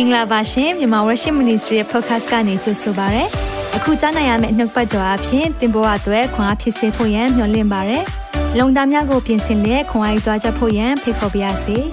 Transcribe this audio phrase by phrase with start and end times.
[0.00, 3.24] င်္ဂလာပါရှင်မြန်မာ Worship Ministry ရဲ့ podcast ကနေကြိုဆိုပါရစေ။
[3.76, 7.98] အခုကြားနိုင်ရမယ့်နှုတ်ပတ်တော်အဖြစ်သင်ပေါ်အပ်ွယ်ခွန်အားဖြစ်စေဖို့ယံမျှဝင့်ပါရစေ။
[8.58, 11.76] လုံတာများကိုပြင်ဆင်လက်ခွန်အားယူကြားချက်ဖို့ယံဖိတ်ခေါ်ပါရစေ။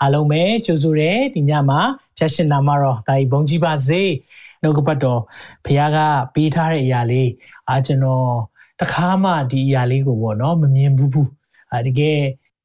[0.00, 1.80] အားလုံးပဲကြိုဆိုရဲဒီညမှာ
[2.18, 4.02] ဖျက်ရှင်နာမတော်တာကြီးဘုန်းကြီးပါစေ။
[4.62, 5.20] နှုတ်ကပတ်တော်
[5.64, 5.98] ဘုရားက
[6.34, 7.30] ပေးထားတဲ့အရာလေး
[7.68, 8.28] အာကျွန်တော်
[8.80, 11.28] တခါမှဒီအရာလေးကိုပေါ့နော်မမြင်ဘူးဘူး။
[11.72, 12.18] အာတကယ်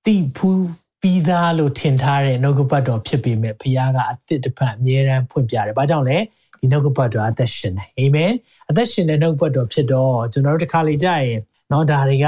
[0.06, 0.64] တိဖူး
[1.02, 6.18] ပြီးသားလို့ထင်ထားတဲ့နှုတ်ကပတ်တော်ဖြစ်ပေမဲ့ဘုရားကအသစ်တစ်ဖန်အမြဲတမ်းဖွင့်ပြတယ်။ဘာကြောင့်လဲ
[6.60, 8.32] ဒီနှုတ်ကပတ်တော်အသက်ရှင်တယ်။အာမင်။
[8.70, 11.40] အသက်ရှင်တဲ့နှုတ်ကပတ်တော်ဖြစ်တော့ကျွန်တော်တို့တစ်ခါလေကြာရင်
[11.72, 12.28] နော်ဒါတွေက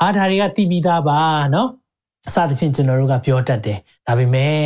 [0.00, 1.20] ဟာဒါတွေကတိပြီးသားပါ
[1.54, 1.68] နော်။
[2.26, 4.58] အစသဖြင့်ကျွန်တော်တို့ကပြောတတ်တယ်။ဒါပေမဲ့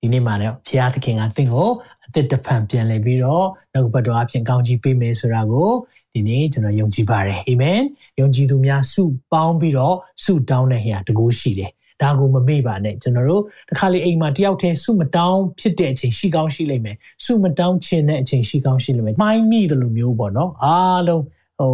[0.00, 1.68] ဒီနေ့မှလည်းဘုရားသခင်ကသင်ကို
[2.04, 5.70] အသစ်တစ်ဖန်ပြန်လည်ပြီးတော့နှုတ်ကပတ်တော်အပြင်ကောင်းကြီးပေးမယ်ဆိုတာကို
[6.12, 7.80] ဒီနေ့ကျွန်တော်ယုံကြည်ပါတယ်အာမင်
[8.20, 11.70] ယုံကြည်သူများစုပေါင်းပြီးတော့စုတောင်းတဲ့ဟရာတကူရှိတယ်
[12.02, 21.22] ဒါကိုမမေ့ပါနဲ့ကျွန်တော်တို့တခါလေအိမ်မှာတယောက်တည်းစုမတောင်းဖြစ်တဲ့အချိန်ရှိကောင်းရှိလိမ့်မယ်စုမတောင်းခြင်းတဲ့အချိန်ရှိကောင်းရှိလိမ့်မယ်မိုင်းမိတယ်လို့မျိုးပေါ့နော်အားလုံး
[21.58, 21.72] ဟို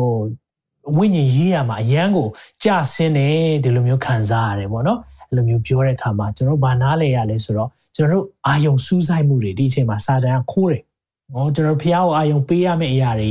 [0.97, 2.29] ဝိညာဉ်ရေးရမှာအရန်ကို
[2.65, 10.83] ကြဆင်းတယ်ဒီလိုမျိုးခံစားရတယ်ပေါ့နော်အဲ့လိုမျိုးပြောတဲ့အခါမှာကျွန်တော်ဘာနားလဲရလဲဆိုတော့ကျွန်တော်တို့အာယုံစူးစိုက်မှုတွေဒီအချိန်မှာစာတန်ခိုးတယ်။
[11.35, 13.31] ဟောကျွန်တော်ဖះကိုအာယုံပေးရမယ့်အရာတွေ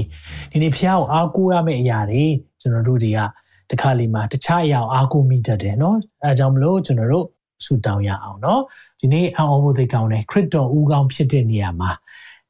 [0.51, 2.25] ဒီနေ့ဖះကိုအားကိုးရမယ့်အရာတွေ
[2.61, 3.19] ကျွန်တော်တို့တွေက
[3.70, 7.26] တခါလီမှာတခြားအရာအားကိုးမိတတ်တယ်နော်အဲဒါကြောင့်မလို့ကျွန်တော်တို့
[7.64, 8.62] ဆူတောင်းရအောင်နော်
[9.00, 11.90] ဒီနေ့အအောင်ဖို့သိကောင်းတယ်ခရစ်တော်ဦးကောင်းဖြစ်တဲ့နေရာမှာ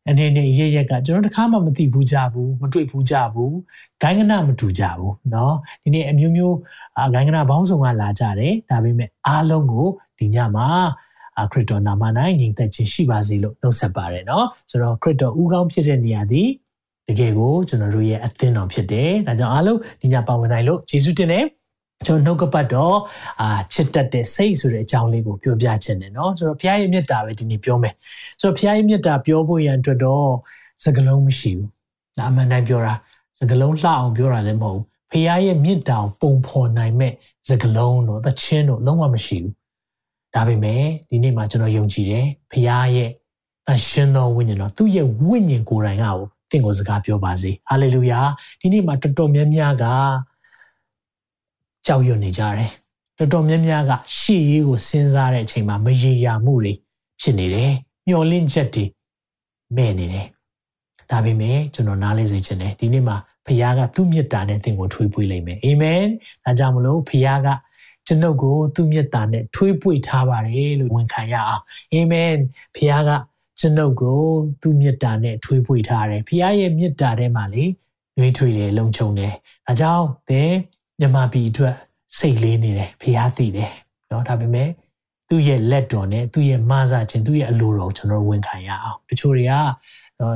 [0.08, 3.56] အနေနဲ့ရရက်ကကျွန်တော်တခါမှမသိဘူးကြဘူးမတွေ့ဘူးကြဘူး
[4.02, 6.56] ဂိုင်းကနမတူကြဘူးเนาะဒီနေ့အမျိုးမျိုး
[7.14, 9.86] ဂိုင်းကနဘောင်းဆောင်ကလာကြတယ်ဒါပေမဲ့အားလုံးကို
[10.18, 10.68] ဒီညမှာ
[11.52, 12.02] ခရစ်တော်နာမ၌
[12.40, 16.48] ညီသက်ခြင်းရှိပါစေလို့နှုတ်ဆက်ပါတယ်เนาะဆိုတော့ခရစ်တော်ဦးကောင်းဖြစ်တဲ့နေရာသည်
[17.07, 21.45] တကယ်ကိုကျွန်တော်တို့ရဲ့အသင်းတော်ဖြစ်တယ်။ဒါကြောင့်အားလုံးဒီညပါဝင်နိုင်လို့ယေရှုတင်တယ်။
[22.05, 22.97] ကျွန်တော်နှုတ်ကပတ်တော့
[23.41, 27.93] အာချစ်တတ်တဲ့စိတ်ဆိုတဲ့အကြောင်းလေးကိုပြောပြခြင်းတယ်နော်ဆိုတော့ဘုရားရဲ့မြတ်တာပဲဒီနေ့ပြောမယ်
[28.41, 30.29] ဆိုတော့ဘုရားရဲ့မြတ်တာပြောဖို့ရန်အတွက်တော့
[30.83, 31.69] စကလုံးမရှိဘူး
[32.17, 32.93] ဒါအမှန်တိုင်းပြောတာ
[33.39, 37.13] စကလုံးလှအောင်ပြောတာလည်းမဟုတ်ဘူးဘုရားရဲ့မြတ်တာကိုပုံဖော်နိုင်မဲ့
[37.47, 39.53] စကလုံးတော့သချင်းတော့လုံးဝမရှိဘူး
[40.35, 43.09] ဒါပေမဲ့ဒီနေ့မှာကျွန်တော်ယုံကြည်တယ်ဘုရားရဲ့
[43.71, 46.05] အရှင်တော်ဝိညာဉ်တော်သူ့ရဲ့ဝိညာဉ်ကိုယ်တိုင်က
[46.49, 48.19] သင်ကိုစကားပြောပါစေဟာလေလုယာ
[48.59, 49.85] ဒီနေ့မှာတော်တော်များများက
[51.85, 52.71] ကြောက်ရွံ့နေကြတယ်
[53.17, 56.73] တော်တော်များများကရှေ့ရေးကိုစဉ်းစားတဲ့အချိန်မှာမရေရာမှုတွေ
[57.21, 57.73] ဖြစ်နေတယ်
[58.07, 58.85] မျောလင့်ချက်တွေ
[59.75, 60.27] မဲ့နေတယ်
[61.11, 66.03] ဒါပေမဲ့ကျွန်တော်နားလဲစေချင်တယ်ဒီနေ့မှာဖခင်ကသူ့မေတ္တာနဲ့သင်ကိုထွေးပွေးလိမ့်မယ်အာမင်
[66.43, 67.49] ဒါကြောင့်မလို့ဖခင်က
[68.07, 71.63] ကျွန်ုပ်ကိုသူ့မေတ္တာနဲ့ထွေးပွေထားပါတယ်လို့ဝန်ခံရအောင်
[71.93, 72.31] အာမင်
[72.75, 73.11] ဖခင်က
[73.58, 74.20] ကျွန်ုပ်ကို
[74.62, 77.64] သူ့မေတ္တာနဲ့ထွေးပွေထားတယ်ဖခင်ရဲ့မေတ္တာထဲမှာလေ
[78.16, 79.32] နှွေးထွေတယ်လုံခြုံတယ်
[79.66, 80.52] ဒါကြောင့်သင်
[81.00, 81.74] မြမပီအတွက်
[82.18, 83.72] စိတ်လေးနေတယ်ဖခင်သိတယ်
[84.08, 84.68] เนาะဒါပေမဲ့
[85.28, 89.54] သူ့ရဲ့လက်တော်နဲ့သူ့ရဲ့မဆာခြင်းသူ့ရဲ့အလိုတော်ကျွန်တော်ဝန်ခံရအောင်တချို့တွေက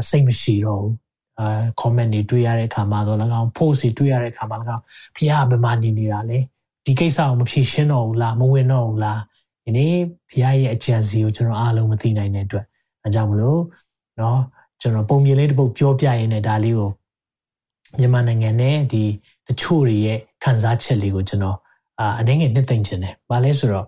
[0.09, 0.95] စိတ်မရှိတော့ဘူး
[1.41, 4.83] အာ comment တွေတွေ့ရတဲ့အခါမှာတော့၎င်း post တွေတွေ့ရတဲ့အခါမှာ၎င်း
[5.17, 6.39] ဖခင်ကဘယ်မှာနေနေတာလဲ
[6.87, 9.21] ဒီကိစ္စကိုမဖြေရှင်းတော့ဘူးလားမဝင်တော့ဘူးလား
[9.65, 9.95] ဒီနေ့
[10.31, 12.65] ဖခင်ရဲ့အကြံစီကိုကျွန်တော်အားလုံးမသိနိုင်တဲ့အတွက်
[13.03, 13.61] အဲကြောင့်မလို့
[14.19, 14.39] เนาะ
[14.81, 16.91] ကျွန်တော်ပုံမြင်လေးတစ်ပုတ်ပြောပြရင်းနဲ့ဒါလေးကို
[17.99, 19.05] မြန်မာနိုင်ငံနဲ့ဒီ
[19.47, 21.59] တချို့တွေရဲ့ခံစားချက်လေးကိုကျွန်တော်
[22.01, 23.87] အာအနေငယ်နှစ်သိမ့်ခြင်းတယ်။ဘာလဲဆိုတော့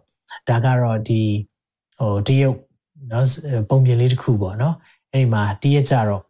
[0.49, 1.21] ဒါကတော့ဒီ
[1.99, 2.57] ဟိုတရုတ်
[3.09, 3.25] เนาะ
[3.69, 4.75] ပုံပြင်လေးတစ်ခုပေါ့เนาะ
[5.13, 6.23] အဲ့ဒီမှာတရက်ကြတော့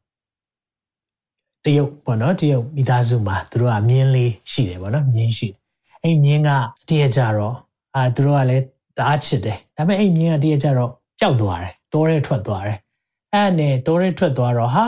[1.64, 5.58] တရုတ်ပေါ့เนาะတရုတ်မိသားစုမှာသူတို့ကမြင်းလေးရှိတယ်ပေါ့เนาะမြင်းရှိတယ်။
[6.02, 6.50] အဲ့မြင်းက
[6.88, 7.56] တရက်ကြတော့
[7.94, 8.64] အာသူတို့ကလည်း
[8.96, 10.90] တအားချစ်တယ်။ဒါပေမဲ့အဲ့မြင်းကတရက်ကြတော့
[11.20, 12.77] ပျောက်သွားတယ်။ တောထဲထွက်သွားတယ်။
[13.33, 14.85] အဲ့နဲ့တောထဲထွက်သွားတော့ဟာ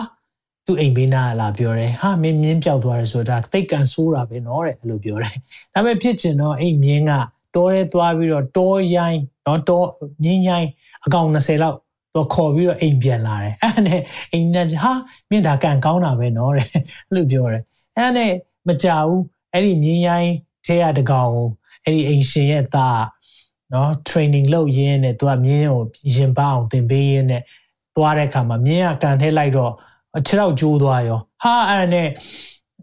[0.68, 5.36] သူ့အိမ်ဘေးနားလာပြောတယ်ဟာမင်းမြင်းပြောက်သွားတယ်ဆိုတာတိတ်ကန်ဆိုးတာပဲနော်တဲ့အဲ့လိုပြောတယ်
[5.74, 7.12] ဒါပေမဲ့ဖြစ်ချင်တော့အိမ်မြင်းက
[7.56, 9.84] တောထဲသွားပြီးတော့တောရိုင်းနော်တော
[10.24, 10.70] မြင်းရိုင်း
[11.06, 11.78] အကောင်20လောက်
[12.16, 14.94] တော့ခေါ်ပြီးတော့အိမ်ပြန်လာတယ်အဲ့နဲ့အိမ်နဲ့ဟာ
[15.30, 16.84] မြင်းဒါကန်ကောင်းတာပဲနော်တဲ့အဲ့
[17.16, 17.64] လိုပြောတယ်
[17.98, 18.32] အဲ့နဲ့
[18.68, 19.22] မကြဘူး
[19.54, 20.34] အဲ့ဒီမြင်းရိုင်း
[20.66, 21.48] ထဲရတကောင်ကို
[21.84, 23.00] အဲ့ဒီအိမ်ရှင်ရဲ့သား
[23.74, 25.84] နော် training လုပ်ရင်းနဲ့သူကမြင်းကို
[26.16, 27.44] ရင်ပအောင်သင်ပေးရင်းနဲ့
[27.96, 29.72] သွားတဲ့အခါမှာမြင်းကကန်ထဲလိုက်တော့
[30.28, 32.10] ခြေထောက်ကျိုးသွားရောဟာအဲ့နဲ့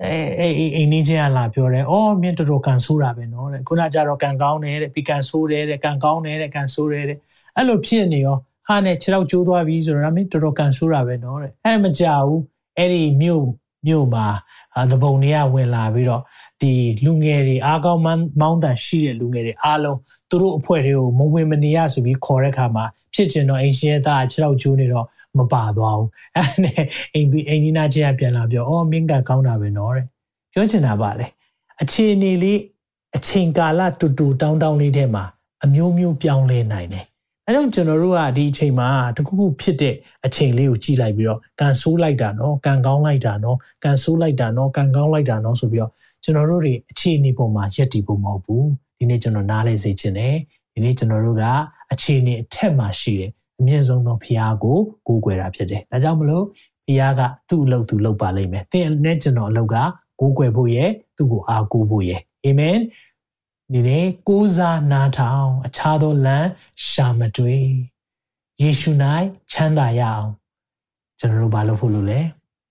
[0.04, 7.18] အဲအဲအိမ်နေချင်းကလာပြောတယ်။အော်မြင်တော်တော်ကန်ဆိုးတာပဲနော်တဲ့။ခုနကြတော့ကန်ကောင်းတယ်တဲ့။ပြီးကန်ဆိုးတယ်တဲ့။ကန်ကောင်းတယ်တဲ့။ကန်ဆိုးတယ်တဲ့။
[7.56, 8.36] အဲ့လိုဖြစ်နေရော
[8.68, 12.40] ဟာနဲ့ခြေထောက်ကျိုးသွားပြီဆိုတော့မင်းတော်တော်ကန်ဆိုးတာပဲနော်တဲ့။အဲ့မကြဘူး။
[12.78, 13.44] အဲ့ဒီမြို့
[13.86, 14.26] မြို့မှာ
[14.90, 16.22] သဘုံတွေကဝင်လာပြီးတော့
[16.60, 16.72] ဒီ
[17.04, 18.02] လူငယ်တွေအားကောင်း
[18.40, 22.84] မောင်းတန်ရှိတဲ့လူငယ်တွေအားလုံးသူတို့အဖွဲ့တွေကိုမဝင်မနေရဆိုပြီးခေါ်တဲ့အခါမှာ
[23.14, 25.06] ဖြစ်ချင်တော့အင်ရှင်သားခြေထောက်ကျိုးနေတော့
[25.38, 26.84] မပါသွားဘူးအဲ့နဲ့
[27.14, 30.06] အိမ်ပြီးအိမ်နီးနားချင်းကပြန်လာပြောအော်မင်းကကောင်းတာပဲနော်တဲ့
[30.52, 31.26] ပြောချင်တာပါလေ
[31.82, 32.60] အခြေအနေလေး
[33.16, 35.24] အချိန်ကာလတူတူတောင်းတောင်းလေးထဲမှာ
[35.64, 37.04] အမျိုးမျိုးပြောင်းလဲနိုင်တယ်
[37.50, 39.94] အဲကြောင့်ကျွန်တော်တို့ကဒီအချိန်မှာတခုခုဖြစ်တဲ့
[40.26, 45.90] အချိန်လေးကိုကြည့်လိုက်ပြီးတော့ကန်ဆိုးလိုက်တာနော်ကန်ကောင်းလိုက်တာနော်ကန်ဆိုးလိုက်တာနော်ကန်ကောင်းလိုက်တာနော်ဆိုပြီးတော့
[46.22, 48.66] ကျွန်တော်တို့တွေအခြေအနေပေါ်မှာရက်တည်ဖို့မဟုတ်ဘူး
[48.98, 50.36] ဒီနေ့ကျွန်တော်နားလဲစေချင်တယ်
[50.74, 51.44] ဒီနေ့ကျွန်တော်တို့က
[51.92, 56.44] အခြေအနေအထက်မှာရှိတယ်အမြင့်ဆုံးသောဖခင်ကိုကိုးကွယ်တာဖြစ်တယ်ဒါကြောင့်မလို့
[56.86, 59.76] ဖခင်ကသူ့အလုပ်သူလုပ်ပါလိမ့်မယ်သင်နဲ့ကျွန်တော်အလုပ်က
[60.20, 62.76] ကိုးကွယ်ဖို့ရဲ့သူ့ကိုအားကိုးဖို့ရဲ့အာမင်
[63.74, 66.48] ဒီနေ့ကိုးစားနားထောင်အခြားသောလမ်း
[66.88, 67.66] ရှာမတွေ့
[68.60, 68.90] ယေရှု၌
[69.50, 70.28] ချမ်းသာရအောင်
[71.18, 72.20] ကျွန်တော်တို့ဘာလုပ်ဖို့လိုလဲ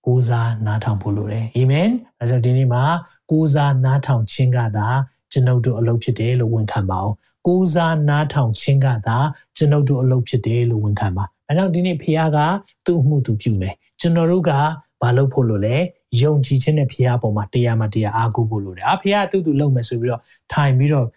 [0.06, 1.88] ကိုးစားနားထောင်ဖို့လိုတယ်အာမင်
[2.20, 2.84] အဲကြောင့်ဒီနေ့မှာ
[3.30, 4.88] ကိုးစားနားထောင်ခြင်းကသာ
[5.32, 7.14] ကျွန်ုပ်တို့အလုပ်ဖြစ်တယ်လို့ဝန်ခံပါအောင်
[7.46, 9.18] ကိုးစားနားထောင်ခြင်းကသာ
[9.56, 12.38] ကျွန်ုပ်တို့အလုပ်ဖြစ်တယ်လို့ဝန်ခံပါအဲကြောင့်ဒီနေ့ဖခင်က
[12.86, 14.52] သူ့အမှုသူပြုမယ်ကျွန်တော်တို့က
[15.01, 15.77] ဘာလုပ်ဖို့လိုလဲ
[16.21, 20.21] ယုံကြည်ခြင်းနဲ့ဖခင်ပေါ်မှာတရားမှတရားအားကိုးဖို့လိုတယ်။အဖခင်ကသူ့သူလုပ်မယ်ဆိုပြီးတော့
[20.53, 21.07] ထိုင်ပြီးတော့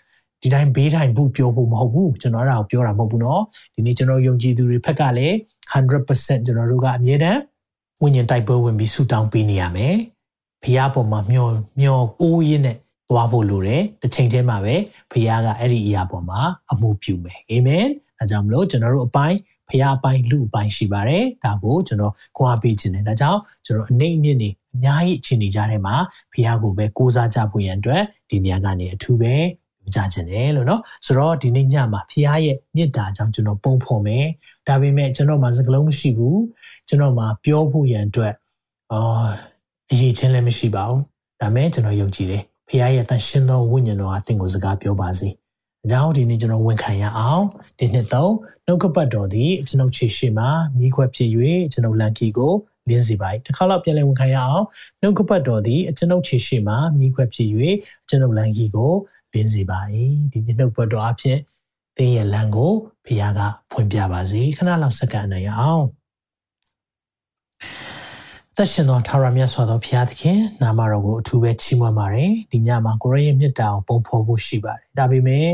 [0.42, 3.40] ဒီတိုင်းဘေးထိုင်ဖို့ပြောဖို့မဟုတ်ဘူးကျွန်တော်အဲ့ဒါကိုပြောတာမဟုတ်ဘူးเนาะ
[3.74, 5.34] ဒီနေ့ကျွန်တော်ယုံကြည်သူတွေဖက်ကလည်း
[5.72, 7.40] 100%ကျွန်တော်တို့ကအမြဲတမ်း
[8.02, 9.94] ဝိညာဉ်တိုက်ပွဲဝင်ပြီးဆူတောင်းပေးနေရမယ်။
[10.62, 11.48] ဖခင်ပေါ်မှာမျော
[11.80, 12.76] မျောကိုးရင်းနဲ့
[13.10, 14.74] သွားဖို့လိုတယ်။တစ်ချိန်တည်းမှာပဲ
[15.10, 16.40] ဖခင်ကအဲ့ဒီအရာပေါ်မှာ
[16.72, 17.86] အမှုပြုမယ်။အာမင်။
[18.18, 19.38] အဲကြောင့်မလို့ကျွန်တော်တို့အပိုင်း
[19.72, 25.94] ဖျားပိုင်းလူပိုင်းရှိပါတယ်ဒါကိုကျွန်တော်ခွာပေးခြင်းတယ်ဒါကြောင့်ကျွန်တော်အနေအမြင့်နေအများကြီးအခြေအနေကြတဲ့မှာ
[26.32, 29.34] ဖျားကိုပဲကိုးစားကြဖို့ရန်အတွက်ဒီနေရာကနေအထူးပဲ
[29.94, 34.24] ကြားခြင်းတယ်လို့เนาะဆိုတော့ဒီနေ့ညမှာဖျားရဲ့မေတ္တာကြောင့်ကျွန်တော်ပုံဖော်မယ်
[34.66, 36.40] ဒါပေမဲ့ကျွန်တော်မှာစကလုံးမရှိဘူး
[36.88, 38.32] ကျွန်တော်မှာပြောဖို့ရန်အတွက်
[38.92, 39.28] အာ
[39.90, 41.02] အရေးချင်းလည်းမရှိပါဘူး
[41.40, 45.28] ဒါမဲ့ကျွန်တော်ယုံကြည်တယ်ဖျားရဲ့တန်ရှင်းသောဝိညာဉ်တော်အသင်ကိုစကားပြောပါစေ
[45.85, 47.43] အကြောင်းဒီနေ့ကျွန်တော်ဝန်ခံရအောင်
[47.79, 48.33] ဒီနှစ်သုံး
[48.65, 50.45] နှုတ်ကပတ်တော်သည်ကျွန်ုပ်ခြေရှိမှ
[50.79, 51.29] မိခွက်ဖြစ်၍
[51.71, 52.53] ကျွန်ုပ်လန်ကီကို
[52.89, 54.65] လင်းစေပါ၏တစ်ခါတော့ပြန်လည်ဝန်ခံရအောင်
[55.01, 57.47] နှုတ်ကပတ်တော်သည်ကျွန်ုပ်ခြေရှိမှမိခွက်ဖြစ်၍
[58.09, 58.93] ကျွန်ုပ်လန်ကီကို
[59.33, 59.79] လင်းစေပါ၏
[60.31, 61.39] ဒီနေ့နှုတ်ပတ်တော်အဖြစ်
[61.97, 62.73] သင်ရဲ့လမ်းကို
[63.05, 63.41] ဘုရားက
[63.71, 65.83] ဖွင့်ပြပါစေခဏလောက်စက္ကန့်နိုင်အောင်
[68.57, 75.47] သက်ရှင်သောထာဝရမြတ်စွာသောဘုရားသခင်နာမတော်ကိုအထူးပဲချီးမွမ်းပါတယ်ဒီညမှာကိုရရဲ့မြတ်တာကိုပုံဖော်ဖို့ရှိပါတယ်ဒါပေမဲ့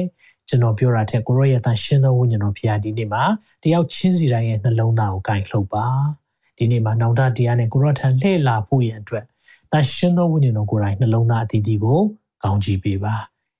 [0.49, 3.23] ကျွန်တော်ပြောတာထက်ကိုရောရဲ့တန်ရှင်းသောဝိညာဉ်တော်ဖရာဒီနေ့မှာ
[3.63, 5.85] တယောက်ချင်းစီတိုင်းရဲ့နှလုံးသားကိုကင်လှုပ်ပါ
[6.57, 9.25] ဒီနေ့မှာနောင်တတရားနဲ့ကိုရောထံလှည့်လာဖို့ရန်အတွက်
[9.71, 12.01] တန်ရှင်းသောဝိညာဉ်တော်ကိုယ်တိုင်နှလုံးသားအသီးသီးကို
[12.43, 13.15] ကောင်းချီးပေးပါ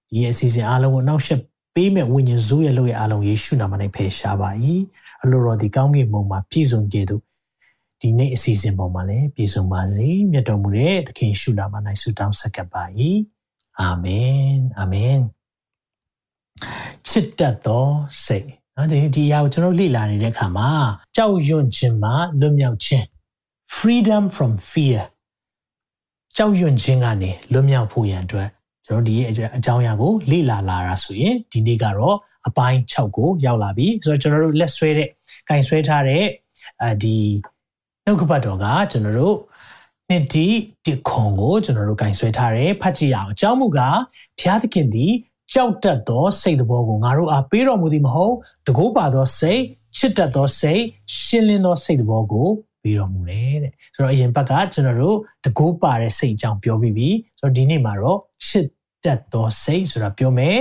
[0.09, 1.41] ဒီရဲ့အစီအစဉ်အားလုံးကိုနောက်ဆက်
[1.75, 4.49] ပေးမဲ့ဝိညာဉ်ဇိုးရဲ့လို့ရဲ့အားလုံးယေရှုနာမနဲ့ဖယ်ရှားပါ၏
[5.23, 7.19] အလိုတော်ဒီကောင်းကင်ဘုံမှာပြည့်စုံကြတဲ့
[8.01, 12.83] ဒီနေ့အစီအစဉ်ပေါ်မှာလည်းပြည့်စုံပါစေမြတ်တော်မူတဲ့သခင်ရှုနာမ၌ဆုတောင်းဆက်ကပ်ပါ၏
[13.79, 15.19] အာမင်အာမင်
[17.07, 17.87] ချစ်တတ်သော
[18.25, 20.69] စိတ်နော်ဒီဒီအရာကိုကျွန်တော်လေ့လာနေတဲ့အခါမှာ
[21.15, 23.05] ကြောက်ရွံ့ခြင်းမှလွတ်မြောက်ခြင်း
[23.75, 24.99] freedom from fear
[26.37, 28.49] ကြောက်ရွံ့ခြင်းကနေလွတ်မြောက်ဖို့ရန်အတွက်
[28.85, 32.17] ကျွန်တော်ဒီရဲ့အကြောင်းအရာကိုလေ့လာလာတာဆိုရင်ဒီနေ့ကတော့
[32.47, 35.09] အပိုင်း6ကိုရောက်လာပြီဆိုတော့ကျွန်တော်တို့လက်ဆွဲတဲ့
[35.49, 36.23] ကင်ဆွဲထားတဲ့
[36.81, 37.17] အဲဒီ
[38.05, 39.37] နှုတ်ကပတ်တော်ကကျွန်တော်တို့
[40.09, 40.47] နှစ်ဒီ
[40.85, 43.99] ဒီခွန်ကိုကျွန်တော်တို့ကင်ဆွဲထားတယ်ဖတ်ကြည့်အောင်အကြောင်းမူကား
[44.39, 45.13] ဘုရားသခင်သည်
[45.52, 48.34] ကြောက်တတ်သောစိတ်တဘောကိုငါတို့အားပေးတော်မူသည်မဟုတ်
[48.66, 49.62] တကိုးပါသောစိတ်
[49.96, 50.82] ချစ်တတ်သောစိတ်
[51.20, 52.48] ရှင်းလင်းသောစိတ်တဘောကို
[52.82, 57.08] ပေးတော်မူတယ်တဲ့ဆိုတော့အရင်ဘက်ကကျွန်တော်တို့တကိုးပါတဲ့စိတ်အကြောင်းပြောပြီးပြီ
[57.40, 58.66] ဆိုတော့ဒီနေ့မှာတော့ချစ်
[59.04, 60.58] တတ်သောစိတ်ဆိုတာပြောမယ်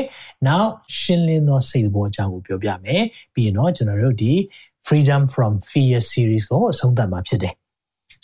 [0.48, 3.04] နောက်ရှင်းလင်းသောစိတ်တဘောအကြောင်းကိုပြောပြမယ်
[3.34, 4.34] ပြီးရင်တော့ကျွန်တော်တို့ဒီ
[4.88, 7.56] freedom from fear series ကိုအဆုံးသတ်မှာဖြစ်တယ်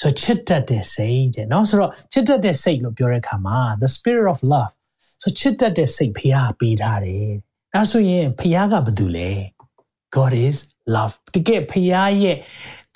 [0.01, 4.73] ဆိုချစ်တတ်တဲ့စိတ်တဲ့เนาะဆိုတော့ချစ်တတ်တဲ့စိတ်လို့ပြောတဲ့အခါမှာ the spirit of love
[5.22, 7.28] ဆိုချစ်တတ်တဲ့စိတ်ဖရားပေးထားတယ်။
[7.74, 9.30] ဒါဆိုရင်ဖရားကဘာတူလဲ
[10.14, 10.58] God is
[10.94, 12.36] love တကယ်ဖရားရဲ့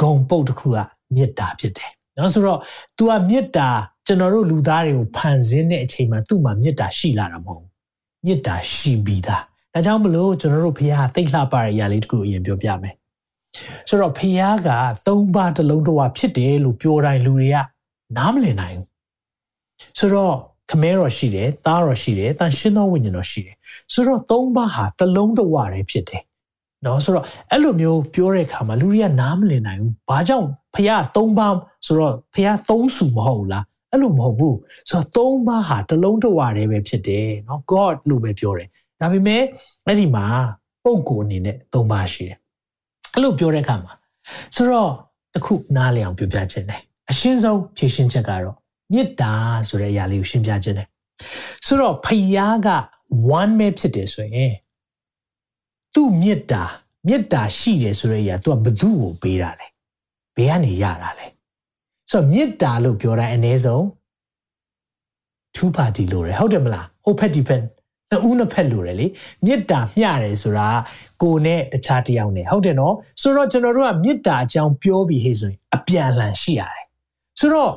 [0.00, 0.78] ဂုံပုတ်တစ်ခုက
[1.14, 2.60] မေတ္တာဖြစ်တယ်။နော်ဆိုတော့
[2.96, 3.68] तू ကမေတ္တာ
[4.06, 7.70] ကျွန်တော်တို့လူသားတွေကိုဖန်ဆင်းတဲ့အချိန်မှာသူ့မှာမေတ္တာရှိလာတာမဟုတ်ဘူး။
[8.24, 9.42] မေတ္တာရှိပြီးသား။
[9.74, 12.94] ဒါကြောင့်မလို့ကျွန်တော်တို့ဖရားသိလှပတဲ့အရာလေးတစ်ခုအရင်ပြောပြမယ်။
[13.88, 14.68] ဆိုတော့ဖရားက
[15.06, 17.56] သုံးပါးတစ်လုံးတစ်ဝါဖြစ်တယ်လို့ပြောတိုင်းလူတွေက
[18.16, 18.86] နားမလည်နိုင်ဘူး။
[19.98, 20.34] ဆိုတော့
[20.70, 23.56] ခမဲတော်ရှိတယ်သားတော်ရှိတယ်တန်ရှင်းသောဝိညာဉ်တော်ရှိတယ်
[23.92, 26.22] ဆိုတော့သုံးပါးဟာတလုံးတဝတည်းဖြစ်တယ်
[26.86, 31.54] နော်ဆိုတော့အဲ့လိုမျိုးပြောတဲ့အခါမှာလူတွေကနားမလည်နိုင်ဘူးဘာကြောင့်ဖះသုံးပါး
[31.86, 34.56] ဆိုတော့ဖះသုံးစုမဟုတ်လားအဲ့လိုမဟုတ်ဘူး
[34.90, 38.68] ဆိုတော့သုံးပါးဟာတလုံးတဝတည်းပဲဖြစ်တယ်နော် God လို့ပဲပြောတယ်
[39.00, 39.42] ဒါပေမဲ့
[39.86, 40.26] အဲ့ဒီမှာ
[40.84, 42.38] ပုံကိုအနေနဲ့သုံးပါးရှိတယ်
[43.14, 43.92] အဲ့လိုပြောတဲ့အခါမှာ
[44.54, 44.90] ဆိုတော့
[45.34, 48.56] တခုနားလည်အောင်ပြောပြခြင်းတယ်အရှင်းဆုံးဖြည့်ရှင်းချက်ကတော့
[48.92, 49.32] မေတ္တာ
[49.68, 50.88] ဆိုတဲ့အရာလေးကိုရှင်းပြခြင်းတယ်
[51.66, 52.68] ဆိုတော့ဖယားက
[53.38, 54.52] one ပဲဖြစ်တယ်ဆိုရင်
[55.94, 56.62] သူ့မေတ္တာ
[57.06, 59.66] မေတ္တာရှိတယ်ဆိုတဲ့အရာ तू ကဘသူ့ကိုပေးတာလဲ
[60.36, 61.26] ဘယ်ကနေရတာလဲ
[62.10, 63.82] ဆိုတော့မေတ္တာလို့ပြောတိုင်းအ ਨੇ ဆုံး
[65.54, 67.60] two party လို့ရဟုတ်တယ်မလားဟိုဖက်ဒီဖက်
[68.10, 69.06] နှစ်ဦးနှစ်ဖက်လိုတယ်လေ
[69.44, 70.68] မေတ္တာမျှတယ်ဆိုတာ
[71.22, 76.84] ကိုနဲ့တခြားတယောက်နဲ့ဟုတ်တယ်နော်ဆိုတော့ကျွန်တော်တို့ကမေတ္တာအကြောင်းပြောပြီးဟေ့ဆိုရင်အပြန်အလှန်ရှိရတယ်
[77.40, 77.72] ဆိုတော့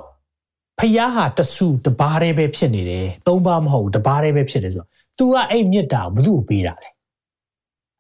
[0.80, 6.88] ဖယားဟာတဆူတဘာတည်းပဲဖြစ်နေတယ်သုံးပါမဟုတ်ဘူးတဘာတည်းပဲဖြစ်တယ်ဆိုတော့ तू ကအဲ့မေတ္တာကိုဘယ်သူ့ကိုပေးတာလဲ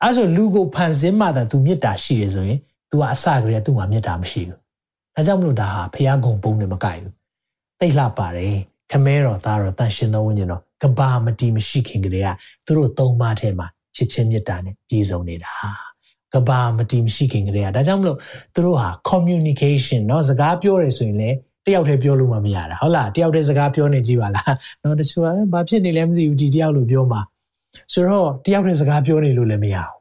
[0.02, 4.58] အဲ့ဆိုလူကိုဖန်ဆင်းမှသာ तू မေတ္တာရှိတယ်ဆိုရင် तू ကအစကတည်းက तू မှာမေတ္တာမရှိဘူး
[5.14, 7.12] ဒါကြောင့်မလို့ဒါဟာဖယားဂုံပုံနဲ့မကိုက်ဘူး
[7.80, 8.56] တိတ်လှပါတယ်
[8.90, 12.28] ခမဲတော်သားတော်တန်ရှင်သောဝိညာဉ်တော်ကဘာမတီမရှိခင်ကလေးက
[12.66, 15.52] သူတို့သုံးပါးထဲမှာချစ်ချင်းမေတ္တာနဲ့ပြည့်စုံနေတာ
[16.34, 18.18] ကဘာမတီမရှိခင်ကလေးကဒါကြောင့်မလို့
[18.54, 27.20] သူတို့ဟာ communication เนาะစကားပြောရဆိုရင်လည်း တယောက်တည်းပြောလို့မှမရတာဟုတ်လားတယောက်တည်းစကားပြောနေကြည့်ပါလားเนาะတချို့ကဘာဖြစ်နေလဲမသိဘူးဒီတယောက်လို့ပြောမှာ
[27.92, 29.96] ဆိုတော့တယောက်တည်းစကားပြောနေလို့လည်းမရဘူး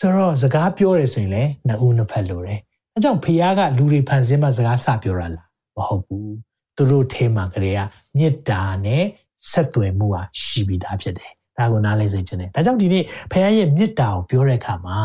[0.00, 2.60] ဆိုတော့စကားပြောရဆိုရင်လည်းနှစ်ဦးနှစ်ဖက်လိုတယ်
[2.94, 5.46] အဲကြောင့်ဖခင်ကလူတွေဖန်ဆင်းမှစကားစပြောတာလား
[5.76, 6.34] မဟုတ်ဘူး
[6.76, 7.80] သူတို့ထဲမှာကလေးက
[8.18, 9.04] မေတ္တာနဲ့
[9.50, 14.98] ဆက်သွယ်မှုဟာရှိပြီးသားဖြစ်တယ်ဒါကိုနားလဲစေချင်တယ်ဒါကြောင့်ဒီနေ့ဖခင်ရဲ့မေတ္တာကိုပြောတဲ့အခါမှာ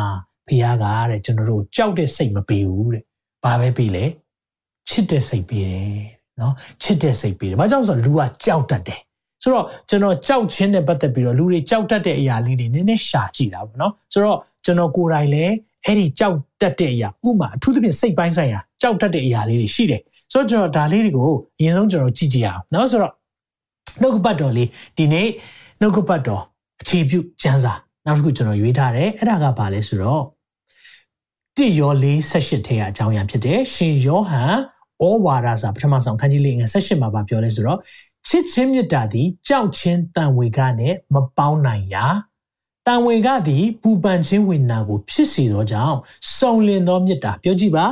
[0.48, 3.04] ဖခင်ကတဲ့ကျွန်တော်တို့ကြောက်တဲ့စိတ်မပေးဘူးတဲ့
[3.44, 4.06] ဘာပဲပေးလဲ
[4.89, 6.07] ချစ်တဲ့စိတ်ပေးတယ်
[6.41, 9.01] နော်ချစ်တဲ့စိတ်ပေးတယ်ဘာကြောင့်ဆိုတော့လူကကြောက်တတ်တယ်
[9.43, 20.01] ဆိုတော့ကျွန်တော်ကြောက်ခြင်းနဲ့ပတ်သက်ပြီးတော့လူတွေကြောက်တတ်တဲ့အရာလေးတွေနည်းနည်းရှာကြည့်တာပေါ့နော်ဆိုတော့ကျွန်တော်ကိုယ်တိုင်လည်းအဲ့ဒီကြောက်တတ်တဲ့အရာဥမာအထူးသဖြင့်စိတ်ပိုင်းဆိုင်ရာကြောက်တတ်တဲ့အရာလေးတွေရှိတယ်
[20.33, 23.13] ဆိုတော့ကျွန်တော်ဒါလေးတွေကိုအရင်ဆုံးကျွန်တော်ကြည့်ကြည့်အောင်နော်ဆိုတော့
[24.01, 25.29] နှုတ်ကပတ်တော်လေးဒီနေ့
[25.81, 26.43] နှုတ်ကပတ်တော်
[26.81, 27.73] အခြေပြုကျမ်းစာ
[28.07, 30.23] နောက်တစ်ခုကျွန်တော်ရွေးထားတယ်အဲ့ဒါကဘာလဲဆိုတော့
[31.57, 34.55] တိယောလေး78ထဲကအကြောင်းအရာဖြစ်တယ်ရှင်ယောဟန်
[35.05, 37.79] ဩဝါဒစာပထမဆုံးခန်းကြီးလေးငယ်78မှာပြောလဲဆိုတော့
[38.27, 42.07] ချစ်ချင်းမြတ်တာသည်ကြောက်ချင်းတန်ဝေကနဲ့မပေါင်းနိုင်ရာ
[42.87, 45.97] တန်ဝေကသည်ပူပန်ခြင်းဝိညာဉ်ကိုဖြစ်စေသောကြောင့်
[46.37, 47.87] စုံလင်သောမြတ်တာပြောကြည့်ပါ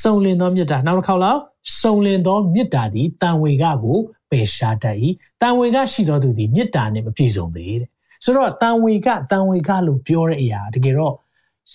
[0.00, 1.40] စုံလင်သောမြတ်တာနောက်တစ်ခေါက်လောက်
[1.80, 3.98] စုံလင်သောမြတ်တာသည်တန်ဝေကကို
[4.30, 4.96] ပယ်ရှားတတ်၏
[5.42, 7.88] တန်ဝေကရှိသောသူသည်မြတ်တာနဲ့မပြည့်စုံသေးတဲ့
[8.24, 11.14] ဆိုတော့တန်ဝေကတန်ဝေကလို့ပြောတဲ့အရာတကယ်တော့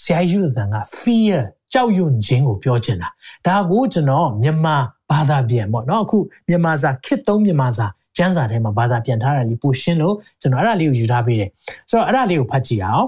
[0.01, 1.41] ဆရာယူတန်က fear
[1.73, 3.09] ကြောက်ရွံ့ခြင်းကိုပြောချင်တာ
[3.47, 4.75] ဒါကိုကျွန်တော်မြန်မာ
[5.11, 11.49] ဘာသာပြန်ပေါ့နော်အခုမြန်မာစာခေတ်သုံးမြန်မာစာကျမ်းစာထဲမှာဘာသာပြန်ထားတာလေးပိုရှင်းလို့ကျွန်တော်အဲ့ဒါလေးကိုယူထားပေးတယ်
[11.89, 13.07] ဆိုတော့အဲ့ဒါလေးကိုဖတ်ကြည့်အောင်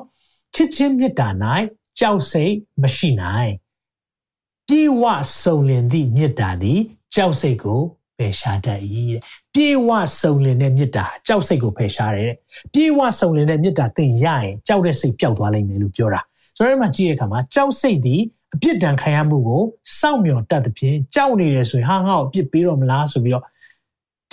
[0.55, 1.27] ချစ်ချင်းမေတ္တာ၌
[1.99, 3.51] ကြောက်စိတ်မရှိနိုင်
[4.67, 5.03] ပြေဝ
[5.41, 6.79] စုံလင်သည့်မေတ္တာသည်
[7.15, 7.81] ကြောက်စိတ်ကို
[8.17, 9.21] ပယ်ရှားတတ်၏တဲ့
[9.53, 9.89] ပြေဝ
[10.21, 12.35] စုံလင်တဲ့မေတ္တာကြောက်စိတ်ကိုပယ်ရှားတယ်တဲ့
[12.73, 16.21] ပြေဝစုံလင်တဲ့မေတ္တာသင်ရရင်ကြောက်တဲ့စိတ်ပျောက်သွားလိမ့်မယ်လို့ပြောတာ
[16.57, 18.21] ဆိုတော့ဒီမှာကြည့်တဲ့အခါမှာကြောက်စိတ်သည်
[18.55, 19.63] အပြစ်ဒဏ်ခံရမှုကို
[19.99, 23.45] စောင့်မျှော်တတ်သဖြင့်ကြောက်နေတယ်ဆိုရင်ဟာငါ့ကိုအပြစ်ပေးတော့မလားဆိုပြီးတော့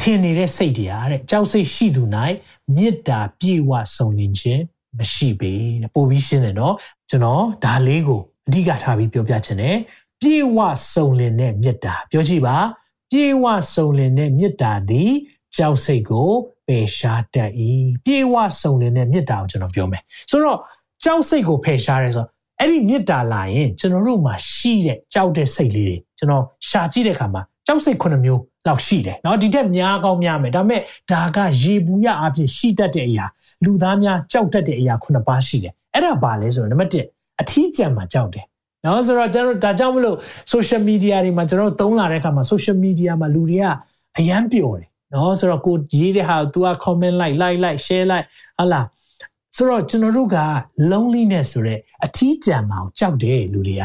[0.00, 2.02] ထင်နေတဲ့စိတ်တရားတဲ့ကြောက်စိတ်ရှိသူ၌
[2.74, 4.62] မေတ္တာပြေဝစုံလင်ခြင်း
[4.98, 6.74] မရှိပေတဲ့ပို့ပြီးရှင်းတယ်နော်
[7.10, 9.76] ကျွန်တော်ဒါလေးကိုအဓိကထားပြီးပြောပြချင်တယ်
[10.20, 10.58] ပြေဝ
[10.92, 12.56] စုံလင်တဲ့မေတ္တာပြောကြည့်ပါ
[13.10, 13.44] ပြေဝ
[13.74, 15.12] စုံလင်တဲ့မေတ္တာသည်
[15.56, 16.30] ကြောက်စိတ်ကို
[16.66, 17.50] ပယ်ရှားတတ်၏
[18.04, 20.58] ပြေဝစုံလင်တဲ့မေတ္တာကိုကျွန်တော်ပြောမယ်ဆိုတော့
[21.04, 22.28] ကြောက်စိတ်ကိုဖယ်ရှားရဲဆိုတော့
[22.59, 30.81] အဲ့ဒီမေတ္တာလာရင်ကျွန်တော်တို့မှာရှိတဲ့ကြောက်တဲ့စိတ်လေးတွေကျွန်တော်ရှာကြည့်တဲ့အခါမှာကြောက်စိတ်ခုနှစ်မျိုးလောက်ရှိတယ်เนาะဒီထက်များကောင်းများမယ်ဒါပေမဲ့
[31.11, 33.25] ဒါကရေဘူးရအဖြစ်ရှိတတ်တဲ့အရာ
[33.65, 38.45] လူသားများကြောက်တတ်တဲ့အရာခုနှစ်ပါးရှိတယ်အဲ့ဒါဘာလဲဆိုတော့နံပါတ်1အထီးကျန်မှာကြောက်တယ်
[38.85, 40.17] နော်ဆိုတော့ကျွန်တော်ဒါကြောင့်မလို့
[40.53, 43.65] social media တွေမှာကျွန်တော်သုံးလာတဲ့အခါမှာ social media မှာလူတွေက
[44.17, 48.85] အယမ်းပျော်တယ်နော်ဆိုတော့ကိုရေးတဲ့ဟာ तू က comment like like like share like ဟာလား
[49.56, 50.38] ဆိုတော့ကျွန်တော်တို့က
[50.90, 53.82] loneliness ဆိုတဲ့အထီးကျန်မှာကိုကြောက်တယ်လူတွေက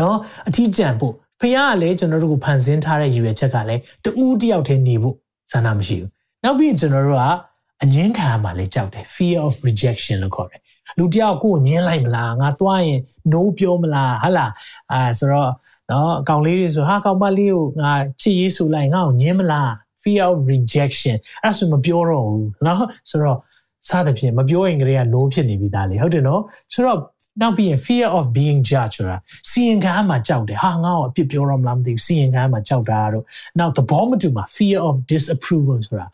[0.00, 0.16] နော်
[0.48, 5.16] အထီးကျန်ဖို့ဖခင်ကလည်းကျွန်တော်တို့ကိုဖန်ဆင်းထားတဲ့ရည်ရွယ်ချက်ကလည်းတူးတယောက်တည်းနေဖို့
[5.52, 6.10] ဆန္ဒမရှိဘူး
[6.44, 7.24] နောက်ပြီးကျွန်တော်တို့က
[7.82, 10.60] အငင်းခံရမှာလည်းကြောက်တယ် fear of rejection လို့ခေါ်တယ်
[10.98, 13.00] လူတယောက်ကိုညင်းလိုက်မလားငါသွားရင်
[13.32, 14.52] no ပြောမလားဟာလား
[14.92, 15.50] အာဆိုတော့
[15.90, 19.70] နော်အကောင်လေးတွေဆိုဟာကောင်မလေးကိုငါချစ်ရေးဆိုလိုက်ငါ့ကိုညင်းမလား
[20.02, 23.38] fear of rejection အဲ့ဒါဆိုမပြောတော့ဘူးနော်ဆိုတော့
[23.88, 26.98] စသဖြင့်မပြောရင်ကလေးက no ဖြစ်နေပြီသားလေဟုတ်တယ်နော်ဆိုတော့
[27.40, 29.16] နောက်ပြီးရင် fear of being judged ဆိုတာ
[29.50, 33.24] စီရင်ခံမှာကြောက်တယ်ဟာငါ့ကိုအပြစ်ပြောတော့မလားမသိဘူးစီရင်ခံမှာကြောက်တာတို့
[33.58, 36.06] နောက်သဘောမတူမှာ fear of disapproval ဆိုတာ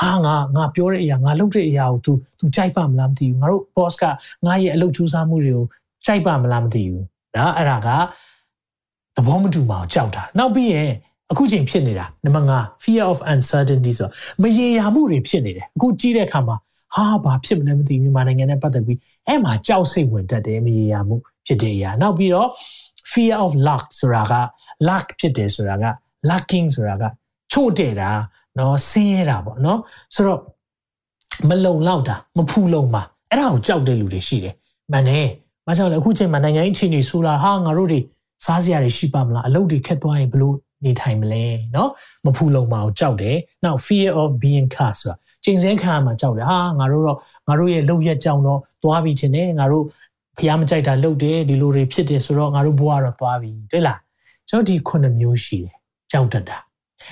[0.00, 4.04] ဟာငါငါပြောတဲ့အရာငါလုပ်တဲ့အရာကို तू तू ကြိုက်ပါမလားမသိဘူးငါတို့ boss က
[4.46, 5.64] ငါရဲ့အလုပ်ကြိုးစားမှုတွေကို
[6.06, 7.04] ကြိုက်ပါမလားမသိဘူး
[7.36, 7.88] နော်အဲ့ဒါက
[9.16, 10.90] သဘောမတူမှာကြောက်တာနောက်ပြီးရင်
[11.32, 14.08] အခုချိန်ဖြစ်နေတာနံပါတ်5 fear of uncertainty ဆို
[14.42, 16.56] မရေရာမှုတွေဖြစ်နေတယ်အခုကြည့်တဲ့အခါမှာ
[16.94, 21.16] ဟာဘာဖြစ်မလဲမသိဘူးမြန်မာနိုင်ငံနဲ့ပတ်သက်ပြီးအဲ့မှာကြောက်စိတ်ဝင်တတ်တယ်မရေရာမှု
[21.46, 22.48] ဖြစ်တဲ့အရာနောက်ပြီးတော့
[23.10, 24.34] fear of luck ဆိုတာက
[24.88, 25.86] luck ဖြစ်တယ်ဆိုတာက
[26.30, 27.04] lucking ဆိုတာက
[27.52, 28.10] ချို့တဲ့တာ
[28.58, 29.80] နော်ဆင်းရဲတာပေါ့နော်
[30.14, 30.40] ဆိုတော့
[31.48, 34.54] မလုံလောက်တာမဖူလုံပါအဲ့ဒါကိုကြောက်တဲ့လူတွေရှိတယ်
[34.92, 35.28] မှန်တယ်
[35.66, 38.00] မကြောက်လေအခုချိန်မှာနိုင်ငံရေးအခြေအနေဆိုလာဟာငါတို့တွေ
[38.44, 41.89] စားစရာတွေရှိပါမလားအလုပ်တွေခက်သွားရင်ဘလို့ နေထိုင်မလဲเนาะ
[42.25, 47.17] မဖူလုံပါဘူးကြောက်တယ်နောက် fear of being cast ဆိုတာချိန်စဲခံရမှာကြောက်တယ်ဟာငါတို့တော့
[47.47, 49.85] ငါတို့ရဲ့လုံရက်ကြောင်တော့သွားပြီးခြင်းနဲ့ငါတို့
[50.39, 53.99] ဖျားမကြိုက်တာလုပ်တယ်ဒီလိုတွေဖြစ်တယ်ဆိုတော့ငါတို့ဘဝတော့သွားပြီတွေ့လား
[54.49, 55.75] ကျွန်တော်ဒီခုနှစ်မျိုးရှိတယ်
[56.11, 56.57] ကြောက်တတ်တာ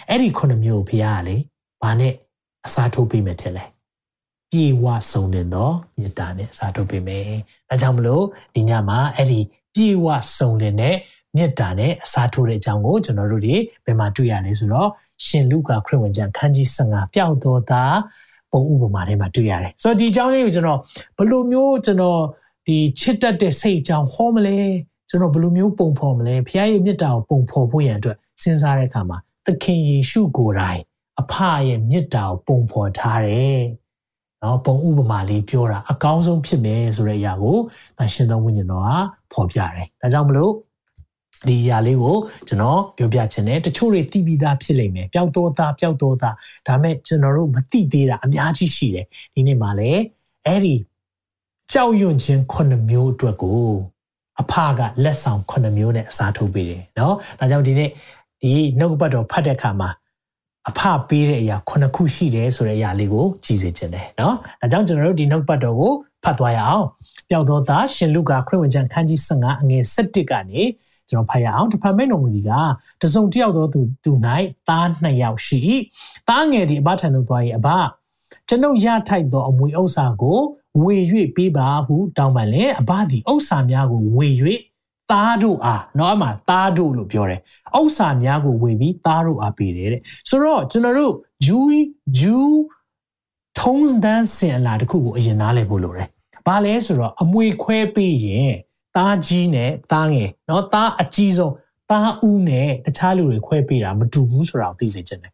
[0.09, 1.37] အဲ့ဒီခုနှစ်မျိုးကိုဖျားကလေ
[1.81, 2.13] ဘာနဲ့
[2.65, 3.65] အစားထိုးပေးမယ်ထင်လဲ
[4.51, 7.25] ပြေဝဆုံးနေတော့မေတ္တာနဲ့အစားထိုးပေးမယ်
[7.69, 8.23] ဒါကြောင့်မလို့
[8.55, 9.41] ဒီညမှာအဲ့ဒီ
[9.75, 10.07] ပြေဝ
[10.37, 10.95] ဆုံးနေတဲ့
[11.36, 14.88] မေတ္တာနဲ့အစားထိုးတဲ့အကြောင်းကိုကျွန်တော်တို့ဒီဘယ်မှာတွေ့ရလဲဆိုတော့
[15.24, 17.98] ရှင်လုကာခရစ်ဝင်ကျမ်းခန်းကြီး15ပျောက်တော်သား
[18.52, 20.80] ပုံဥပမာထဲမှာတွေ့ရတယ်ဆိုတော့ဒီအကြောင်းလေးကိုကျွန်တော်
[21.16, 22.20] ဘယ်လိုမျိုးကျွန်တော်
[22.66, 24.58] ဒီချစ်တတ်တဲ့စိတ်အကြောင်းဟောမလဲ
[25.08, 30.80] ကျွန်တော်ဘယ်လိုမျိုးပုံဖော်မလဲဖခင်ရဲ့မေတ္တာကိုပုံဖော်ဖို့ရန်အတွက်စဉ်းစားတဲ့အခါမှာသခင်ယေရှုကိုယ်တိုင်
[31.20, 31.34] အဖ
[31.68, 33.60] ရဲ့မေတ္တာကိုပုံဖော်ထားတယ်
[34.42, 37.58] နော်ပုံဥပမာလေးပြောတာအကောင်းဆုံးဖြစ်မယ်ဆိုတဲ့အရာကို
[37.98, 38.90] တန်ရှင်သောဝိညာဉ်တော်က
[39.32, 40.52] ဖော်ပြတယ်ဒါကြောင့်မလို့
[41.47, 42.17] ဒီအရာလေးကို
[42.47, 46.35] ကျွန်တော်ပြောပြချင်တယ်တချို့တွေသိပြီးသားဖြစ်လိမ့်မယ်ပျောက်တော့သားပျောက်တော့သား
[46.67, 50.01] ဒါမဲ့ကျွန်တော်တို့မသိသေးတာအများကြီးရှိတယ်ဒီနေ့မှာလည်း
[50.45, 50.75] အဲ့ဒီ
[51.73, 53.63] ကြောက်ရွံ့ခြင်းခုနှစ်မျိုးအတွက်ကို
[54.41, 57.89] အဖကလက်ဆောင်ခုနှစ်မျိုးနဲ့အစားထိုးပေးတယ်เนาะဒါကြောင့်ဒီနေ့
[58.41, 59.89] ဒီနှုတ်ပတ်တော်ဖတ်တဲ့အခါမှာ
[60.69, 65.93] အဖပေးတဲ့အရာခုနှစ်ခုရှိတယ်ဆိုတဲ့အရာလေးကိုကြည့်စေချင်တယ်เนาะဒါကြောင့်ကျွန်တော်တို့ဒီနှုတ်ပတ်တော်ကို
[66.23, 66.85] ဖတ်သွားရအောင်
[67.29, 70.61] ပျောက်သောသားရှင်လုကာခရစ်ဝင်ကျမ်းခန်းကြီး15အငယ်17ကနေ
[71.10, 72.52] ကျွန်တော်ဖတ်ရအောင်တဖန်မိတ်တော်မူသည်က
[73.02, 74.12] တစုံတစ်ယောက်သောသူသူ၌
[74.68, 75.60] သားနှစ်ယောက်ရှိ
[76.28, 77.68] သားငယ်သည်အဘထံသို့သွား၏အဘ
[78.48, 80.38] ကျွန်ုပ်ရထိုက်သောအမွေဥစ္စာကို
[80.82, 80.96] ဝေ၍
[81.36, 84.28] ပေးပါဟုတောင်းပန်လေအဘသည်ဥစ္စာများကိုဝေ၍
[85.10, 87.40] သားတို့အားနော်အမှသားတို့လို့ပြောတယ်
[87.78, 91.14] ဥစ္စာများကိုဝေပြီးသားတို့အားပေးတယ်တဲ့ဆိုတော့ကျွန်တော်တို့
[91.46, 91.84] ဂျူး
[92.18, 92.58] ဂျူး
[93.60, 96.08] ထုံးတန်းစင်အလာတခုကိုအရင်နားလည်ဖို့လိုတယ်
[96.46, 98.54] ဘာလဲဆိုတော့အမွေခွဲပေးရင်
[98.97, 101.53] သားကြီးနဲ့သားငယ်เนาะသားအကြီးဆုံး
[101.91, 105.33] သားဦးနဲ့တခြားလူတွေခွဲပေးတာမတူဘူးဆိုတာကိုသိစေချင်တယ်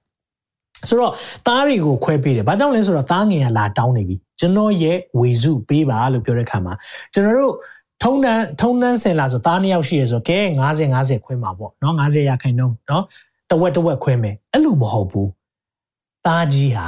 [0.89, 1.11] ဆိုတော့
[1.47, 6.73] သားတွေကိုခွဲပေးတယ်။ဘာကြောင့်လဲဆိုတော့သားငယ်ကလာတောင်းနေပြီ။ကျွန်တော်ရဲ့ဝေစုပေးပါလို့ပြောတဲ့ခါမှာ
[7.13, 7.55] ကျွန်တော်တို့
[8.03, 13.03] ထုံတန်းထုံတန်းစင်လာဆိုသားနှစ်ယောက်ရှိရဆိုကဲ90 90ခွဲမှာပေါ့နော်90ရာခိုင်နှုန်းနော်
[13.49, 15.27] တဝက်တဝက်ခွဲမယ်အဲ့လိုမဟုတ်ဘူး။
[16.25, 16.87] သားကြီးဟာ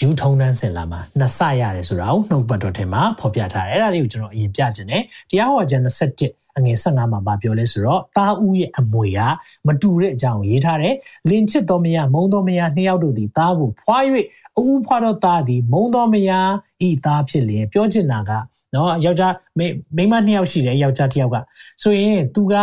[0.00, 5.84] ယူထုံတန်းစင်လာမှာနှစ်ဆရတယ်ဆိုတာကိုနှုတ်ပတ်တော်ထဲမှာဖော်ပြထားတယ်။အဲ့ဒါလေးကိုကျွန်တော်အရင်ပြခြင်းနဲ့တရားဟောကျမ်း
[6.20, 9.20] 27အငယ်15မှာပြောလဲဆိုတော့တာဦးရဲ့အမွေက
[9.66, 10.94] မတူတဲ့အကြောင်းကိုရေးထားတယ်
[11.28, 13.98] လင်ချစ်တော်မယားမုံတော်မယားနှစ်ယောက်တို့သည်တားကိုဖွာ၍
[14.58, 16.50] အဦးဖွာတော့တားသည်မုံတော်မယား
[16.88, 18.30] ဤသားဖြစ်လျင်ပြောချင်တာက
[18.74, 21.36] နော်ယောက်ျားမိန်းမနှစ်ယောက်ရှိတယ်ယောက်ျားတစ်ယောက်က
[21.82, 22.54] ဆိုရင်သူက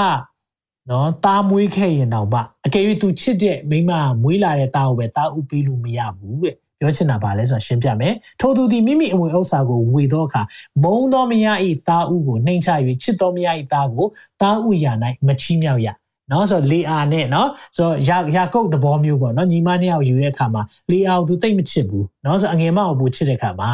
[0.89, 3.91] နော်တားမွေးခဲ့ရင်တော့ဗအကယ်၍သူချစ်တဲ့မိန်းမ
[4.24, 10.42] မွေးလာတဲ့တားကိုပဲတားဥပေးလို့မရဘူးတဲ့ ပြောချင်တာပါလဲဆိုတာရှင်းပြမယ်ထို့သူသည်မိမိအဝင်ဥစ္စာကိုဝေသောအခါ
[10.85, 12.68] မုံသောမယားဤသားဥကိုနှိမ်ချ၍
[13.02, 14.06] ချစ်သောမယားဤသားကို
[14.40, 14.92] သားဥရာ၌
[15.26, 15.88] မချီးမြှောက်ရ
[16.33, 23.70] နော်ဆိုလေအာနဲ့နော်ဆိုရာရာကုတ်သဘောမျိုးပေါ့နော်ညီမနှစ်ယောက်ယူတဲ့အခါမှာလေအာကိုသူတိတ်မချစ်ဘူးနော်ဆိုအငယ်မကိုပူချစ်တဲ့အခါမှာ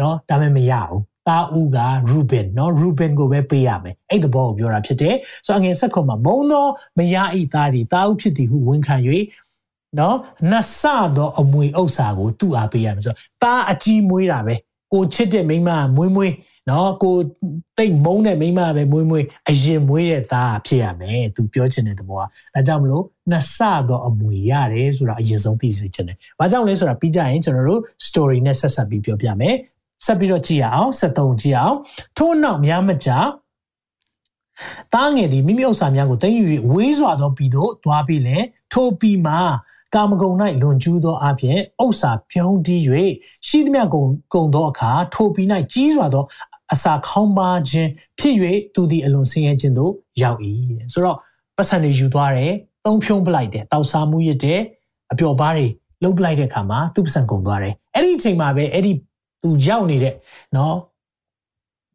[0.00, 1.78] နော်ဒါပေမဲ့မရဘူးတာဦးက
[2.10, 5.14] Ruben เนาะ Ruben ကိုပဲပေးရမယ်အဲ့ဒီဘောကိုပြောတာဖြစ်တယ်
[5.46, 6.66] ဆိုအငယ်ဆက်ခွန်မှာမုံသော
[6.98, 8.96] မယားဤသားသည်တာဦးဖြစ်သည်ဟုဝန်ခံ၍
[9.99, 10.17] နော်
[10.51, 10.81] နဆ
[11.15, 14.55] သောအမွေဥစ္စာကိုသူ့အားပေးရမယ်ဆိုတော့ตาအကြီးမွေးတာပဲ
[14.93, 16.33] ကိုချစ်တဲ့မိန်းမမွေးမွေး
[16.69, 17.15] နော်ကို
[17.77, 22.23] တိတ်မုန်းတဲ့မိန်းမပဲမွေးမွေးအရင်မွေးတဲ့သားဖြစ်ရမယ်သူပြောချင်တဲ့သဘောက
[22.55, 29.55] အဲကြောင့်မလို့နဆသောအမွေရတယ်ဆိုတာအရင်ဆုံးသိစေချင်တယ်။ဘာကြောင့်လဲဆိုတာပြီးကြရင်ကျွန်တော်တို့ story နဲ့ဆက်ဆက်ပြီးပြောပြမယ်။
[30.05, 31.77] ဆက်ပြီးတော့ကြည့်ရအောင်73ကြည့်အောင်
[32.17, 33.17] ထို့နောက်များမကြာ
[34.93, 39.39] တားငယ်သည်မိမိဥစ္စာများကိုသိမ်းယူ၍ဝေးစွာသောပြည်သို့သွားပြီးလင်ထိုပြည်မှာ
[39.95, 42.81] ကာမဂုဏ်၌လွန်ကျူးသောအပြင်ဥစ္စာပြုံးတီး၍
[43.47, 46.23] ရှိသမျှကုံကုံသောအခါထိုပြီး၌ကြီးစွာသော
[46.73, 48.35] အစာခေါင်းပါခြင်းဖြစ်၍
[48.75, 50.39] သူသည်အလွန်ဆင်းရဲခြင်းသို့ရောက်၏
[50.79, 51.17] တဲ့ဆိုတော့
[51.57, 52.53] ပတ်စံတွေယူသွားတယ်
[52.85, 54.61] သုံးဖြုံးပလိုက်တယ်တောက်စားမှုရတဲ့
[55.11, 55.67] အပျော်ပါးတွေ
[56.03, 58.91] လှုပ်ပလိုက်တဲ့အခါမှာသူ့ပတ်စံကုန်သွားတယ်အဲ့ဒီအချိန်မှာပဲအဲ့ဒီ
[59.43, 60.13] သူရောက်နေတဲ့
[60.55, 60.75] နော်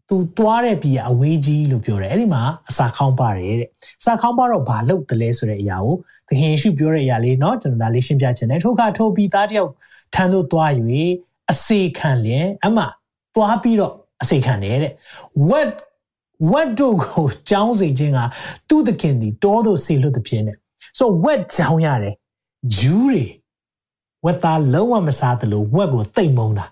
[0.09, 3.69] သူသွားတဲ့ပြည်အဝေးကြီးလို့ပြောတယ်အဲ့ဒီမှာအစာခေါင်းပါတယ်တဲ့
[4.01, 5.97] အစာခေါင်းပါတော့ဘာလုပ်တယ်လဲဆိုတဲ့အရာကို
[6.32, 9.72] သခင်ယေရှုပြောတဲ့အရာလေးเนาะကျွန်တော်ဒါလေးရှင်းပြချင်တယ်ထို့ကထိုးပြီးသားတယောက်
[10.14, 10.72] ထမ်းသို့သွား၍
[11.52, 12.84] အစေခံလျင်အမှ
[13.36, 14.94] သွားပြီးတော့အစေခံတယ်တဲ့
[15.50, 15.70] what
[16.52, 18.20] what တို့ကိုကြောင်းစေခြင်းက
[18.70, 20.54] သူ့သခင်ဒီတောသို့ဆေလွတ်တဲ့ဖြစ်နေ
[20.98, 22.16] so what ကြောင်းရတယ်
[22.78, 23.26] ဂျူးတွေ
[24.26, 26.66] ဝက်သားလုံးဝမစားသလိုဝက်ကိုတိတ်မုံတာ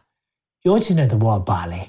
[0.64, 1.82] ပြောချင်တဲ့သဘောကပါလဲ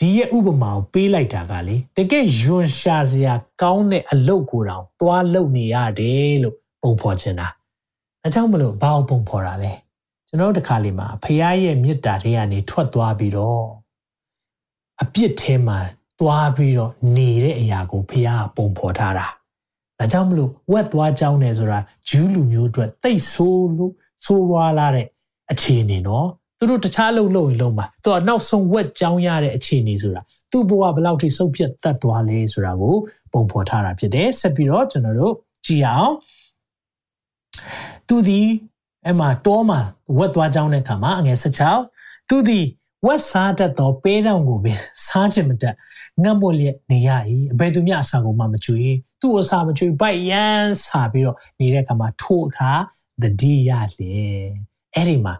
[0.00, 7.48] ဒီရဲ့ဥပမာကိုပေးလိုက်တာကလေတကယ်ယွန်ရှာစရာကောင်းတဲ့အလုပ်ကိုတောင်သွားလုပ်နေရတယ်လို့ပုံဖော်ချင်တာ
[8.22, 9.72] အဲကြောင့်မလို့ဘာကိုပုံဖော်တာလဲ
[10.28, 13.64] ကျွန်တော်တို့တခါလေးမှာဖခင်ရဲ့မေတ္တာတွေကနေထွက်သွားပြီးတော့
[15.02, 15.78] အပြစ်ထဲမှာ
[16.20, 19.26] သွားပြီးတော့နေတဲ့အရာကိုဖခင်ကပုံဖော်ထားတာ
[19.98, 23.92] ဒါကြောင့်မလို့ဝက်သွားကြောင်းတယ်ဆိုတာဂျူးလူမျိုးအတွက်တိတ်ဆိုးလို့
[24.24, 25.06] ဆိုးွားလာတဲ့
[25.50, 26.28] အခြေအနေနော်
[26.58, 32.94] သူတို့တခြားလုပ်လို့လုံးမှာသူကနောက်ဆုံးဝက်ကြောင်းရတဲ့အခြေအနေဆိုတာသူ့ဘဝဘယ်လောက်ထိစုပ်ပြတ်တတ်သွားလဲဆိုတာကို
[33.32, 35.34] ပုံဖော်ထားတာဖြစ်တယ်ဆက်ပြီးတော့ကျွန်တော်တို့
[35.66, 36.12] ကြည့်အောင်
[38.08, 38.40] သူဒီ
[39.04, 39.80] အဲ့မှာတောမှာ
[40.18, 42.60] ဝက်သွားကြောင်းတဲ့ခါမှာအငယ်16သူဒီ
[43.06, 45.74] ဝက်စားတတ်သောပေးတောင်ကိုပင်စားချင်မတတ်
[46.22, 47.10] ငတ်မွလျက်နေရ၏
[47.52, 48.82] အဘယ်သူမျှအစာကိုမှမကြွေ
[49.20, 52.72] သူ့အစာမကြွေပိုက်ရန်စားပြီးတော့နေတဲ့ခါမှာထို့အခါ
[53.22, 54.12] တတိယလေ
[54.94, 55.34] အဲ့ဒီမှာ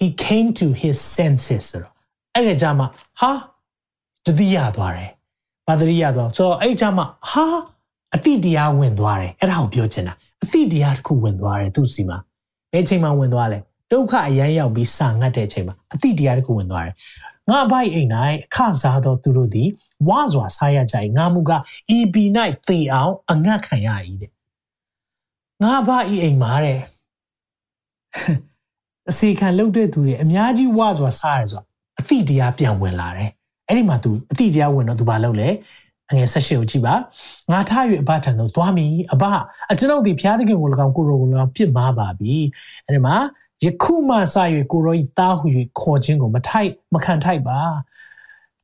[0.00, 1.92] he came to his senses ဆိုတော့
[2.34, 2.86] အဲ့ဒီကြမှာ
[3.20, 3.32] ဟာ
[4.26, 5.10] တတိယသွားတယ်
[5.66, 7.46] ဘာတတိယသွားဆိုတော့အဲ့ကြမှာဟာ
[8.14, 12.18] အတိတရားဝင်သွားတယ်အဲ့ဒါကိုပြောချင်တာအတိတရားတစ်ခုဝင်သွားတယ်သူ့စီမှာ
[12.72, 13.58] ဘယ်ချိန်မှဝင်သွားလဲ
[13.90, 16.94] ဒုက္ခအရန်ရောက်ပြီးစာငတ်တဲ့အချိန်မှာအတိတရားတစ်ခုဝင်သွားတယ်
[17.50, 18.10] ငါဘိုက်အိမ်၌
[18.44, 19.68] အခစားသောသူတို့သည်
[20.08, 21.52] ဝါစွာစားရကြ၏ငါမူက
[21.96, 22.16] EB
[22.68, 23.88] ၌သေအောင်အငတ်ခံရ၏
[24.20, 24.30] တဲ့
[25.62, 26.80] ငါဘအိအိမ်မှာတဲ့
[29.10, 31.62] အစီခံလုပ်တဲ့သူတွေအများကြီးဝါစွာစားရဆို
[32.00, 33.30] အတိတရားပြန်ဝင်လာတယ်
[33.68, 35.48] အဲ့ဒီမှာ तू အတိတရားဝင်တော့ तू ဘာလုပ်လဲ
[36.10, 36.94] အငယ်ဆက်ရှိကိုကြည့်ပါ
[37.52, 39.24] ငါထား၍အဘထံသို့သွားမည်အဘ
[39.72, 42.34] အကျွန်ုပ်ဒီဘုရားသခင်ကို၎င်းကိုရောကို၎င်းပြစ်မှားပါပြီ
[42.84, 43.16] အဲ့ဒီမှာ
[43.64, 44.36] ယခုမှစ၍
[44.72, 45.44] ကိုရောဤသားဟု၍
[45.80, 47.60] ခေါ်ခြင်းကိုမထိုက်မခံထိုက်ပါ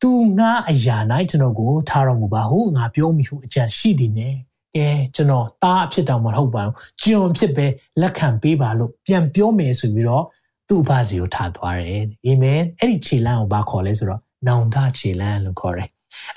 [0.00, 0.96] သူငါအရာ၌
[1.30, 4.34] ကျွန်တော်ကိုထားတော်မူပါဟုငါပြောမိဟုအကြံရှိသည်နဲ့
[4.76, 7.66] အဲကျွန်တော်သားအဖြစ်တောင်မဟုတ်ပါဘူးကျွန်ဖြစ်ပဲ
[8.00, 10.24] လက်ခံပေးပါလို့ပြန်ပြောမယ်ဆိုပြီးတော့
[10.68, 15.88] သူ့အဖစီကိုထားသွားတယ်အာမင်အဲ့ဒီခြေလမ်းကိုဘာခေါ်လဲဆိုတော့နောင်တခြေလမ်းလို့ခေါ်တယ်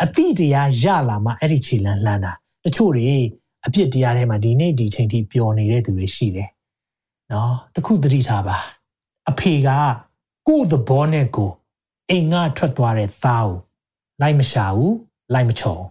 [0.04, 3.17] အတိတရားရလာမှအဲ့ဒီခြေလမ်းလှမ်းတာတချို့တွေ
[3.65, 6.50] အပြစ်တရားထဲမှာဒီနေ့ဒီချိန်ထိပျော်နေတဲ့သူတွေရှိတယ်
[7.32, 8.58] နော်တခုသတိထားပါ
[9.30, 9.69] အဖေက
[10.48, 11.52] ကိုယ့်သဘောနဲ့ကို
[12.10, 13.58] အိမ်ငါထွက်သွားတဲ့သားကို
[14.22, 14.96] လိုက်မရှာဘူး
[15.34, 15.82] လိုက်မချော်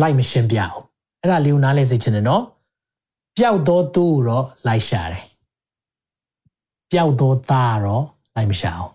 [0.00, 0.93] လိုက်မရှင်းပြဘူး
[1.24, 2.42] အဲ့ဒါလေးကိုနားလဲစေချင်တယ်နော်
[3.36, 5.24] ပျောက်သောသူကိုတော့လိုက်ရှာတယ်
[6.90, 8.92] ပျောက်သောသားတော့လိုက်မရှာအောင်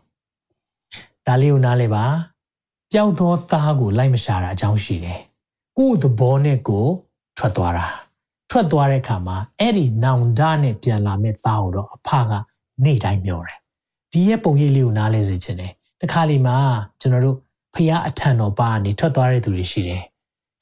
[1.26, 2.06] ဒါလေးကိုနားလဲပါ
[2.92, 5.20] ပျောက်သောသားကိုလိုက်မရှာတာအကြောင်းရှိတယ်
[5.78, 6.86] ကိုယ့်သဘောနဲ့ကို
[7.38, 7.88] ထွက်သွားတာ
[8.50, 12.32] ထွက်သွားတဲ့အခါမှာအဲ့ဒီနောင်တနဲ့ပြန်လာမဲ့သားကိုတော့အဖက
[12.84, 13.58] နေ့တိုင်းပြောတယ်
[14.12, 16.58] ဒီရဲ့ပုံရိပ်လေးကိုနားလဲစေချင်တယ်တခါလီမှာ
[17.00, 17.38] ကျွန်တော်တို့
[17.74, 20.04] ဖះအထံတော်ပါနေထွက်သွားတဲ့သူတွေရှိတယ်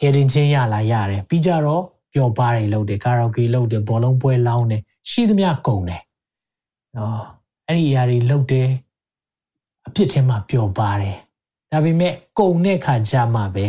[0.01, 6.03] ကယ်တင်ချင်းရလာရတယ်ပြီးကြတော့ပျော်ပါတွေလုပ်တယ်ကာရာโอเกလုပ်တယ်ဘောလုံးပွဲလောင်းတယ်ရှိသမျှကုန်တယ်
[6.97, 7.23] နော်
[7.69, 8.69] အဲ့ဒီအရာတွေလုပ်တယ်
[9.87, 11.17] အပြစ်ထဲမှာပျော်ပါတယ်
[11.73, 13.67] ဒါပေမဲ့ကုန်တဲ့ခါကြမှာပဲ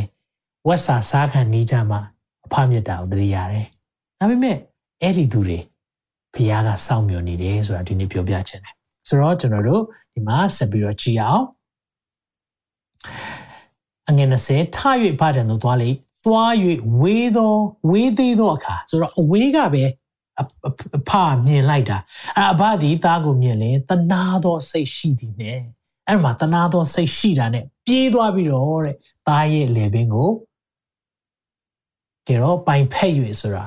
[0.68, 2.00] ဝက်စာစားခံနေကြမှာ
[2.46, 3.68] အဖမြတ်တာကိုတရိရတယ်
[4.20, 4.58] ဒါပေမဲ့
[5.02, 5.60] အဲ့ဒီသူတွေ
[6.34, 8.76] ဖះကစောင့်မျှော်နေတယ်ဆိုတာဒီနေ့ပြောပြချင်တယ်
[9.08, 11.46] ဆိုတော့ကျွန်တော်တို့ဒီမှာဆက်ပြီးတော့ကြည့်အောင်
[14.10, 14.80] အငယ်20ထ၍
[15.20, 15.90] ဖတယ်တို့သွားလေ
[16.29, 16.53] သွား၍
[17.01, 17.55] ဝေးသော
[17.91, 19.85] ဝေးသေးသောအခါဆိုတော့အဝေးကပဲ
[20.41, 21.11] အဖ
[21.47, 21.99] မြင်လိုက်တာ
[22.53, 25.59] အဘသည်သားကိုမြင်ရင်တနာသောစိတ်ရှိသည်နဲ့
[26.07, 30.31] အဲ့မှာတနာသောစိတ်ရှိတာနဲ့ပြေးသွားပြီးတော့တဲ့သားရဲ့လေပင်ကို
[32.27, 33.65] ကြတော့ပိုင်ဖက်၍ဆိုတာ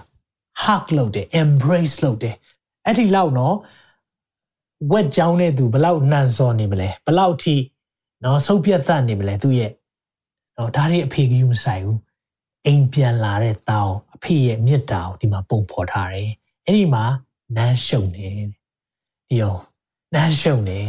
[0.63, 2.35] hug လုပ်တယ် embrace လုပ်တယ်
[2.85, 3.55] အဲ့ဒီလောက်နော်
[4.91, 7.55] ဝက်ကြောင်းတဲ့သူဘလောက်နှံစော်နေမလဲဘလောက်ထိ
[8.23, 9.71] နော်ဆုပ်ပြတ်သက်နေမလဲသူ့ရဲ့
[10.57, 11.99] နော်ဒါတွေအဖေကြီးမဆိုင်ဘူး
[12.65, 16.31] အိမ်ပြန်လာတဲ့တောင်းအဖေရဲ့မြစ်တာကိုဒီမှာပုံဖော်ထားတယ်
[16.65, 17.03] အဲ့ဒီမှာ
[17.55, 18.29] နန်းရှုံနေ
[19.29, 19.55] ဒီရော
[20.13, 20.81] နန်းရှုံနေ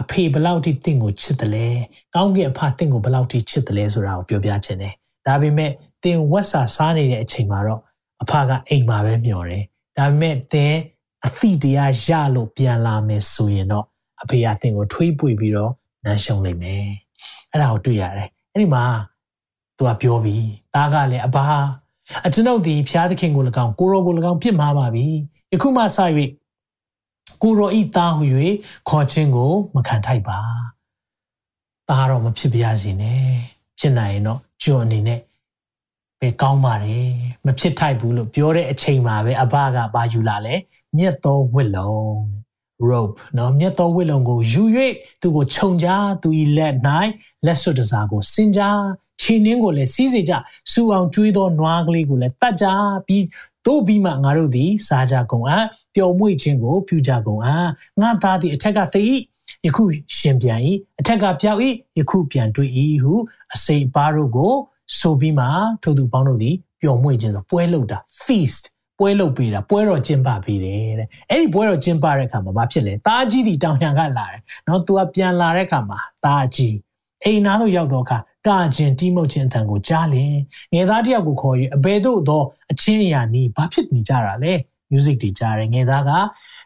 [0.00, 1.68] အဖေဘလောက်ထိတင့်ကိုချစ်တယ်လဲ
[2.14, 4.94] ကောင်းကင်အဖတင့်ကိုဘလောက်ထိချစ်တယ်လဲဆိုတာကိုပြောပြချင်တယ်
[5.26, 5.70] ဒါပေမဲ့
[6.04, 7.80] တင်ဝက်စာစားနေတဲ့အချိန်မှာတော့
[8.22, 9.64] အဖကအိမ်မှာပဲမျောတယ်
[9.96, 10.74] ဒါပေမဲ့တင်
[11.26, 13.86] အသည့်တရားရလို့ပြန်လာမယ်ဆိုရင်တော့
[14.22, 15.72] အဖေကတင်ကိုထွေးပွေပြီးတော့
[16.04, 16.84] နန်းရှုံလိမ့်မယ်
[17.50, 18.84] အဲ့ဒါကိုတွေ့ရတယ်အဲ့ဒီမှာ
[19.80, 21.46] သူကပြောပြီးသားကလည်းအဘာ
[22.26, 25.06] အကျွန်ုပ်ဒီဖျားသခင်ကို၎င်းကိုရောကို၎င်းပြစ်မှားပါပြီ
[25.52, 25.98] ယခုမှစ၍
[27.42, 28.22] ကိုရောဤသားဟု၍
[28.88, 30.38] ခေါ်ခြင်းကိုမခံထိုက်ပါ
[31.88, 33.24] သားတော့မဖြစ်ပါစေနဲ့
[33.78, 35.20] ဖြစ်နိုင်ရင်တော့ကျွန်အနေနဲ့
[36.20, 37.10] ပဲကောင်းပါတယ်
[37.46, 40.54] မဖြစ်ထိုက်ဘူးလို့ပြောတဲ့အချိန်မှာပဲအဘကဘာယူလာလဲ
[40.96, 42.10] မြက်သောဝစ်လုံး
[42.88, 44.62] rope နော်မြက်သောဝစ်လုံးကိုယူ၍
[45.20, 46.74] သူကိုခြုံကြားသူ၏လက်၌
[47.46, 48.80] လက်စွပ်တစားကိုစင်ကြား
[49.20, 50.32] ခြေနှင်းကိုလည်းစီးစေကြ
[50.72, 52.66] စူအောင်ကျွေးသောနွားကလေးကိုလည်းတတ်ကြ
[53.06, 53.24] ပြီး
[53.66, 57.66] တို့ပြီးမှငါတို့သည်စားကြကုန်အံ့ပျော်မွေ့ခြင်းကိုပြုကြကုန်အံ့
[58.00, 59.04] ငါသားသည်အထက်ကသိ၏
[59.66, 59.82] ယခု
[60.18, 60.60] ရှင်ပြန်၏
[61.00, 61.60] အထက်ကပြောက်၏
[61.98, 62.70] ယခုပြန်တွေ့၏
[63.02, 63.14] ဟု
[63.54, 64.54] အစိပ်ပါတို့ကို
[64.98, 65.46] ဆိုပြီးမှ
[65.82, 68.64] ထိုသူပေါင်းတို့သည်ပျော်မွေ့ခြင်းဆိုပွဲလုပ်တာ feast
[68.98, 76.76] ပွဲလုပ်ပေးတာပွဲတော်ကျင်းပပေးတယ်တဲ့အဲ့ဒီပွဲတော်ကျင်းပတဲ့အခါမှာဘာဖြစ်လဲတားကြီးဒီတောင်ရံကလာတယ်နော်သူကပြန်လာတဲ့အခါမှာတားကြီး
[77.24, 80.34] အိမ်နာသို့ရောက်တော့အခါ ကာခြင်းတိမုတ်ခြင်းအတန်ကိုကြားလင်
[80.72, 84.52] ငယ်သားတယောက်ကိုခေါ်၍အဘယ်သို့သောအချင်းအရာနည်းဘာဖြစ်နေကြတာလဲ
[84.90, 86.10] music တွေကြားတယ်ငယ်သားက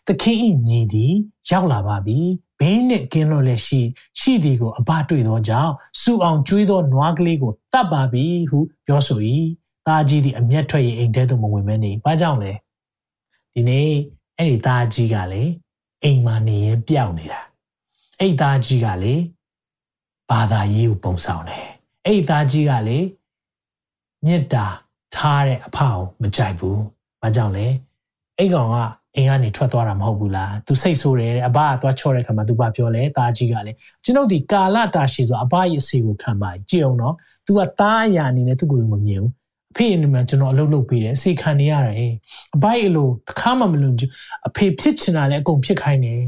[0.06, 1.12] သခင်ဤညီသည်
[1.48, 2.18] ရောက်လာပါပြီ
[2.60, 3.80] ဘေးနှင့်ကင်းလွတ်လက်ရှိ
[4.20, 9.20] ရှိသည်ကိုအဘတွေ့သောကြောင့်စူအောင်ကျွေးသောနွားကလေးကိုတတ်ပါပြီဟုပြောဆို၏
[9.86, 12.52] သားကြီးသည်အမျက်ထွက်ရင်အိမ်ထဲသို့မဝင်မဲနေဘာကြောင့်လဲ
[13.54, 13.88] ဒီနေ့
[14.38, 15.42] အဲ့ဒီသားကြီးကလေ
[16.02, 17.40] အိမ်မှာနေရင်ပျောက်နေတာ
[18.18, 19.14] အဲ့ဒီသားကြီးကလေ
[20.30, 21.66] ဘာသာရေးကိုပုံဆောင်တယ်
[22.04, 22.98] အဲ့ဒီသားကြီးကလေ
[24.24, 24.66] မေတ္တာ
[25.14, 26.80] ထားတဲ့အဖကိုမကြိုက်ဘူး
[27.22, 27.66] ဘာကြောင့်လဲ
[28.38, 28.76] အဲ့ကောင်က
[29.16, 37.14] အိမ်ကနေထွက်သွားတာမဟုတ်ဘူးလားသူစိတ်ဆိုးတယ်အဘကသွားချော့တဲ့ခါမှာသူဘာပြောလဲသားကြီးကလည်းကျွန်ုပ်ဒီကာလတာရှိဆိုအဘရဲ့အစီကိုခံပါကြည့်အောင်နော်
[37.46, 39.32] तू ကသားအရာအနေနဲ့သူ့ကိုမမြင်ဘူး
[39.72, 42.12] အဖေအနေနဲ့ကျွန်တော်အလုပ်လုပ်ပေးတယ်အစီခံနေရတယ်
[42.54, 43.94] အဘရဲ့လိုတစ်ခါမှမလို့
[44.48, 46.20] အဖေဖြစ်ချင်တာလည်းအကုန်ဖြစ်ခိုင်းတယ်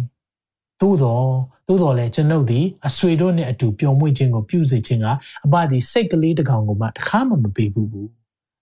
[0.81, 1.27] သို့တော့
[1.69, 5.07] သို့တော်လည်းကျွန်ုပ်ဒီအဆွေတို့နဲ့အတူပျော်မွေ့ခြင်းကိုပြုစေခြင်းက
[5.47, 7.91] အဘဒီစိတ်ကလေးတစ်ကောင်ကိုမှတစ်ခါမှမပေးဘူး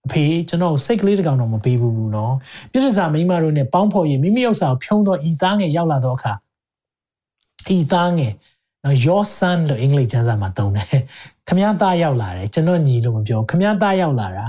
[0.05, 2.33] အဖေကျွန်တော်စိတ်ကလေးတစ်ကောင်တော့မပေးဘူးဘူးနော်
[2.71, 6.33] ပြည့်စုံမိမတို့နဲ့ပေါင်းဖော်ရင်မိမိဥစ္စာကိုဖြုံးတော့ဤသားငယ်ရောက်လာတော့အခါ
[7.75, 8.33] ဤသားငယ်
[8.83, 10.89] နော် your son လို့အင်္ဂလိပ်ကျမ်းစာမှာသုံးတယ်
[11.47, 14.47] ခမည်းသားရောက်လာတယ်ကျွန်တော်ညီလို့မပြောခမည်းသားရောက်လာတာ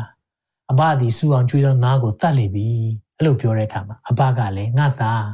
[0.70, 2.68] အဘသည်စူအောင်ကျွေးတော့ငါ့ကိုတတ်လိပြီ
[3.16, 5.24] အဲ့လိုပြောတဲ့အခါမှာအဘကလည်းငါသား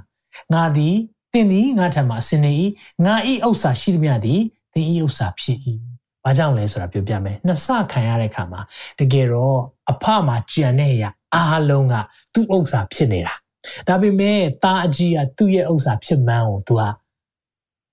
[0.52, 0.96] ငါသည်
[1.34, 2.52] တင်သည်ငါထံမှာအစင်နေ၏
[3.04, 4.40] ငါဤဥစ္စာရှိသည်မြသည်
[4.74, 5.58] တင်ဤဥစ္စာဖြစ်၏။
[6.24, 8.60] ဘာကြောင့်လဲဆိုတာပြောပြမယ်။နှစ်ဆခံရတဲ့အခါမှာ
[8.98, 9.58] တကယ်တော့
[9.90, 11.94] အဖမှာကြံတဲ့အရာအားလုံးက
[12.34, 13.34] သူ့ဥစ္စာဖြစ်နေတာ။
[13.88, 16.82] ဒါပေမဲ့ตาအကြီးကသူ့ရဲ့ဥစ္စာဖြစ်မှန်းကိုသူက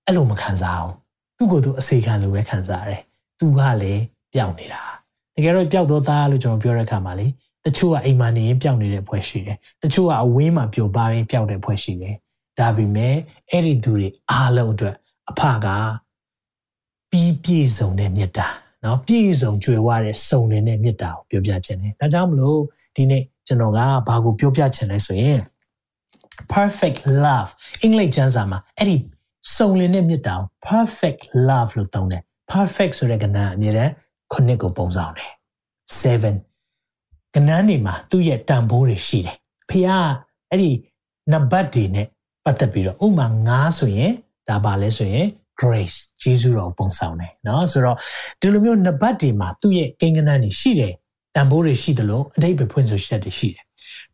[0.06, 0.94] အဲ့လိုမခံစားအောင်။
[1.36, 3.00] သူ့ကိုယ်သူအစေခံလိုပဲခံစားရတယ်။
[3.38, 4.02] သူကလည်း
[4.34, 4.82] ပျောက်နေတာ။
[5.34, 7.26] တကယ်တော့ပျောက်တော့သားလို့ကျွန်တော်ပြောတဲ့အခါမှာလေ
[7.64, 12.16] တချို့ကအိမ်မှာနေရင်ပျောက်နေတဲ့ဖွဲ့ရှိတယ်။တချို့ကအဝင်းမှာပျော်ပါရင်ပျောက်တဲ့ဖွဲ့ရှိတယ်။
[12.58, 13.16] ဒါပေမဲ့
[13.50, 14.94] အဲ့ဒီသူတွေအားလုံးအတွက်
[15.30, 15.66] အဖက
[17.10, 18.48] ပြီးပြည့်စုံတဲ့မေတ္တာ
[18.84, 22.60] နော်ပြည့်စုံကြွယ်ဝတဲ့စုံလင်တဲ့မေတ္တာကိုပြောပြခြင်းတယ်ဒါကြောင့်မလို့
[22.96, 25.40] ဒီနေ့ကျွန်တော်ကဘာကိုပြောပြခြင်းလဲဆိုရင်
[26.54, 27.50] perfect love
[27.82, 28.96] အင်္ဂလိပ်ကျမ်းစာမှာအဲ့ဒီ
[29.56, 33.92] စုံလင်တဲ့မေတ္တာကို perfect love လို့သုံးတယ် perfect ဆိုတဲ့ကဏ္ဍအမြဲတမ်း
[34.32, 35.32] ခုနှစ်ကိုပုံဆောင်တယ်
[36.00, 39.36] 7ကဏ္ဍနေမှာသူ့ရဲ့တန်ဖိုးတွေရှိတယ်
[39.68, 39.88] ဖခင်
[40.50, 40.70] အဲ့ဒီ
[41.32, 42.06] နံပါတ်တွေနဲ့
[42.43, 44.11] ပတ်သက်ပြီးတော့ဥမာ9ဆိုရင်
[44.49, 45.27] ဒါပါလဲဆိုရင်
[45.61, 47.97] grace ဂျေဇုတော်ပုံဆောင်တယ်เนาะဆိုတော့
[48.41, 50.93] ဒီလိုမျိုးနံပါတ်တွေမှာသူ့ရဲ့ကိန်းဂဏန်းတွေရှိတယ်
[51.35, 53.63] တန်ဖိုးတွေရှိတယ်လို့အတိတ်ပဲဖွင့်ဆိုချက်တွေရှိတယ်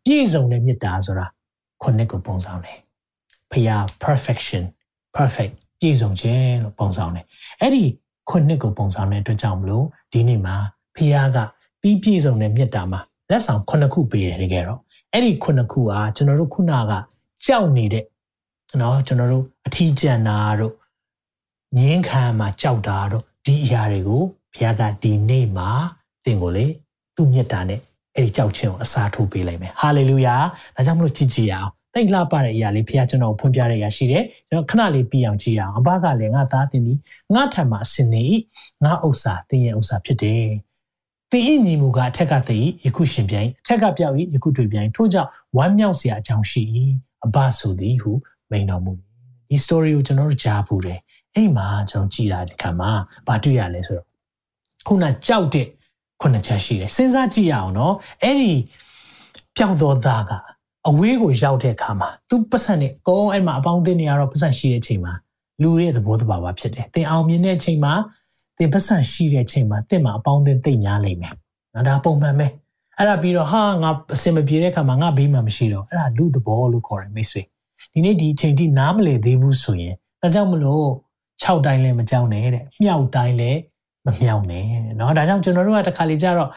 [0.04, 1.26] ပြည့်စုံတဲ့မေတ္တာဆိုတာ
[1.82, 2.78] ခုနှစ်ကိုပုံဆောင်တယ်
[3.52, 4.64] ဖခင် perfection
[5.16, 7.24] perfect ပြည့်စုံခြင်းလို့ပုံဆောင်တယ်
[7.60, 7.84] အဲ့ဒီ
[8.30, 10.56] ခုနှစ်ကိုပုံဆောင်တဲ့အတွက်ကြောင့်မလို့ဒီနေ့မှာ
[10.96, 11.38] ဖခင်က
[11.80, 14.80] ပြီးပြည့်စုံတဲ့မေတ္တာမှာလက်ဆောင်ခုနှစ်ခုပေးတယ်တကယ်တော့
[15.12, 16.92] အဲ့ဒီခုနှစ်ခုကကျွန်တော်တို့ခုနက
[17.46, 18.04] ကြောက်နေတဲ့
[18.81, 20.73] နော်ကျွန်တော်တို့အထီးကျန်တာတို့
[21.77, 24.21] ငင်းခံမှာကြောက်တာတို့ဒီအရာတွေကို
[24.53, 25.69] ဘုရားကဒီနေ့မှာ
[26.25, 26.65] သင်ကိုလေ
[27.15, 27.79] သူ့မြတ်တာနဲ့
[28.15, 30.35] အဲ့ဒီကြောက်ခြင်းကိုအစားထိုးပေးလိုက်မယ်ဟာလေလုယာ
[30.75, 36.99] ဒါကြောင့်မလို့ကြည်ကြည်အောင်တိတ်လှပတဲ့အရာလေးဘုရားကျွန်တော်ဖွင့်ပြတဲ့အရာရှိတယ်ကျွန်တော်ခဏလေးပြီးအောင်ကြည်အောင်အဘကလည်းငါသားတင်သည်
[37.33, 38.23] ငါထံမှာအစင်နေ၏
[38.83, 40.45] ငါဥစ္စာတင်ရဲ့ဥစ္စာဖြစ်တယ်
[41.31, 46.63] သင်၏ညီမူကအထက်ကတည်းယခုရှင်ပြိုင်အထက်ကပြောက်၏ယခုတွေ့ပြိုင်ထို့ကြောင့်ဝမ်းမြောက်စရာအကြောင်းရှိ၏
[47.25, 48.11] အဘဆိုသည်ဟု
[48.51, 48.93] မိန်တော်မူ
[49.49, 50.99] ဒီ story ကိုကျွန်တော်တို့ကြားဘူးတယ်
[51.35, 52.91] အဲ့မှာကျွန်တော်ကြည်တာဒီခါမှာ
[53.27, 54.07] ဘာတွေ့ရလဲဆိုတော့
[54.87, 55.67] ခုနကြောက်တဲ့
[56.21, 58.53] ခုနှစ်ချက်ရှိတယ်စဉ်းစားကြည့်ရအောင်နော်အဲ့ဒီ
[59.57, 60.31] ပျောက်တော်သားက
[60.89, 65.13] အဝေးကိုရောက်တဲ့အခါမှာသူပတ်စံနဲ့အကုန်အဲ့မှာအပေါင်းအသင်းတွေကတော့ပတ်စံရှိတဲ့အချိန်မှာ
[65.61, 67.93] လူရဲ့သဘောတဘာဝဖြစ်တယ်တင်အောင်မြင်တဲ့အချိန်မှာ
[68.57, 71.33] တင်ပတ်စံရှိတဲ့အချိန်မှာတင်မှာအပေါင်းအသင်းတိတ်များလိမ့်မယ်
[71.73, 72.47] နော်ဒါပုံမှန်ပဲ
[72.97, 77.41] အဲ့ဒါပြီးတော့ဟာငါအစင်မပြေတဲ့အခါမှာငါဘေးမှာမရှိတော့အဲ့ဒါလူသဘောလို့ခေါ်တယ်မိတ်ဆွေ
[77.96, 80.86] ဒီနေ့ဒီအချိန်ထိနားမလည်သေးဘူးဆိုရင်ဒါကြောင့်မလို့
[81.42, 83.60] 6တိုင်းလည်းမကြောက်နဲ့တဲ့မြောက်တိုင်းလည်း
[84.06, 84.64] မမြောက်နဲ့
[84.96, 86.48] เนาะဒါကြောင့်ကျွန်တော်တို့ကတခါလေကြတော့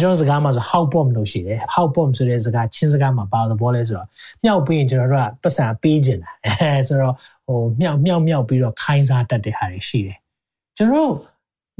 [0.00, 4.08] ကျွန်တော်စကားမှာဆို how bomb လို့ရှိတယ် how bomb ဆိုတဲ့စကားချင်းစကားမှာပါတဲ့ဘောလဲဆိုတော့
[4.44, 7.14] မြောက်ပြီးရင်ကျွန်တော်တို့ကပတ်စံပေးခြင်းတာအဲဆိုတော့
[7.46, 10.18] ဟိုမြောက်မြောက်မြောက်ပြီးတော့ခိုင်းစားတတ်တဲ့ဟာတွေရှိတယ်
[10.76, 11.12] ကျွန်တော်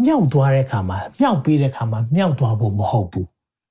[0.04, 3.28] မြောက်သွားတဲ့အခါမှာမြောက်ပေးတဲ့အခါမှာမြောက်သွားဖို့မဟုတ်ဘူး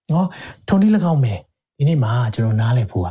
[0.10, 0.26] เนาะ
[0.68, 1.40] ထုံတိ၎င်းမယ်
[1.78, 3.10] ဒီနေ့မှာကျွန်တော်နားလည်ဖို့က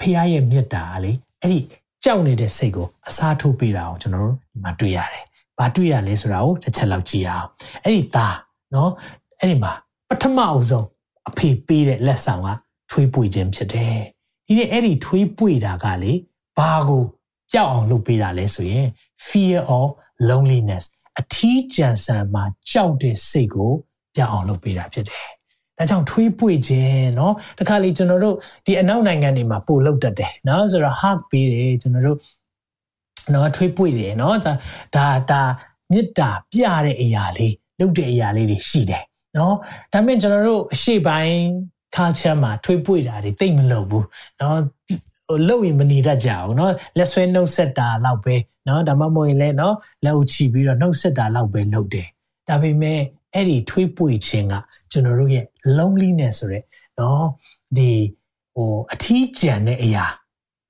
[0.00, 1.59] ဖခင်ရဲ့မေတ္တာလေ အဲ့ဒီ
[2.03, 5.23] ကြောက်နေတဲ့စိတ်ကိုအစားထိုးပေးတာကိုကျွန်တော်တို့ဒီမှာတွေ့ရတယ်။
[5.59, 7.47] ဘာတွေ့ရလဲဆိုတာကိုတစ်ချက်လောက်ကြည့်အောင်။
[7.83, 8.35] အဲ့ဒီသား
[8.73, 8.91] နော်
[9.39, 9.71] အဲ့ဒီမှာ
[10.09, 10.85] ပထမအဆုံး
[11.29, 12.49] အဖေပေးတဲ့လက်ဆောင်က
[12.91, 13.97] ထွေးပွေခြင်းဖြစ်တယ်။
[14.47, 16.13] ဒီနေ့အဲ့ဒီထွေးပွေတာကလေ
[16.57, 17.03] ဘာကို
[17.53, 18.87] ကြောက်အောင်လုပ်ပေးတာလဲဆိုရင်
[19.27, 19.87] fear of
[20.29, 20.85] loneliness
[21.19, 23.71] အထီးကျန်ဆန်မှာကြောက်တဲ့စိတ်ကို
[24.15, 25.27] ပြောင်းအောင်လုပ်ပေးတာဖြစ်တယ်
[25.78, 32.18] ဒါကြောင့်ထွေးပွေခြင်းเนาะတခါလေကျွန်တော်တို့ဒီအနောက်နိုင်ငံတွေမှာပို့လောက်တတ်တယ်เนาะဆိုတော့ hug ပေးတယ်ကျွန်တော်တို့
[33.30, 34.52] เนาะထွေးပွေတယ်เนาะဒါ
[34.96, 35.42] ဒါဒါ
[35.92, 39.04] မေတ္တာပြတဲ့အရာလေး လုပ်တဲ့အရာလေးတွေရှိတယ်
[39.36, 39.54] နော်
[39.92, 41.36] ဒါပေမဲ့ကျွန်တော်တို့အရှိပိုင်း
[41.96, 44.06] culture မှာထွေးပွေတာတွေတိတ်မလုပ်ဘူး
[44.40, 44.58] နော်
[45.28, 48.34] ဟိုလုပ်ရင်မနေတတ်ကြဘူးเนาะလက်ဆွဲနှုတ်ဆက်တာလောက်ပဲ
[48.66, 49.74] เนาะဒါမှမဟုတ်ရင်လည်းเนาะ
[50.04, 52.08] လက်အုပ်ချီပြီးတော့နှုတ်ဆက်တာလောက်ပဲလုပ်တယ်
[52.48, 53.00] ဒါပေမဲ့
[53.34, 54.54] အဲ့ဒီထွေးပွေခြင်းက
[54.92, 55.44] ကျွန်တော်တို့ရဲ့
[55.78, 56.62] loneliness ဆိုတဲ့
[56.96, 57.20] เนาะ
[57.76, 57.90] ဒီ
[58.54, 60.04] ဟိုအထီးကျန်တဲ့အရာ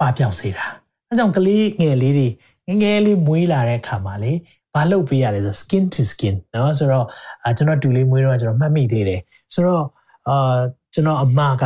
[0.01, 0.67] ပပျောက်စေတာ
[1.09, 2.29] အဲကြောင့်ကလေးငယ်လေးတွေ
[2.69, 4.33] ငငယ်လေးမွေးလာတဲ့အခါမှာလေ
[4.75, 7.07] ဘာလုပ်ပေးရလဲဆို skin to skin เนาะဆိုတော့
[7.57, 9.21] ကျွန်တော်တူလေးမွေးတော့ကျွန်တော်မှတ်မိသေးတယ်
[9.53, 9.85] ဆိုတော့
[10.29, 10.59] အာ
[10.95, 11.65] ကျွန်တော်အမက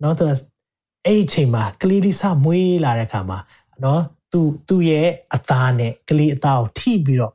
[0.00, 0.24] เนาะသူ
[1.06, 3.38] အဲ့ဒီအချိန်မှာကလေးလေးစမွေးလာတဲ့အခါမှာ
[3.84, 7.32] နော်သူသူ့ရဲ့အသားနဲ့ကလေးအသားကိုထိပြီးတော့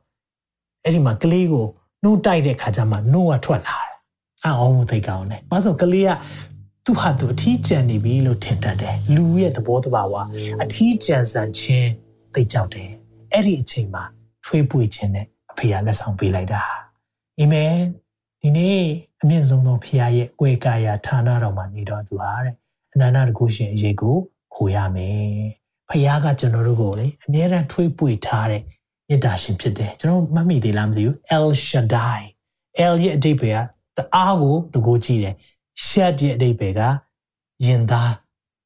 [0.84, 1.66] အဲ့ဒီမှာကလေးကို
[2.02, 3.76] နှုတ်တိုက်တဲ့ခါကျမှနှုတ်ကထွက်လာ
[4.43, 6.11] တယ်။အော်မှုသိကောင်းတယ်။ဘာလို့ကလေးက
[6.85, 10.13] သူ့ဟာသူအထီးကျန်နေပြီလို့ထင်တတ်တယ်။လူရဲ့သဘောတဘာဝ
[10.63, 11.91] အထီးကျန်ဆန်ခြင်း
[12.33, 12.89] သိကြောက်တယ်။
[13.33, 14.03] အဲ့ဒီအချိန်မှာ
[14.45, 16.61] ထွေးပွေခြင်းနဲ့အဖေကလက်ဆောင်ပေးလိုက်တာ။
[17.39, 17.75] အာမင်။
[18.41, 18.81] ဒီနေ့
[19.21, 22.53] အမြင့်ဆုံးသောဖခင်ရဲ့ကွယ်ကာယဌာနတော်မှာနေတော်သူဟာတဲ့
[22.93, 24.17] အနန္တတကုရှင်အရေးကို
[24.55, 25.23] ခိုရမယ်
[25.89, 28.63] ဖခင်ကကျွန်တော်တို့ကိုလေအမြဲတမ်းထွေးပွေထားတဲ့
[29.07, 32.21] မေတ္တာရှင်ဖြစ်တယ်ကျွန်တော်မှတ်မိသေးလားမသိဘူး El Shaddai
[32.85, 35.35] El ရဲ့အဓိပ္ပာယ်က တအားကိုတကိုးကြည့်တယ်
[35.85, 36.81] Shad ရဲ့အဓိပ္ပာယ်က
[37.65, 38.11] ယင်သား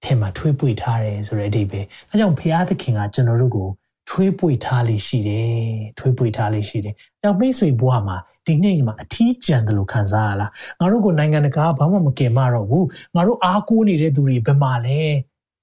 [0.04, 3.70] ထဲမှာထွေးပွေထားတယ်ဆိုတဲ့အဓိပ္ပာယ်အဲကြောင့်ဖခင်သခင်ကကျွန်တော်တို့ကို
[4.10, 5.54] ထွေးပွေထားလေးရှိတယ်
[5.98, 8.18] ထွေးပွေထားလေးရှိတယ်။ကြောင့်မိတ်ဆွေဘဝမှာ
[8.48, 15.00] ဒီနေ့မှာအထီးကျန်တယ်လို့ခံစားရလားငါတို့ကိုနိုင်ငံတကာဘာမှမကင်မတော့ဘူးငါတို့အားကိုးနေတဲ့သူတွေဘယ်မှာလဲ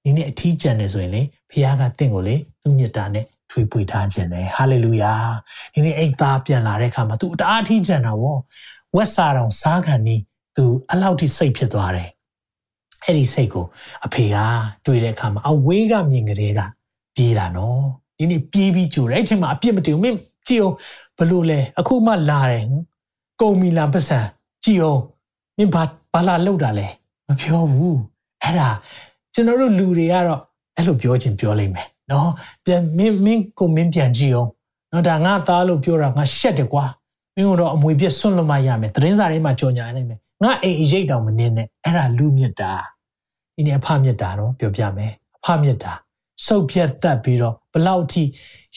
[0.03, 5.13] ဒီနေ့အထီးကျန်တယ်ဆိုရင်လေဖခင်ကတင့်ကိုလေသူ့မြတ်တာနဲ့ထွေးပွေထားခြင်းတယ်ဟာလေလုယာ
[5.73, 8.37] ဒီနေ့အိတ်သားပြန်လာတဲ့အခါမှာ तू တအားထီးကျန်တာဗော
[8.95, 10.15] ဝက်စာတော်စားခံနေ
[10.55, 12.09] तू အလောက်ထိစိတ်ဖြစ်သွားတယ်
[13.05, 13.65] အဲ့ဒီစိတ်ကို
[14.05, 14.37] အဖေက
[14.85, 16.59] တွေ့တဲ့အခါမှာအဝေးကမြင်ကလေးက
[17.15, 17.81] ပြေးတာနော်
[18.17, 20.75] ဒီနေ့ပြေးပြီးကြိုတယ်အဲ့ချိန်မှာအပြစ်မတင်ဘူးမင်းကြည့်အောင်
[21.17, 22.65] ဘလို့လဲအခုမှလာတယ်
[23.41, 24.19] ကုံမီလာပတ်စံ
[24.63, 25.01] ကြည့်အောင်
[25.57, 26.87] မင်းဘာဘာလာလောက်တာလဲ
[27.27, 27.99] မပြောဘူး
[28.43, 28.69] အဲ့ဒါ
[29.33, 30.39] ကျွန်တော်တို့လူတွေကတော့
[30.75, 32.29] အဲ့လိုပြောခြင်းပြောလိမ့်မယ်နော်
[32.65, 34.49] ပြန်မင်းမင်းကိုမင်းပြန်ကြည့်အောင်
[34.91, 36.85] နော်ဒါငါသားလို့ပြောတာငါရှက်တယ်ကွာ
[37.35, 42.73] မင်းတို့အမွေပြည့်ဆွန့်လွတ်မှရမယ်သတင်းစာထဲမှာကြော်ညာနိုင်မယ်ငါအိမ်ရိတ်တောင်မနေနဲ့အဲ့ဒါလူမြတ်တာ
[43.55, 45.93] ဒီနေ့အဖမြတ်တာတော့ပြောပြမယ်အဖမြတ်တာ
[46.45, 48.23] စုပ်ပြတ်သက်ပြီးတော့ဘလောက်ထိ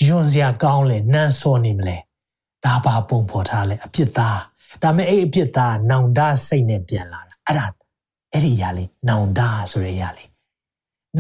[0.06, 1.96] ယွန်စရာကောင်းလဲနန်းစောနေမလဲ
[2.64, 4.40] ဒါပါပုံဖော်ထားလဲအပြစ်သား
[4.82, 7.66] ဒါမဲ့အဲ့အပြစ်သားနောင်တစိတ်နဲ့ပြန်လာတာအဲ့ဒါ
[8.32, 9.40] အဲ့ဒီຢာလေးနောင်တ
[9.70, 10.28] ဆိုတဲ့ຢာလေး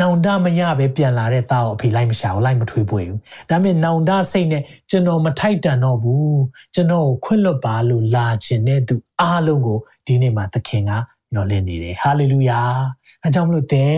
[0.00, 3.18] နောင်တမရပဲပြန်လာတဲ့သားကိုအဖေလိုက်မရှာဘူးလိုက်မထွေးပွေဘူး
[3.50, 6.38] ဒါမဲ့နောင်တစိတ်နဲ့ကျွန်တော်မထိုက်တန်တော့ဘူး
[6.74, 10.90] ကျွန်တော်ကိုခွင့်လွတ်ပါလို့လာခြင်းနဲ့သူအားလုံးကိုဒီနေ့မှာသခင်က
[11.32, 12.60] ညှော်လင့်နေတယ်ဟာလေလုယာ
[13.22, 13.92] အဲကြောင့်မလို့တဲ့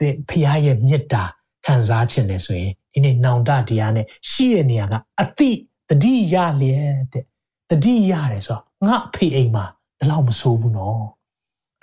[0.00, 1.24] တဲ့ဖခင်ရဲ့မြတ်တာ
[1.64, 5.50] ခံစားခြင်းနဲ့ဆိုရင်ဒီနေ့နောင်တတရားနဲ့ရှိတဲ့နေရာကအတိ
[5.88, 7.24] တတိရလျက်တဲ့
[7.70, 9.64] တတိရတယ်ဆိုတော့ငါအဖေအိမ်မှာ
[9.98, 11.02] ဒီလောက်မဆိုးဘူးနော်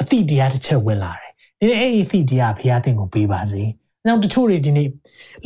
[0.01, 1.26] အတိတရားတစ်ချက်ဝင်လာတယ်
[1.59, 3.63] ဒီနေ့အဲ့ဒီအတိတရားဖခင်တင်ကိုပေးပါစေ
[4.07, 4.87] နောက်တချို့တွေဒီနေ့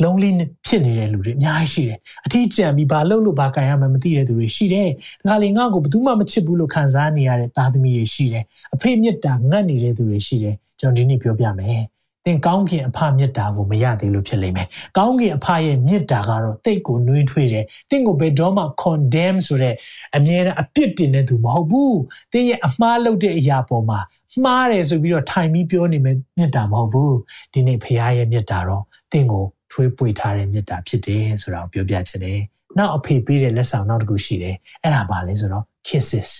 [0.02, 0.34] လုံးလေး
[0.66, 4.90] ဖြစ်နေတဲ့လူတွေအများကြီးရှိတယ်အထီးကျန်ပြီးဘာလုပ်လို့ဘာကန်ရမှမသိတဲ့သူတွေရှိတယ်
[5.26, 8.44] ဒါကလေငါ့ကိုဘယ်သူမှမချစ်ဘူးလို့ခံစားနေရတဲ့သားသမီးတွေရှိတယ်
[8.74, 11.82] အဖေမြတ်တာငတ်နေတဲ့သူတွေရှိတယ်ကျွန်တော်ဒီနေ့ပြောပြမယ်
[12.26, 19.74] သင်ကောင်းကင်အဖမြတ်တာကိုမရသေးလို့ဖြစ်လိမ့်မယ်။ကောင်းကင်အဖရဲ့မြတ်တာကတော့တိတ်ကိုနှွေးထွေးတယ်။သင်ကိုဘယ်တော့မှ condemn ဆိုတဲ့
[20.16, 21.94] အမြဲတမ်းအပြစ်တင်တဲ့သူမဟုတ်ဘူး။
[22.32, 24.00] သင်ရဲ့အမှားလုပ်တဲ့အရာပေါ်မှာ
[24.44, 27.12] မှားတယ်ဆိုပြီးတော့ထိုင်ပြီးပြောနေမဲ့မြတ်တာမဟုတ်ဘူး။
[27.52, 32.40] ဒီနေ့ဖခင်ရဲ့မြတ်တာတော့သင်ကိုထွေးပွေထားတဲ့မြတ်တာဖြစ်တယ်ဆိုတာကိုပြောပြချင်တယ်။
[32.78, 36.30] နောက်အဖေပေးတဲ့လက်ဆောင်နောက်တစ်ခုရှိတယ်။အဲ့ဒါပါလဲဆိုတော့ kisses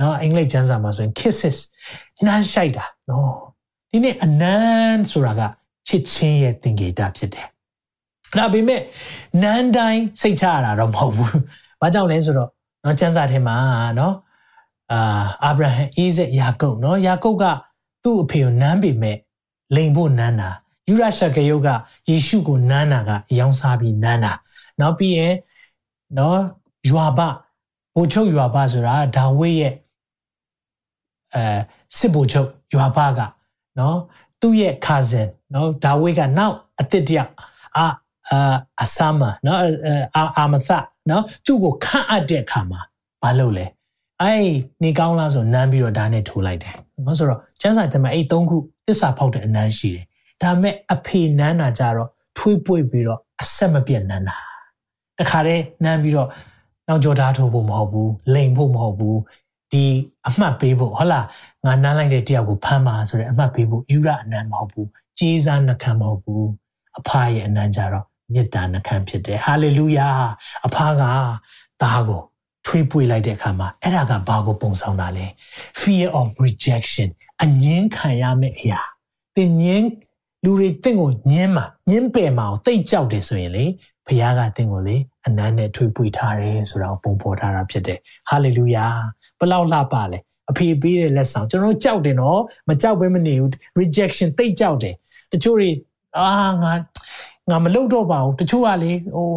[0.00, 1.56] နော်အင်္ဂလိပ်ကျမ်းစာမှာဆိုရင် kisses
[2.24, 3.51] နှမ်းရှိုက်တာနော်
[3.92, 5.42] ဒီနေ့အနန္ဆိုတာက
[5.88, 7.46] ချစ်ချင်းရဲ့သင်္ကေတဖြစ်တယ်။
[8.38, 8.80] ဒါပေမဲ့
[9.42, 11.32] နန်းတိုင်းစိတ်ချရတာတော့မဟုတ်ဘူး။
[11.80, 12.50] ဘာကြောင့်လဲဆိုတော့
[12.84, 13.56] နော်ကျမ်းစာထဲမှာ
[13.98, 14.14] နော်
[14.92, 17.44] အာအာဗြဟံအိဇက်ယာကုပ်နော်ယာကုပ်က
[18.04, 19.16] သူ့အဖေကိုနမ်းပေမဲ့
[19.74, 20.50] လိန်ဖို့နမ်းတာ
[20.88, 21.68] ယူရရှကယုတ်က
[22.08, 24.32] ယေရှုကိုနမ်းတာကအယောင်စားပြီးနမ်းတာ
[24.80, 25.34] နောက်ပြီးရင်
[26.18, 26.40] နော်
[26.88, 27.20] ယွာဘ
[27.94, 29.74] ဘိုလ်ချုပ်ယွာဘဆိုတာဒါဝိရဲ့
[31.34, 31.44] အဲ
[31.96, 33.20] စစ်ဘိုလ်ချုပ်ယွာဘက
[33.78, 33.98] နော်
[34.40, 37.32] သူ့ရဲ့ cousin နော်ဒါဝိဒ်ကနောက်အတစ်တယောက်
[37.76, 37.86] အာ
[38.82, 39.58] အဆာမနော်
[40.16, 40.70] အာအာမသ
[41.10, 42.80] နော်သူ့ကိုခန့်အပ်တဲ့အခါမှာ
[43.22, 43.66] မလုပ်လဲ
[44.20, 44.46] အဲ့
[44.82, 46.74] နေကောင်းလားဆိုနမ်းပြီးတော့ဒါနဲ့ထိုးလိုက်တယ်
[47.06, 48.56] နော်ဆိုတော့ကျန်းစာတမအဲ့သုံးခု
[48.86, 50.04] သစ္စာဖောက်တဲ့အနမ်းရှိတယ်
[50.42, 52.08] ဒါမဲ့အဖေနမ်းတာကြတော့
[52.38, 54.36] ထွေးပွေပြီးတော့အဆက်မပြတ်နမ်းတာ
[55.18, 56.28] တခါတည်းနမ်းပြီးတော့
[56.88, 59.18] နောက်ကြောဓာတ်ထိုးဖို့မဟုတ်ဘူးလိန်ဖို့မဟုတ်ဘူး
[59.72, 59.84] ဒီ
[60.26, 61.26] အမှတ်ပေးဖို့ဟုတ်လား
[61.66, 64.88] ငါနမ်းလိုက်တဲ့တယောက်ကိုဖမ်းပါဆိုတဲ့အမှတ်ပေးဖို့ယူရအနမ်းမဟုတ်ဘူး
[65.18, 66.48] ကြေးစားနှခံမဟုတ်ဘူး
[66.98, 70.08] အဖရဲ့အနမ်းကြတော့မေတ္တာနှခံဖြစ်တယ်ဟာလေလုယာ
[70.66, 71.02] အဖက
[71.82, 72.22] သားကို
[72.66, 75.26] ထွေးပွေလိုက်တဲ့အခါမှာအဲ့ဒါကဘာကိုပုံဆောင်တာလဲ
[75.80, 77.08] fear of rejection
[77.42, 78.80] အငင်းခံရမယ့်အရာ
[79.36, 79.88] သင်ငင်း
[80.44, 83.64] လူတွေတင့်ကိုညင်းမှာညင်းပယ်မှာကိုတိတ်ကြောက်တယ်ဆိုရင်လေ
[84.06, 84.96] ဘုရားကတင့်ကိုလေ
[85.26, 87.98] အနမ်းနဲ့ထွေးပွေထားတယ်ဆိုတာကိုပုံပေါ်ထားတာဖြစ်တယ်
[88.28, 88.86] ဟာလေလုယာ
[89.38, 90.18] ဘလောက်လှပလဲ
[90.50, 94.94] အဖေပေးတဲ့လက်ဆောင်ကျွန်တော်ကြောက်တယ်နော်မကြောက်ဘဲမနေဘူး rejection တိတ်ကြောက်တယ်
[95.32, 95.70] တချို့တွေ
[96.16, 96.26] အာ
[96.62, 96.72] ငါ
[97.50, 99.28] ငါမလုပ်တော့ပါဘူးတချို့ကလေဟို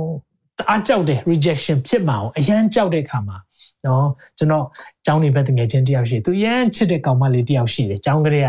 [0.69, 3.37] အားကြောက်တယ် rejection ဖြစ်မှာအောင်အရန်ကြောက်တဲ့ခါမှာ
[3.85, 4.65] နော်ကျွန်တော်
[5.05, 8.43] ကျောင်းနေဘက်တငယ်ချင်းတယောက်ရှိသူရမ်းချစ်တဲ့ကောင်မလေးတယောက်ရှိတယ်ကျောင်းကလေး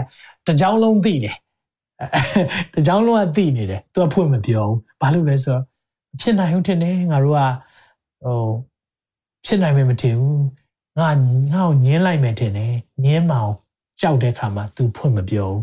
[0.46, 1.36] ကတကျောင်းလုံးသိတယ်
[2.74, 5.62] တကျောင်းလုံးကသိနေတယ်သူကဖွင့်မပြောဘူးဘာလို့လဲဆိုတော့
[6.20, 7.40] ဖြစ်နိုင်ဟုတ်တယ်နေငါတို့က
[8.24, 8.40] ဟို
[9.46, 10.40] ဖြစ်နိုင်မယ်မထင်ဘူး
[10.98, 11.10] ငါ
[11.52, 12.74] ငါ့ကိုညင်းလိုက်မယ်ထင်တယ်
[13.04, 13.40] ညင်းမှာ
[14.00, 15.60] ကြောက်တဲ့ခါမှာ तू ဖွင့်မပြောဘူး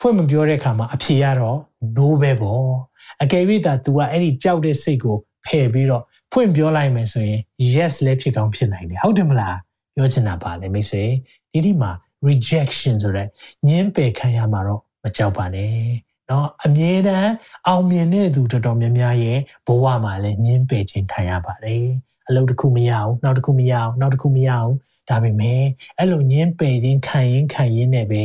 [0.00, 1.58] ဖွင့်မပြောတဲ့ခါမှာအဖြေရတော့
[1.96, 2.66] no ပဲပေါ့
[3.22, 5.16] အကယ်၍သာ तू ကအဲ့ဒီကြောက်တဲ့စိတ်ကို
[5.46, 7.40] ဖယ်ပြီးတော့ဖွင့်ပြောလိုက်မယ်ဆိုရင်
[7.74, 9.56] yes လည်းဖြစ်ကောင်းဖြစ်နိုင်တယ်ဟုတ်တယ်မလား
[9.94, 11.04] ပြောချင်တာပါလေမိတ်ဆွေ
[11.52, 11.90] ဒီဒီမှာ
[12.26, 13.28] rejection ဆိုတဲ့
[13.68, 15.72] ညင်းပယ်ခံရမှာတော့မကြောက်ပါနဲ့
[16.30, 17.32] နော်အမြဲတမ်း
[17.66, 21.86] အောင်မြင်တဲ့သူတော်တော်များများရဲ့ဘဝမှာလည်းညင်းပယ်ခြင်းခံရပါတယ်
[22.28, 24.72] အလုပ်တစ်ခုမရအောင်နောက်တစ်ခုမရအောင်နောက်တစ်ခုမရအောင်
[25.10, 25.62] ဒါပေမဲ့
[25.98, 28.22] အဲ့လိုညင်းပယ်ခြင်းခံရင်ခံရင်နဲ့ပဲ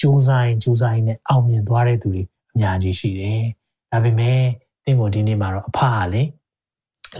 [0.00, 3.42] ကြိုးစားရင်ကြိုးစားရင်နဲ့အောင်မြင်သွားတဲ့သူတွေအများကြီးရှိတယ်
[3.90, 4.40] ဒါပေမဲ့
[4.84, 6.22] တင့်ကိုဒီနေ့မှာတော့အဖကလေ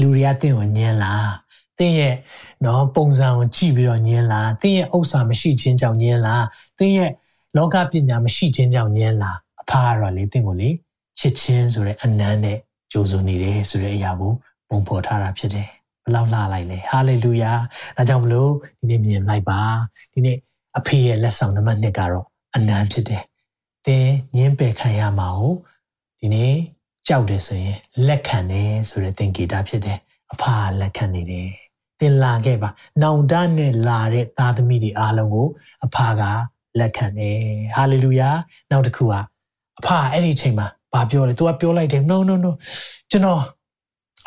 [0.01, 1.33] လူတွေကတင့်ကိုညင်းလား
[1.79, 2.15] တင့်ရဲ့
[2.65, 6.45] နော်ပုံစံကိုကြည့်ပြီးတော့ညင်းလားတင့်ရဲ့ဥစ္စာမရှိခြင်းကြောင့်ညင်းလား
[6.79, 7.11] တင့်ရဲ့
[7.57, 10.71] လောကပညာမရှိခြင်းကြောင့်ညင်းလားအဖကတော့လေတင့်ကိုလေ
[11.19, 12.59] ချစ်ချင်းဆိုတဲ့အနမ်းနဲ့
[12.93, 14.33] ကြိုးစုံနေတယ်ဆိုတဲ့အရာကို
[14.69, 15.69] ပုံဖော်ထားတာဖြစ်တယ်
[16.05, 17.53] ဘလောက်လှလိုက်လဲဟာလေလုယာ
[17.97, 19.61] ဒါကြောင့်မလို့ဒီနေ့မြင်လိုက်ပါ
[20.13, 20.37] ဒီနေ့
[20.79, 23.23] အဖေရဲ့လက်ဆောင်နံပါတ်1ကတော့အနမ်းဖြစ်တယ်
[23.87, 25.43] သင်ညင်းပယ်ခံရမှာ哦
[26.21, 26.55] ဒီနေ့
[27.09, 29.99] ကြောက်တယ်ဆိုရင်လက်ခံတယ်ဆိုတဲ့သင်္ကေတဖြစ်တယ်
[30.33, 30.43] အဖ
[30.81, 31.49] လက်ခံနေတယ်
[32.01, 32.71] သင်လာခဲ့ပါ
[33.03, 35.49] နောင်တနဲ့လာတဲ့သားသမီးတွေအားလုံးကို
[35.85, 36.23] အဖက
[36.79, 37.39] လက်ခံတယ်
[37.77, 38.31] ဟာလေလုယာ
[38.71, 39.15] နောက်တစ်ခုက
[39.79, 42.51] အဖအဲ့ဒီအချိန်မှာဘာပြောလဲ तू ကပြောလိုက်တယ် no no no
[43.11, 43.43] ကျွန်တော်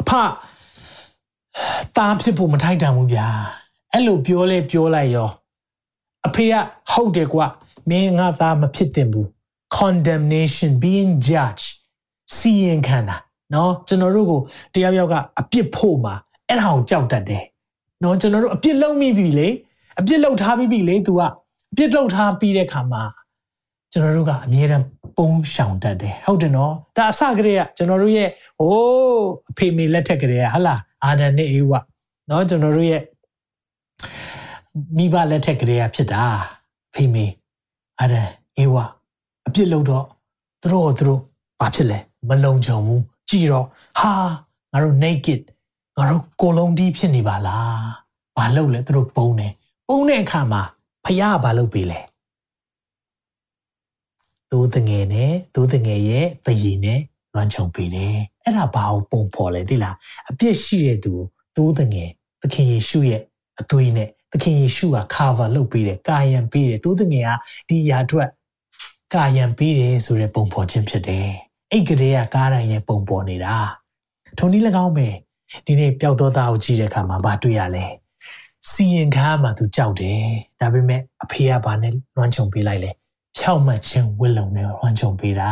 [0.01, 0.11] အဖ
[1.96, 3.28] သားဖြစ်ဖို့မထိုက်တန်ဘူးဗျာ
[3.92, 5.28] အဲ့လိုပြောလဲပြောလိုက်ရော
[6.26, 6.54] အဖေက
[6.92, 7.46] ဟုတ်တယ်ကွာ
[7.90, 9.26] မင်းငါသားမဖြစ်သင့်ဘူး
[9.76, 11.66] condemnation being judged
[12.36, 13.16] စီရင်ခံတာ
[13.52, 14.40] เนาะကျွန်တော်တို့ကို
[14.74, 16.14] တရားယောက်ကအပြစ်ဖို့မှာ
[16.48, 17.44] အဲ့ဒါကိုကြောက်တတ်တယ်
[18.00, 19.48] เนาะကျွန်တော်တို့အပြစ်လုံးမိပြီလေ
[19.98, 21.20] အပြစ်လောက်ထားပြီးပြီလေ तू က
[21.72, 23.02] အပြစ်လောက်ထားပြီးတဲ့ခါမှာ
[23.92, 24.84] ကျွန်တော်တို့ကအမြဲတမ်း
[25.16, 31.79] ပုံရှောင်တတ်တယ်ဟုတ်တယ်နော်ဒါအစကတည်းကကျွန်တော်တို့ရဲ့ဟိုးအဖေမေလက်ထက်ကတည်းကဟလာ အာဒန်နဲ့အေဝါ
[32.29, 33.03] နော်ကျွန်တော်တို့ရဲ့
[34.97, 36.23] မိဘလက်ထက်ကတည်းကဖြစ်တာ
[36.93, 37.25] ဖေမေ
[37.99, 38.83] အာဒန်အေဝါ
[39.47, 40.05] အပြစ်လို့တော့
[40.61, 41.21] သူတို့သူတို့
[41.59, 43.65] ဘာဖြစ်လဲမလုံခြုံဘူးကြည်တော့
[43.99, 44.11] ဟာ
[44.71, 45.41] ငါတို့ naked
[45.97, 47.87] ငါတို့ကိုလုံးဒီဖြစ်နေပါလား
[48.37, 49.47] ဘာလုပ်လဲသူတို့ပုံနေ
[49.87, 50.61] ပုံတဲ့အခါမှာ
[51.05, 51.99] ဖះကဘာလုပ်ပေးလဲ
[54.51, 57.01] သိုးတငယ်နဲ့သိုးတငယ်ရဲ့တရီနဲ့
[57.33, 59.95] လွမ်းချုံပေးတယ်အဲ့ဒါဘာကိုပုံဖော်လဲသိလား
[60.29, 61.13] အပြစ်ရှိတဲ့သူ
[61.55, 62.09] သိုးတငယ်
[62.41, 63.21] သခင်ယေရှုရဲ့
[63.61, 67.29] အသွေးနဲ့သခင်ယေရှုက cover လုပ်ပေးတယ်ကာယံပေးတယ်သိုးတငယ်က
[67.69, 68.29] ဒီအရာအတွက်
[69.13, 71.27] ကာယံပေးတယ်ဆိုတဲ့ပုံဖော်ခြင်းဖြစ်တယ်
[71.71, 73.55] အဲ့ကလေးကကားတိုင်းရဲ့ပုံပေါ်နေတာ
[74.37, 75.07] ထုံနည်း၎င်းပဲ
[75.65, 77.85] ဒီနေ့ပျောက်သောသားကိုကြည့်တဲ့အခါမှာမတွေ့ရလဲ
[78.69, 80.21] စီရင်ကားမှာသူကြောက်တယ်
[80.59, 82.91] ဒါပေမဲ့အဖေကဘာနဲ့လွှမ်းခြုံပေးလိုက်လဲ
[83.38, 85.50] ဖြောက်မှတ်ခြင်းဝိလုံနဲ့လွှမ်းခြုံပေးတာ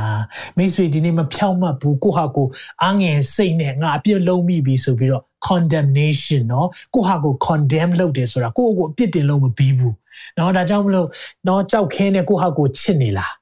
[0.56, 2.48] မိတ်ဆွေဒီနေ့မဖြောက်မှတ်ဘူးကိုဟာကို
[2.82, 9.94] အားငယ်စိတ်နဲ့ငါအပြစ်လုံးမိပြီဆိုပြီးတော့ condemnation เนาะကိုဟာကို condemn လုပ်တယ်ဆိုတာကိုယ့်ကိုအပြစ်တင်လို့မပြီးဘူး
[10.36, 11.08] เนาะဒါကြောင့်မလို့
[11.44, 13.32] เนาะကြောက်ခင်းနဲ့ကိုဟာကိုချစ်နေလား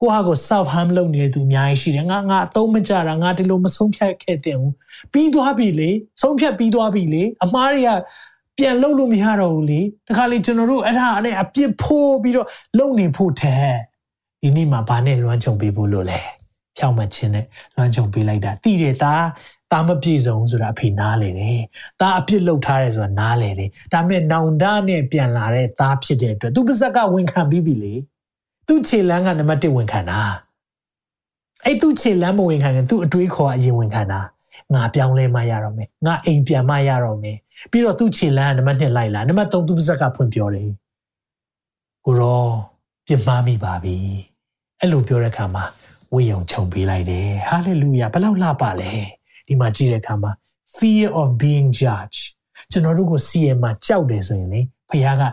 [0.00, 4.74] ကိုဟာကို self harm လုပ်နေတဲ့သူအများကြီးရှိတယ်ငါငါအသုံးမကျတာငါဒီလိုမဆုံးဖြတ်ခဲ့တဲ့ဘူး
[5.12, 5.90] ပြီးသွားပြီလေ
[6.22, 7.90] ဆုံးဖြတ်ပြီးသွားပြီလေအမားတွေက
[8.57, 12.47] ပြန်လှုပ်လို့မရတော့ဘူးလေတခါလေကျွန်တော်တို့အဲ့ဒါနဲ့အပြစ်ဖိုးပြီးတော့
[12.77, 13.69] လုံနေဖို့တဲ့
[14.41, 16.19] ဒီနေ့မှာဘာနဲ့လွှမ်းခြုံပေးဖို့လို့လဲ
[16.77, 17.45] ဖြောင်းမှချင်းနဲ့
[17.75, 19.25] လွှမ်းခြုံပေးလိုက်တာတိတယ်သား
[19.71, 21.59] သားမပြည့်စုံဆိုတာအဖေနားလေတယ်။
[22.01, 27.93] သားအပြစ်လုပ်ထားတယ်ဆိုတာနားလေတယ်။ဒါပေမဲ့နောင်တနဲ့ပြန်လာတဲ့သားဖြစ်တဲ့အတွက်သူပါဇက်ကဝန်ခံပြီးပြီလေ။
[28.67, 30.19] သူ့ခြေလမ်းကနံပါတ်1ဝန်ခံတာ။
[31.65, 34.21] အဲ့သူ့ခြေလမ်းမဝန်ခံရင်သူ့အတွေးခေါ်အရင်ဝန်ခံတာ။
[34.73, 37.37] ငါပြောင်းလဲမှရတော့မယ်။ငါအိမ်ပြန်မှရတော့မယ်။
[37.71, 40.69] ပြီးတော့သူ့ခြေလမ်းကနံပါတ်2လိုက်လာ။နံပါတ်3သူ့ပါဇက်ကဖွင့်ပြောတယ်။
[42.05, 42.41] ကိုရော
[43.07, 43.95] ပြစ်မှားမိပါပြီ။
[44.81, 45.63] အဲ့လိုပြောတဲ့အခါမှာ
[46.13, 48.91] ဝေယုံခြုံပေးလိုက်တယ်။ဟာလေလုယာဘလောက်လှပလဲ။
[49.47, 50.31] ဒီမှာကြည့်တဲ့အခါမှာ
[50.75, 52.21] fear of being judged
[52.71, 55.23] ကျွန်တော်တို့ကိုစီရင်မှာကြောက်တယ်ဆိုရင်လေဖခင်က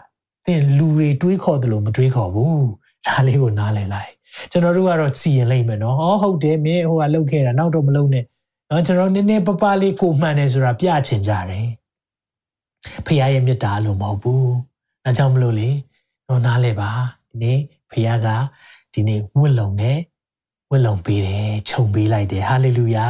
[0.47, 2.66] သင်လူတွေတွေးခေါ်တယ်လို့မတွေးခေါ်ဘူး
[3.07, 4.11] ဒါလေးကိုနားလည်လိုက်
[4.51, 8.25] ကျွန်တော်တို့ကတော့စီရင်လိုက်မယ်နော်ဟောဟုတ်တယ်မင်းဟိုကလှုပ်ခဲ့တာနောက်တော့မလှုပ်နဲ့
[8.75, 11.68] နော်ကျွန်တော်နည်းနည်းပပလေးကိုမှန်တယ်ဆိုတာပြချင်ကြတယ်
[13.07, 14.45] ဖခင်ရဲ့မေတ္တာလို့မဟုတ်ဘူး။
[15.05, 15.70] ဒါကြောင့်မလို့လေ
[16.29, 16.91] တော့နားလဲပါ
[17.31, 17.59] ဒီနေ့
[17.91, 18.29] ဖခင်က
[18.93, 19.99] ဒီနေ့ဝတ်လုံနဲ့
[20.70, 23.07] ဝတ်လုံပေးတယ်ခြုံပေးလိုက်တယ်ဟာလေလုယာ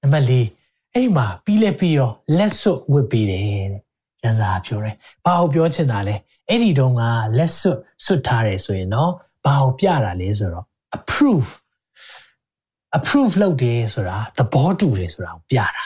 [0.00, 0.32] နံပါတ်၄
[0.92, 3.80] အဲ့ဒီမှာပြီးလဲပြီးရောလက်စွပ်ဝတ်ပေးတယ်တဲ့
[4.20, 6.14] ကျမ်းစာပြောတယ်ဘာကိုပြောချင်တာလဲ
[6.48, 7.02] အဲ့ဒီတုန်းက
[7.38, 9.12] လက်စွပ်စွတ်ထားတယ်ဆိုရင်နော်
[9.44, 11.50] ဘာကိုပြတာလဲဆိုတော့ approve
[12.96, 15.84] approve လုပ်တယ်ဆိုတာသဘောတူတယ်ဆိုတာကိုပြတာ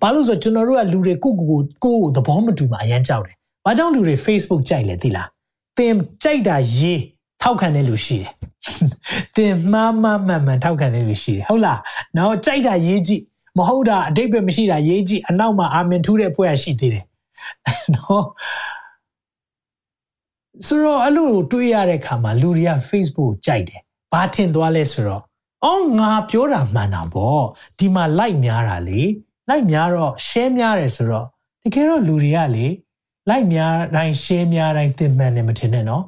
[0.00, 5.28] ဘာလို့ဆိုကျွန်တော်တို့ကလူတွေကိုကိုကိုကိုကိုသဘောမတူမှအရန်ကြောက်တယ်ဘာကြောင့်လူတွေ Facebook ကြိုက်လဲသိလား
[5.76, 7.00] သင်ကြိုက်တာရေး
[7.42, 8.32] ထောက်ခံတဲ့လူရှိတယ်
[9.36, 11.80] သင်မှားမှားမှန်မှန်ထောက်ခံတဲ့လူရှိတယ်ဟုတ်လား
[12.16, 13.22] နော်ကြိုက်တာရေးကြည့်
[13.58, 17.04] မဟုတ်တာအတိတ်ပဲမရှိတာရေးကြည့်အနောက်မှာအာမင်ထူးတဲ့ဖွဲ့ရရှိသေးတယ်
[17.94, 18.24] နော်
[20.66, 23.80] ဆိုတော့အဲ့လိုတွေးရတဲ့အခါမှာလူတွေက Facebook ကြိုက်တယ်
[24.12, 25.22] ဘာထင်သွားလဲဆိုတော့
[25.64, 27.42] အော်ငါပြောတာမှန်တာပေါ့
[27.78, 29.00] ဒီမှာ like များတာလေ
[29.48, 31.26] like များတော့ share များတယ်ဆိုတော့
[31.62, 32.66] တကယ်တော့လူတွေကလေ
[33.30, 36.04] like များတိုင်း share များတိုင်းသင်မှန်တယ်မထင်နဲ့နော်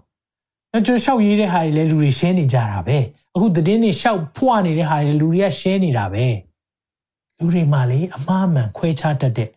[0.71, 2.99] ကျွန်တော်ရှောက်ရေးတဲ့ဟာတွေလည်းလူတွေ share နေကြတာပဲ
[3.35, 6.27] အခုသတင်းတွေရှောက်ဖွာနေတဲ့ဟာတွေလူတွေက share နေတာပဲ
[7.39, 9.51] လူတွေမှလေအမှားမှန်ခွဲခြားတတ်တဲ့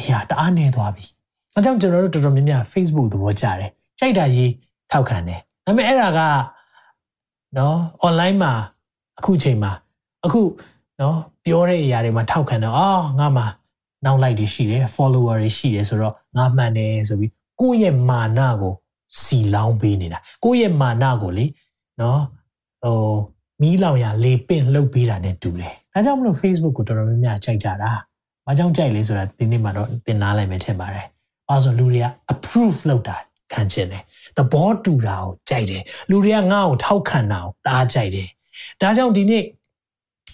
[0.00, 1.04] အရာတအားနေသွားပြီ။
[1.54, 4.52] အဲကြောင့်ကျွန်တော်တို့တော်တော်များများ Facebook သဘောကျတယ်။ကြိုက်တာရေး
[4.90, 6.20] ထောက်ခံတယ်။ဒါပေမဲ့အဲ့ဒါက
[7.56, 7.76] နော်
[8.06, 8.52] online မှာ
[9.18, 9.72] အခုချိန်မှာ
[10.24, 10.42] အခု
[11.00, 12.88] နော်ပြောတဲ့အရာတွေမှာထောက်ခံတော့အာ
[13.18, 13.46] ငါမှာ
[14.04, 18.74] နောက် like တွေရှိတယ် follower တွေရှိတယ်ဆိုတော့ငါမှန်တယ်ဆိုပြီးကိုယ့်ရဲ့မာနကို
[19.22, 21.46] စီလောင်းပေးနေတာကိုယ့်ရဲ့မာနကိုလေ
[22.00, 22.20] နော်
[22.82, 22.98] ဟို
[23.62, 27.92] မီးလောင်ရလေပင့်လှုပ်ပေးတာ ਨੇ တူတယ်ဒါကြောင့်မလို့ Facebook ကိုတော်တော်များများကြိုက်ကြတာ။
[28.46, 31.06] ဘာကြောင့်ကြိုက်လဲဆိုတာဒီနေ့မှာတော့သင်နားလိုက်မယ်ထင်ပါတယ်။
[31.48, 33.16] ဘာလို့လူတွေက approve လုပ်တာ
[33.52, 34.02] ခံချင်တယ်။
[34.36, 38.28] သဘောတူတာကိုကြိုက်တယ်။လူတွေကငါ့ကိုထောက်ခံတာကိုတားကြိုက်တယ်။
[38.80, 39.44] ဒါကြောင့်ဒီနေ့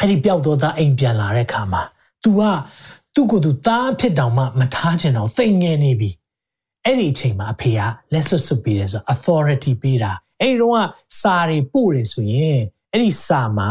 [0.00, 1.82] အဲ့ဒီပျောက်တော့သားအိမ်ပြန်လာတဲ့ခါမှာ
[2.24, 2.40] तू က
[3.14, 6.10] သူ့ကိုယ်သူသားဖြစ်တောင်မှမထားချင်တော့သိငယ်နေပြီ။
[6.84, 7.80] အဲ့ဒီအချိန်မှာအဖေက
[8.12, 10.88] လက်ဆွတ်ဆွတ်ပေးတယ်ဆို authority ပေးတာ။အဲ့ဒီတော့
[11.20, 12.60] စာတွေပို့တယ်ဆိုရင်
[12.92, 13.70] အဲ့ဒီစာမှာ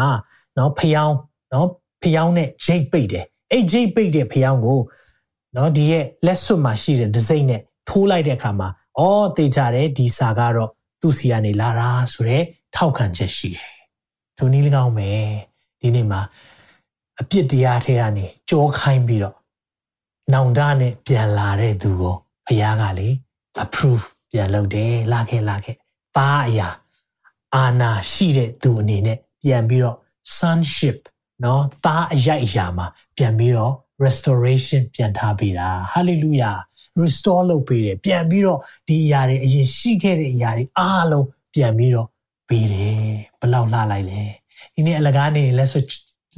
[0.58, 1.18] နော်ဖျောင်း
[1.54, 1.68] နော်
[2.04, 4.80] ဖျောင်းနဲ့ဂျိတ်ပိတ်တယ်အဲ့ဂျိတ်ပိတ်တဲ့ဖျောင်းကို
[5.56, 8.70] နော်ဒီရဲ့လက်စွပ်မှာရှိတဲ့ဒစိမ့်နဲ့ထိုးလိုက်တဲ့အခါမှာ
[9.00, 10.70] အော်တေချတယ်ဒီစာကတော့
[11.02, 12.46] သူ့စီကနေလာတာဆိုတော့
[12.76, 13.79] ထောက်ခံချက်ရှိတယ်
[14.39, 15.11] ဒုနည်း၎င်းပဲ
[15.81, 16.21] ဒီနေ့မှာ
[17.21, 19.37] အပြစ်တရားထဲကနေကြောခိုင်းပြီးတော့
[20.33, 22.15] နောင်တနဲ့ပြန်လာတဲ့သူကို
[22.47, 23.09] ဘုရားကလေ
[23.65, 25.77] approve ပြန်လုပ်တယ်လာခဲ့လာခဲ့
[26.17, 26.69] သားအရာ
[27.55, 29.97] အာနာရှိတဲ့သူအနေနဲ့ပြန်ပြီးတော့
[30.39, 30.99] sonship
[31.41, 32.87] เนาะသားအရိုက်အရာမှာ
[33.17, 33.73] ပြန်ပြီးတော့
[34.05, 36.57] restoration ပြန်ထားပေးတာ hallelujah
[37.03, 42.09] restore လုပ်ပေးတယ်ပြန်ပြီးတော့ဒီအရာတွေအရင်ရှိခဲ့တဲ့အရာတွေအားလုံးပြန်ပြီးတော့
[42.49, 42.99] ပေးတယ်
[43.41, 44.23] ဘလောက်လှလိုက်လဲ
[44.75, 45.87] ဒီနေ့အလကားနေလက်စွပ်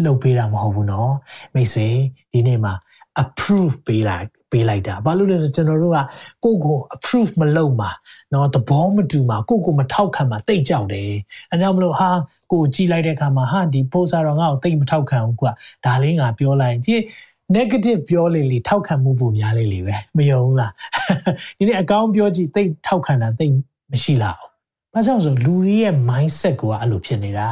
[0.05, 1.11] လုပ်ပေးတာမဟုတ်ဘူးเนาะ
[1.55, 1.87] မိတ်ဆွေ
[2.33, 2.75] ဒီနေ့မှာ
[3.23, 5.99] approve ပေးလိုက်ပေးလိုက်တာဘာလို့လဲဆိုကျွန်တော်တို့က
[6.45, 7.91] ကိုကို approve မလုပ်မှာ
[8.31, 11.11] เนาะသဘောမတူမှာကိုကိုမထောက်ခံမှာတိတ်ကြောက်တယ်
[11.51, 12.11] အဲကြောင့်မလို့ဟာ
[12.53, 15.53] ကိုကြည့်လိုက်တဲ့အခါမှာဟာဒီ post တော့ငါ့ကိုတိတ်မထောက်ခံဘူးကွာ
[15.85, 16.95] ဒါလေးငါပြောလိုက်ဒီ
[17.57, 20.73] negative ပြောလေလေထောက်ခံမှုပုံများလေလေပဲမယုံလား
[21.59, 23.55] ဒီနေ့အကောင်းပြောကြည့်တိတ်ထောက်ခံတာတိတ်
[23.93, 24.39] မရှိလား
[24.94, 27.50] ဘာကြောင့်ဆိုလူတွေရဲ့ mindset ကအဲ့လိုဖြစ်နေတာ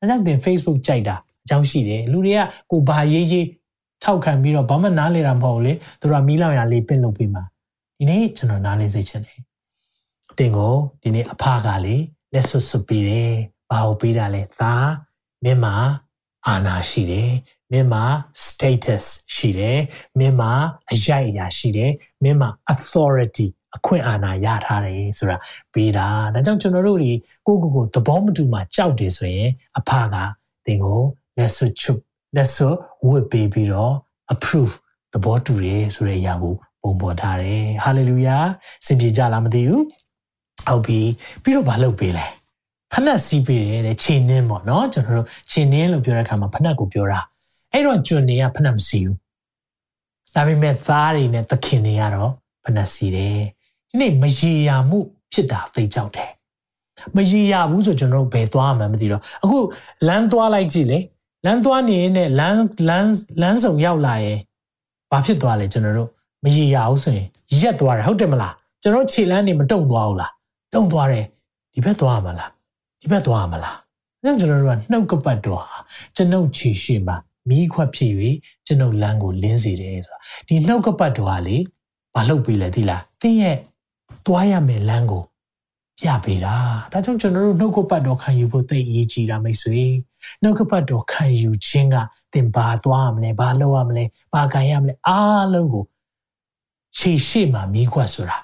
[0.00, 3.46] အဲကြောင့်တင် Facebook ကြိုက်တာအကြောင်းရှိတယ်လူတွေကကိုဘာရေးရေး
[4.04, 7.42] ထောက်ခံပြီးတော့ဘာမှနားလေတာမဟုတ်လေသူတို့ကမီးလောင်ရလေးပင့်လုပ်ပေးမှာ
[7.98, 9.40] ဒီနေ့ကျွန်တော်နားလေစေချင်တယ်
[10.38, 11.96] တင်ကိုဒီနေ့အဖကလေ
[12.32, 13.32] လက်ဆွဆွပေးတယ်
[13.70, 14.90] ဘာကိုပေးတာလဲသား
[15.44, 15.74] မင်းမှာ
[16.46, 17.30] အာနာရှိတယ်
[17.72, 18.04] မင်းမှာ
[18.44, 19.04] status
[19.34, 19.80] ရှိတယ်
[20.18, 20.52] မင်းမှာ
[20.90, 23.46] အရိုက်အရာရှိတယ်မင်းမှာ authority
[23.76, 25.36] အခွင့်အာဏာရထားတယ်ဆိုတာ
[25.72, 27.12] ပေးတာဒါကြောင့်ကျွန်တော်တို့ဒီ
[27.46, 30.16] ကိုကိုကိုသဘောမတူမှကြောက်တယ်ဆိုရင်အဖက
[30.66, 31.00] တင်ကို
[31.38, 32.00] လက်ဆွချွတ်
[32.36, 32.68] လက်ဆွ
[33.06, 33.94] ဝတ်ပေးပြီးတော့
[34.34, 34.74] approve
[35.12, 38.44] သဘောတူတယ်ဆိုတဲ့အရာကိုပုံပေါ်ထားတယ် hallelujah
[38.86, 39.84] စင်ပြေကြလားမသိဘူး
[40.68, 41.00] ဟုတ်ပြီ
[41.42, 42.26] ပြီးတော့မလုပ်ပေးလဲ
[42.92, 47.20] ဖနက်စီးပေးတယ်တဲ့ခြေနင်းပေါ့နော်ကျွန်တော်တို့ခြေနင်းလို့ပြောတဲ့အခါမှာဖနက်ကိုပြောတာ
[47.72, 49.16] အဲ့တော့ကျွန်နေကဖနက်မစီဘူး
[50.34, 52.32] ဒါပေမဲ့သားတွေနဲ့သခင်တွေကတော့
[52.64, 53.40] ဖနက်စီတယ်
[53.90, 54.98] ဒီနေ့မရေရာမှု
[55.32, 56.30] ဖြစ်တာသိကြောက်တယ်
[57.16, 59.58] မရေရာဘူးဆိုကျွန်တော်တို့ဘယ်သွားမှမသိတော့အခု
[60.08, 60.98] လမ်းသွားလိုက်ကြည့်လေ
[61.46, 63.10] လမ်းသွားနေရင်လမ်းလမ်း
[63.40, 64.38] လမ်းစုံရောက်လာရင်
[65.10, 66.08] ဘာဖြစ်သွားလဲကျွန်တော်တို့
[66.44, 67.26] မရေရာဘူးဆိုရင်
[67.60, 70.32] ရက်သွားတယ်ဟုတ်တယ်မလားကျွန်တော်ခြေလမ်းနေမတုံသွားဘူးလား
[70.74, 71.26] တုံသွားတယ်
[71.74, 72.50] ဒီဘက်သွားမှာလား
[73.00, 73.76] ဒီဘက်သွားမှာလား
[74.22, 75.78] အဲကျွန်တော်တို့ကနှုတ်ကပတ်တော်ဟာ
[76.16, 77.16] ကျွန်ုပ်ခြေရှိမှာ
[77.48, 78.12] မိခွက်ဖြစ်၍
[78.66, 80.18] ကျွန်ုပ်လမ်းကိုလင်းစေတယ်ဆိုတာ
[80.48, 81.56] ဒီနှုတ်ကပတ်တော်ဟာလေ
[82.14, 83.56] မလှုပ်ပေးလေသိလားသင်ရဲ့
[84.26, 85.24] သွားရမယ်လမ်းကို
[86.00, 86.54] ပြပေးတာ
[86.92, 89.82] ဒါကြောင့်ကျွန်တော်တို့နှုတ်ကပတ်တော်ခံယူဖို့သိအရေးကြီးတာမိတ်ဆွေ
[90.42, 91.96] နှုတ်ကပတ်တော်ခံယူခြင်းက
[92.32, 95.84] သင်ဘာသွားရမလဲဘာလုပ်ရမလဲဘာကြံရမလဲအားလုံးကို
[96.96, 98.38] ခြေရှိမှမိခွက်ဆိုတာ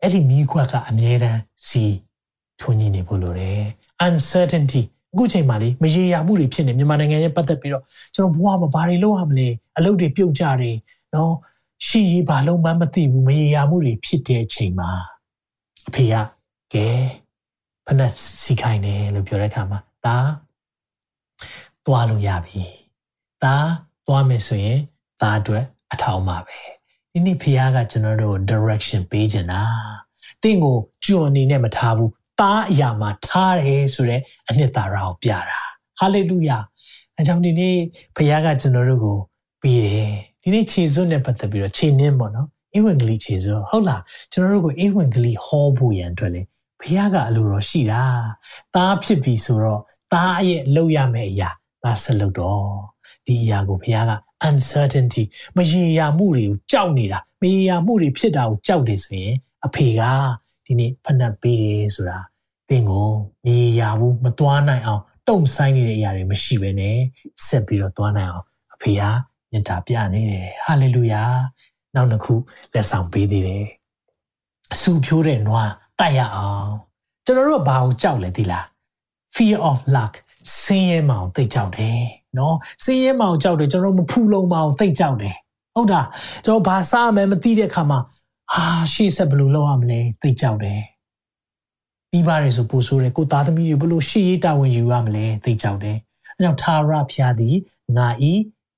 [0.00, 1.84] အဲ့ဒီမိခွက်ကအမြဲတမ်းစီ
[2.60, 3.60] ထွန်းညင်နေဖို့လိုတယ်
[4.06, 4.82] uncertainty
[5.12, 7.84] အခုချိန်မှာလေမရေရာမှုတွေဖြစ်နေမြန်မာနိုင်ငံရဲ့ပတ်သက်ပြီးတော့
[8.14, 10.76] ကျွန်တော်ဘဝမှာဘာတွေလုပ်ရမလဲအလုပ်တွေပြုတ်ကြတယ်
[11.14, 11.32] နော်
[11.86, 14.90] ရှိရေးဘာလုံးမှမသိဘူးမရေရာမှုတွေဖြစ်တဲ့အချိန်မှာ
[15.88, 16.14] အဖေက
[16.74, 16.88] ကဲ
[17.86, 18.12] ဖနက်
[18.42, 20.16] စီခိုင်းတယ်လို့ပြောတဲ့အခါမှာဒါ
[21.86, 22.62] သွားလို့ရပြီ
[23.44, 23.56] ဒါ
[24.06, 24.78] သွားမယ်ဆိုရင်
[25.22, 26.58] ဒါအတွက်အထောက်မှာပဲ
[27.12, 29.62] ဒီနေ့ဖေကကျွန်တော်တို့ direction ပေးချင်တာ
[30.42, 35.60] တင့်ကိုကြွအနေနဲ့မထားဘူးသားအရာမှာထားတယ်ဆိုတဲ့အနှစ်သာရကိုပြတာ
[35.98, 36.58] ဟာလေလုယာ
[37.16, 37.76] အဲကြောင့်ဒီနေ့
[38.16, 39.16] ဖခင်ကကျွန်တော်တို့ကို
[39.62, 40.12] ပေးတယ်
[40.48, 46.42] ဒီနေ့ခြေစွန်းနဲ့ပတ်သက်ပြီးတော့ခြေနှင်းပေါ့နော်အေဝင်ကလေးခြေစွန်းဟုတ်လားကျွန်တော်တို့ကိုအေဝင်ကလေးဟောဖို့ရန်အတွက်လေ
[46.80, 48.02] ဖခင်ကအလိုတော်ရှိတာ
[48.74, 49.80] သားဖြစ်ပြီဆိုတော့
[50.12, 51.50] သားရဲ့လောက်ရမယ့်အရာ
[51.82, 52.66] သားဆက်လုပ်တော့
[53.26, 54.12] ဒီအရာကိုဖခင်က
[54.48, 55.24] uncertainty
[55.56, 59.34] မရေရာမှုတွေကိုကြောက်နေတာမရေရာမှုတွေဖြစ်တာကိုကြောက်တယ်ဆိုရင်
[59.66, 60.02] အဖေက
[60.64, 62.18] ဒီနေ့ဖဏတ်ပေးတယ်ဆိုတာ
[62.68, 63.08] သင်ကို
[63.44, 66.96] မရေရာဘူးမသွားနိုင်အောင်တုံဆိုင်နေတဲ့အရာတွေမရှိဘဲနဲ့
[67.46, 69.02] ဆက်ပြီးတော့သွားနိုင်အောင်အဖေက
[69.50, 71.22] မေတ္တာပြနေတယ်ဟာလေလုယာ
[71.94, 72.34] နောက်တစ်ခု
[72.74, 73.66] လက်ဆောင်ပေးသေးတယ်
[74.72, 76.70] အဆူဖြိုးတဲ့နွားတိုက်ရအောင်
[77.24, 78.64] ကျွန်တော်တို့ကဘာကိုကြောက်လဲဒီလား
[79.34, 80.12] fear of luck
[80.62, 82.00] ဆင်းရဲမှောင်သိကြောက်တယ်
[82.38, 85.36] နော်ဆင်းရဲမှောင်ကြောက်တယ်ကျွန်တော်မဖူးလုံးမှောင်သိကြောက်တယ်
[85.74, 86.02] ဟုတ်တာ
[86.44, 87.98] ကျွန်တော်ဘာစားမယ်မသိတဲ့အခါမှာ
[88.52, 90.80] ဟာရှေ့ဆက်ဘယ်လိုလုပ်ရမလဲသိကြောက်တယ်
[92.12, 95.96] မိဘတွေဆိုပို့ဆိုးတယ်ကိုသားသမီးတွေဘယ်လိုရှေ့ရေးတာဝန်ယူရမလဲသိကြောက်တယ်
[96.36, 97.56] အဲကြောင့်သာရဖျားသည်
[97.96, 98.32] ငါဤ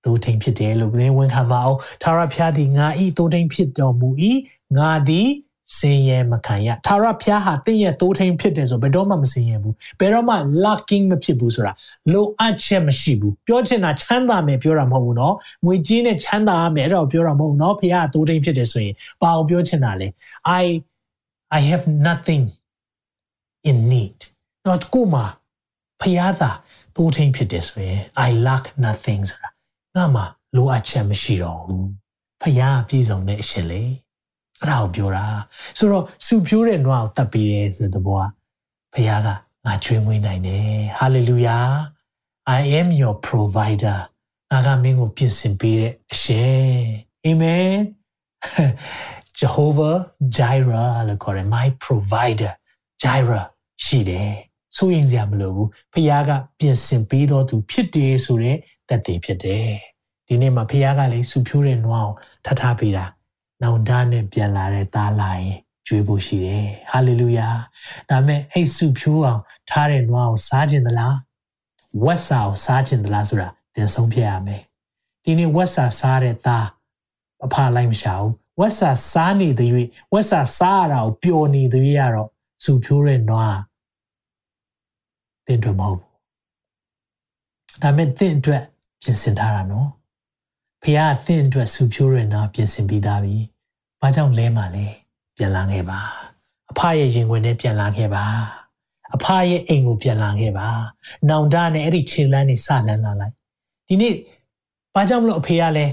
[0.05, 4.09] သို့ထိန်ဖြစ်တယ်လို့လည်းဝန်ခံပါအောင်သာရဖျားသည်ငါဤသို့ထိန်ဖြစ်တော်မူ၏
[4.77, 5.29] ငါသည်
[5.77, 11.73] စင်ရဲမခံရသာရဖျားဟာတင့်ရဲ့သိုးထိန်ဖြစ်တယ်ဆိုဘယ်တော့မှမစင်ရဘူးဘယ်တော့မှ lacking မဖြစ်ဘူးဆိုတာ
[12.13, 15.33] လိုအပ်ချက်မရှိဘူးပြောချင်တာချမ်းသာမယ်ပြောတာမဟုတ်ဘူးเนาะ
[15.65, 20.07] ငွေကြေးနဲ့ချမ်းသာရမယ်အဲ့တော့ပြောတာမဟုတ်ဘူးเนาะဖျားသိုးထိန်ဖြစ်တယ်ဆိုရင်ဘာအောင်ပြောချင်တာလဲ
[20.61, 20.65] i
[21.57, 22.43] i have nothing
[23.69, 24.19] in need
[24.65, 25.15] တော့ကိုမ
[26.01, 26.51] ဖျားသာ
[26.95, 29.48] သိုးထိန်ဖြစ်တယ်ဆိုရင် i lack nothing ဆိုတာ
[29.96, 30.22] ငါမှ
[30.56, 31.88] လိုအပ်ချက်မရှိတော့ဘူး
[32.42, 33.82] ဖျားပြည့်စုံတဲ့အရှင်လေ
[34.60, 35.26] အဲ့ဒါကိုပြောတာ
[35.78, 38.26] ဆိုတော့စူဖြိုးတဲ့နွားကိုတတ်ပြီးတယ်ဆိုတဲ့ဘောက
[38.94, 39.28] ဘုရားက
[39.66, 41.58] ငါချွေးမွေးနိုင်တယ်ဟာလေလုယာ
[42.58, 43.98] I am your provider
[44.50, 46.64] ငါကမင်းကိုပြင်ဆင်ပေးတဲ့အရှင်
[47.24, 47.70] အာမင်
[49.38, 49.96] Jehovah
[50.36, 52.52] Jireh လို့ခေါ်တယ် my provider
[53.02, 53.46] Jireh
[53.84, 54.32] ရှိတယ်
[54.76, 58.56] ဆိုရင်စရာမလိုဘူးဖခင်ကပြင်ဆင်ပေးတော်သူဖြစ်တယ်ဆိုတဲ့
[58.90, 59.68] သက်သေဖြစ်တယ်
[60.26, 62.14] ဒီနေ့မှာဖခင်ကလေစူဖြိုးတဲ့နွားကို
[62.46, 63.04] ထထပေးတာ
[63.62, 67.48] နောင်တနဲ့ပြန်လာတဲ့သားလာရင်ကျွေးဖို့ရှိတယ်ဟာလေလုယာ
[68.10, 71.16] ဒါမဲ့အဲ့စုဖြိုးအောင်ထားတဲ့နွားကိုစားခြင်းသလား
[72.04, 74.62] ဝက်စာကိုစားခြင်းသလားဆိုတာသင်ဆုံးဖြတ်ရမယ်
[75.24, 76.66] ဒီနေ့ဝက်စာစားတဲ့သား
[77.44, 79.70] အဖလိုက်မရှာဘူးဝက်စာစားနေတဲ့၍
[80.12, 82.28] ဝက်စာစားရတာကိုပျော်နေတဲ့၍ရတော့
[82.64, 83.58] စုဖြိုးတဲ့နွား
[85.46, 88.62] သင်တို့မဟုတ်ဘူးဒါမဲ့သင်အတွက်
[89.02, 89.88] ပြင်ဆင်ထားတာနော်
[90.82, 93.36] ဖះအသင်အတွက်ဆူဖြိုးရနာပြင်ဆင်ပြီးသားပြီ။
[94.00, 94.86] ဘာကြောင့်လဲမှလဲ
[95.36, 95.98] ပြန်လာခဲ့ပါ။
[96.70, 98.24] အဖရဲ့ရင်ခွင်နဲ့ပြန်လာခဲ့ပါ။
[99.14, 100.68] အဖရဲ့အိမ်ကိုပြန်လာခဲ့ပါ။
[101.28, 103.34] နောင်တနဲ့အဲ့ဒီခြေလမ်းနေစလန်းလာလိုက်။
[103.88, 104.14] ဒီနေ့
[104.94, 105.92] ဘာကြောင့်မလို့အဖေကလည်း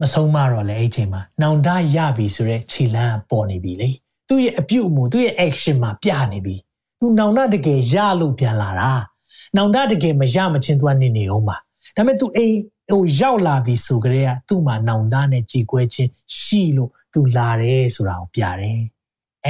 [0.00, 3.88] မဆုံးမတော့လေအဲ့ချိန်မှာနောင်တရပြီဆိုတော့ခြေလမ်းပေါ်နေပြီလေ။
[4.28, 6.54] သူ့ရဲ့အပြုတ်အမူသူ့ရဲ့ action မှာပြနေပြီ။
[6.98, 8.92] သူနောင်တတကယ်ရလို့ပြန်လာတာ။
[9.56, 11.56] နောင်တတကယ်မရမချင်းသူကနေနေအောင်ပါ။
[11.96, 12.56] ဒါပေမဲ့ तू အိမ်
[12.90, 18.80] ဟိုရောက်လာပြီဆိုကြတဲ့ကသူ့မှာနောင်တနဲ့ကြည်ကွဲခြင်းရှိလို့သူလာတယ်ဆိုတာကိုပြတယ်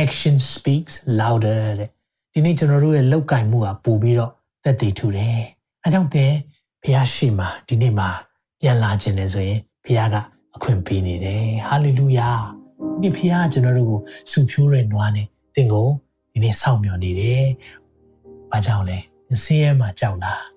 [0.02, 1.90] action speaks louder တဲ့
[2.32, 4.32] ဒီနေ့ကျွန်တော်တို့ရဲ့လောက်ကင်မှုကပို့ပြီးတော့
[4.64, 5.40] သက်သေထူတယ်
[5.84, 6.32] အဲကြောင့်သင်
[6.82, 8.08] ဘုရားရှိမှဒီနေ့မှာ
[8.60, 10.16] ပြန်လာခြင်းနဲ့ဆိုရင်ဘုရားက
[10.56, 12.30] အခွင့်ပေးနေတယ်ဟာလေလုယာ
[13.02, 15.88] ဒီဘုရားကျွန်တော်တို့ကိုစုဖြိုးတဲ့နွားနဲ့သင်ကို
[16.32, 17.46] ဒီနေ့စောင့်မျှော်နေတယ်
[18.50, 18.98] ဘာကြောင့်လဲ
[19.42, 20.55] ဆင်းရဲမှကြောက်လား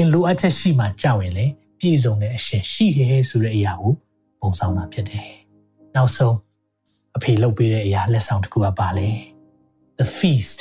[0.00, 1.46] သင်လိုအပ်ချက်ရှိမှကြောက်ရင်လေ
[1.78, 3.94] ပြည့်စုံတဲ့အရှင်ရှိတယ်ဆိုတဲ့အရာကို
[4.40, 5.28] ပုံဆောင်တာဖြစ်တယ်။
[5.94, 6.36] နောက်ဆုံး
[7.16, 9.10] အဖေလုပ်ပေးတဲ့အရာလက်ဆောင်တစ်ခုကပါလေ။
[9.98, 10.58] The feast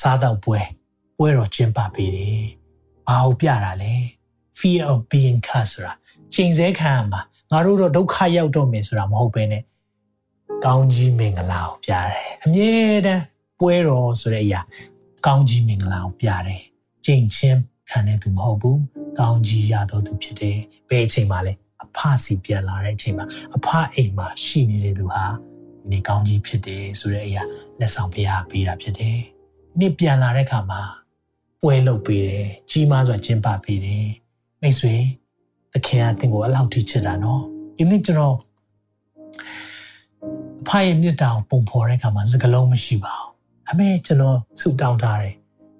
[0.00, 0.60] စားတော့ပွဲ
[1.18, 2.40] ပွဲတော်ကျင်းပပေးတယ်။
[3.08, 3.94] ဘာကိုပြတာလဲ။
[4.58, 5.92] Fear of being cursed ဆိုတာ
[6.34, 9.62] ချိန်ဆခံရမှာငါတို့တော့ဒုက္ခရောက်တော့မယ်ဆိုတာမဟုတ်ဘဲနဲ့
[10.64, 12.74] ကောင်းကြီးမင်္ဂလာကိုပြတယ်။အမြဲ
[13.06, 13.22] တမ်း
[13.60, 14.60] ပွဲတော်ဆိုတဲ့အရာ
[15.26, 16.62] ကောင်းကြီးမင်္ဂလာကိုပြတယ်။
[17.06, 17.60] ချိန်ချင်း
[17.90, 18.80] ခံတဲ့သူမဟုတ်ဘူး
[19.18, 20.58] ကောင်းကြီးရတော်သူဖြစ်တယ်
[20.88, 21.52] ဘယ်အချိန်မှလဲ
[21.84, 23.26] အဖစီပြန်လာတဲ့အချိန်မှာ
[23.56, 27.42] အဖအိမ်မှာရှိနေတဲ့သူဟာဒီနေ့ကောင်းကြီးဖြစ်တယ်ဆိုတဲ့အရာ
[27.80, 29.16] လက်ဆောင်ပေးရပေးတာဖြစ်တယ်
[29.70, 30.80] ဒီနေ့ပြန်လာတဲ့အခါမှာ
[31.62, 34.06] ပွဲလုပ်ပေးတယ်ကြီးမားစွာကျင်းပပေးတယ်
[34.60, 34.94] မိတ်ဆွေ
[35.72, 37.42] သခင်ကသင်ကိုအလောက်ထိချစ်တာနော်
[37.76, 38.36] ဒီနေ့ကျွန်တော်
[40.68, 43.30] ဖရဲ့မြတ်တာကိုပုံဖော်တဲ့အခါမှာစကလုံးမရှိပါဘူး
[43.70, 45.34] အမေကျွန်တော်ဆုတောင်းထားတယ်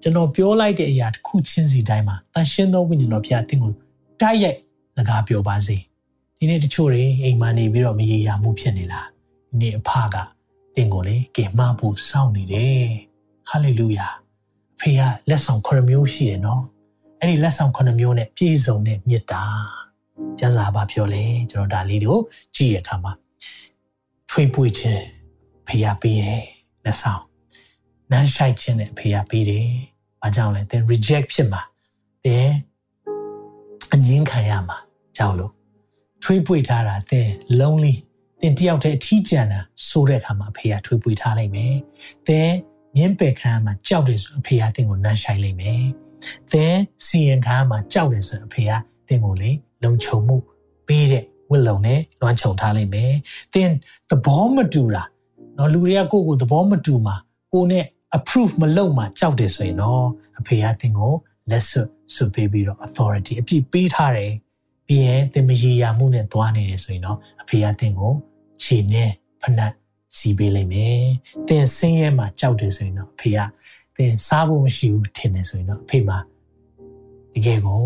[0.07, 3.71] ကျွန်တော်ပြောလိုက်တဲ့အရာတစ်ခုချင်းစီတိုင်းမှာတန်ရှင်းသောဝိညာဉ်တော်ဖျားတင်းကို
[4.21, 4.59] တိုက်ရိုက်
[4.95, 5.77] စကားပြောပါစေ
[6.37, 9.07] ဒီနေ့တချို့တွေအိမ်မှာနေပြီးတော့မရေရာမှုဖြစ်နေလား
[9.49, 10.15] ဒီနေ့အဖက
[10.75, 12.87] တင်းကိုလေကင်မဖို့စောင့်နေတယ်
[13.49, 14.07] ဟာလေလုယာ
[14.75, 16.63] အဖေကလက်ဆောင်9မျိုးရှိတယ်နော်
[17.19, 19.43] အဲ့ဒီလက်ဆောင်9မျိုးနဲ့ပြည့်စုံတဲ့မေတ္တာ
[20.39, 22.19] ကျမ်းစာဘာပြောလဲကျွန်တော်ဒါလေးတွေကို
[22.55, 23.13] ကြည့်ရခါမှာ
[24.29, 25.03] ထွေးပွေခြင်း
[25.67, 26.43] ဖေရပေးတယ်
[26.85, 27.23] လက်ဆောင်
[28.11, 29.69] နမ်းရှိုက်ခြင်းနဲ့ဖေရပေးတယ်
[30.21, 31.61] ဘာကြောင့်လဲသင် reject ဖြစ်မှာ
[32.25, 32.49] သင်
[33.93, 34.77] အငင်းခံရမှာ
[35.17, 35.51] ကြောက်လို့
[36.23, 37.27] ထွေးပွေထားတာသင်
[37.59, 37.95] lonely
[38.41, 41.75] သင်တယောက်တည်းအထီးကျန်တာဆိုတဲ့အခါမှာအဖေကထွေးပွေထားလိုက်မယ်
[42.27, 42.49] သင်
[42.97, 45.83] ညင်းပယ်ခံမှာကြောက်တယ်ဆိုအဖေကသင်ကိုနမ်းရှိုက်လိုက်မယ်
[46.51, 48.71] သင်စီရင်ခံမှာကြောက်တယ်ဆိုအဖေက
[49.07, 49.51] သင်ကိုလေ
[49.83, 50.35] လုံခြုံမှု
[50.87, 53.13] ပေးတဲ့ဝတ်လုံနဲ့လွှမ်းခြုံထားလိုက်မယ်
[53.53, 53.69] သင်
[54.09, 55.03] သဘောမတူတာ
[55.57, 57.15] နော်လူတွေကကိုယ့်ကိုသဘောမတူမှာ
[57.53, 57.85] ကိုနဲ့
[58.15, 60.05] approve မလုပ်မှာကြောက်တယ်ဆိုရင်တော့
[60.39, 61.13] အဖေကသင်ကို
[61.51, 64.33] လက်စွပ်စွပ်ပေးပြီးတော့ authority အပြည့်ပေးထားတယ်
[64.87, 68.13] ပြီးရင်သင်မရေရာမှုနဲ့သွားနေတယ်ဆိုရင်တော့အဖေကသင်ကို
[68.63, 69.09] ခြေနဲ့
[69.41, 69.73] ဖနက်
[70.17, 71.01] စီပေးလိုက်မယ်
[71.47, 73.39] သင်ဆင်းရဲမှာကြောက်တယ်ဆိုရင်တော့အဖေက
[73.95, 76.17] သင်စားဖို့မရှိဘူးထင်တယ်ဆိုရင်တော့အဖေမှာ
[77.33, 77.83] တကယ်ကို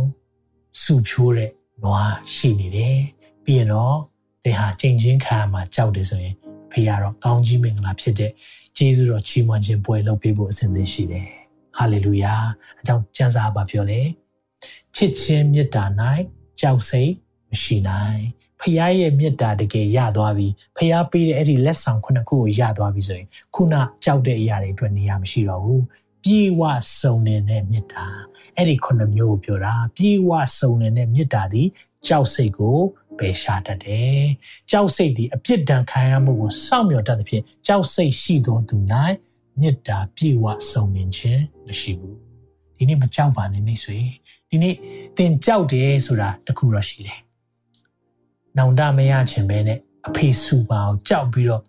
[0.82, 1.51] စုဖြိုးတဲ့
[1.84, 2.97] နွားရှိနေတယ်
[3.45, 3.97] ပြီးရင်တော့
[4.43, 6.36] သင်ဟာချိန်ချင်းခံမှာကြောက်တယ်ဆိုရင်
[6.67, 8.32] အဖေကတော့ကောင်းကြီးမင်္ဂလာဖြစ်တဲ့
[8.78, 11.28] ကျေးဇူးတော်ချီးမွမ်းခြင်းပွဲလုပ်ပေးဖို့အစဉ်သင့်ရှိတယ်
[11.78, 12.34] ဟာလေလုယာ
[12.80, 14.01] အကြောင်းကျမ်းစာဘာပြောလဲ
[14.95, 15.84] ချစ်ခြင်းမေတ္တာ၌
[16.61, 17.11] ကြောက်စိတ်
[17.51, 18.22] မရှိနိုင်
[18.59, 25.84] ဖခင်ရဲ့မေတ္တာတကယ်ရသွားပြီဖခင်ပေးတဲ့အဲ့ဒီလက်ဆောင်ခုနှစ်ခုကိုရသွားပြီဆိုရင်ခုနကြောက်တဲ့အရာတွေအတွက်နေရာမရှိတော့ဘူး
[26.24, 26.61] ပြေဝ
[26.99, 28.05] စုံနေတဲ့မေတ္တာ
[28.55, 31.67] အဲ့ဒီခုနှစ်မျိုးကိုပြောတာပြေဝစုံနေတဲ့မေတ္တာသည်
[32.07, 32.80] ကြောက်စိတ်ကို
[33.18, 34.22] ပယ်ရှားတတ်တယ်။
[34.72, 38.76] ကြောက်စိတ်သည်အပြစ်ဒဏ်ခံရမှုကိုစောင့်မျှော်တတ်သဖြင့်ကြောက်စိတ်ရှိသောသူ၌
[39.59, 42.16] မေတ္တာပြေဝစုံလင်ခြင်းမရှိဘူး။
[42.78, 43.99] ဒီနေ့မကြောက်ပါနဲ့မိတ်ဆွေ။
[44.49, 44.76] ဒီနေ့
[45.18, 47.20] သင်ကြောက်တယ်ဆိုတာတခုတော့ရှိတယ်။
[48.57, 51.64] နောင်တမရခြင်းပဲနဲ့အဖေစုပါအောင်ကြောက်ပြီးတော့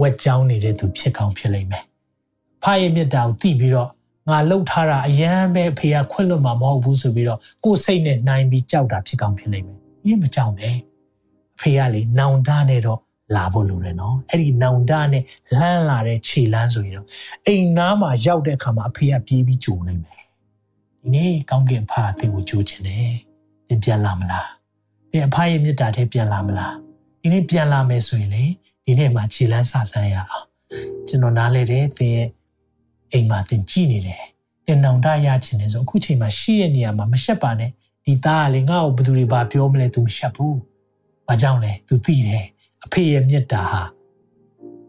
[0.00, 1.84] ဝက်ကြောင်းနေတဲ့သူဖြစ်ကောင်းဖြစ်လိမ့်မယ်။
[2.62, 3.90] ဖရဲ့မေတ္တာကိုသိပြီးတော့
[4.28, 10.76] ငါလှုပ်ထားတာအယမ်းပဲဖေကခွင့်လွတ်မှာမဟုတ်ဘူးဆိုပြီးတော့ကိုယ်စိတ်နဲ့နိုင်ပြီးကြောက်တာဖြစ်ကောင်းဖြစ်လိမ့်မယ်။ ဒီမကြောက်နဲ့။
[11.60, 13.00] ဖေကလေနောင်တနဲ့တော့
[13.36, 15.24] လာဖို့လိုတယ်နော်။အဲ့ဒီနောင်တနဲ့
[15.58, 17.08] လှမ်းလာတဲ့ခြေလမ်းဆိုရင်တော့
[17.46, 20.22] အိမ်နားမှာရောက်တဲ့အခါမှာအဖေကပြေးပြီးကြိုနိုင်မယ်။
[21.02, 23.10] ဒီနေ့ကောင်းကင်ဖာအသင်ကိုကြိုချင်တယ်။
[23.68, 24.46] သင်ပြန်လာမလား။
[25.10, 26.74] သင်အဖရဲ့မေတ္တာထဲပြန်လာမလား။
[27.20, 28.44] ဒီနေ့ပြန်လာမယ်ဆိုရင်လေ
[28.84, 30.46] ဒီနေ့မှာခြေလမ်းစလှမ်းရအောင်။
[31.08, 32.28] ကျွန်တော်နားလဲတယ်သင်ရဲ့
[33.12, 34.24] အိမ်မှာသင်ကြည်နေတယ်
[34.66, 37.70] သင်နောင်တရချင်တယ်ဆိုအခုချိန်မှာရှိရဲ့နေရာမှာမရှက်ပါနဲ့
[38.06, 40.58] ဒီသားကလေငါ့ကိုဘယ်သူတွေပါပြောမလဲ तू မရှက်ဘူး
[41.26, 42.44] ဘာကြောင့်လဲ तू သိတယ်
[42.84, 43.82] အဖေရဲ့မေတ္တာဟာ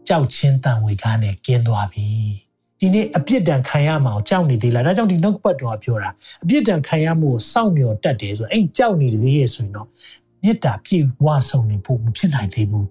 [0.08, 2.06] ကြောက်ချင်းတန်ဝေကားနဲ့ကင်းသွားပြီ
[2.78, 6.10] ဒီနေ့အပြစ်ဒဏ်ခံရမှာကိုကြောက်နေသေးလားဒါကြောင့်ဒီနှုတ်ပတ်တော်ကပြောတာ
[6.42, 9.88] အပြစ်ဒဏ်ခံရမှုကိုစောင့်မျှော်တတ်တယ်ဆိုအဲ့ကြောက်နေသေးရဲ့ဆိုရင်တော့
[10.42, 12.88] မေတ္တာပြည့်ဝဆုံနေဖို့မဖြစ်နိုင်သေးဘူး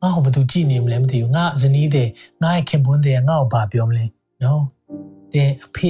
[0.00, 2.08] ငါ့ကိုဘယ်သူကြည့်နေမလဲမသိဘူးငါဇနီးတဲ့
[2.42, 4.04] ငါ့ရဲ့ခင်ပွန်းတဲ့ငါ့ကိုဘာပြောမလဲ
[4.42, 4.62] နော်
[5.32, 5.88] တဲ့အဖေ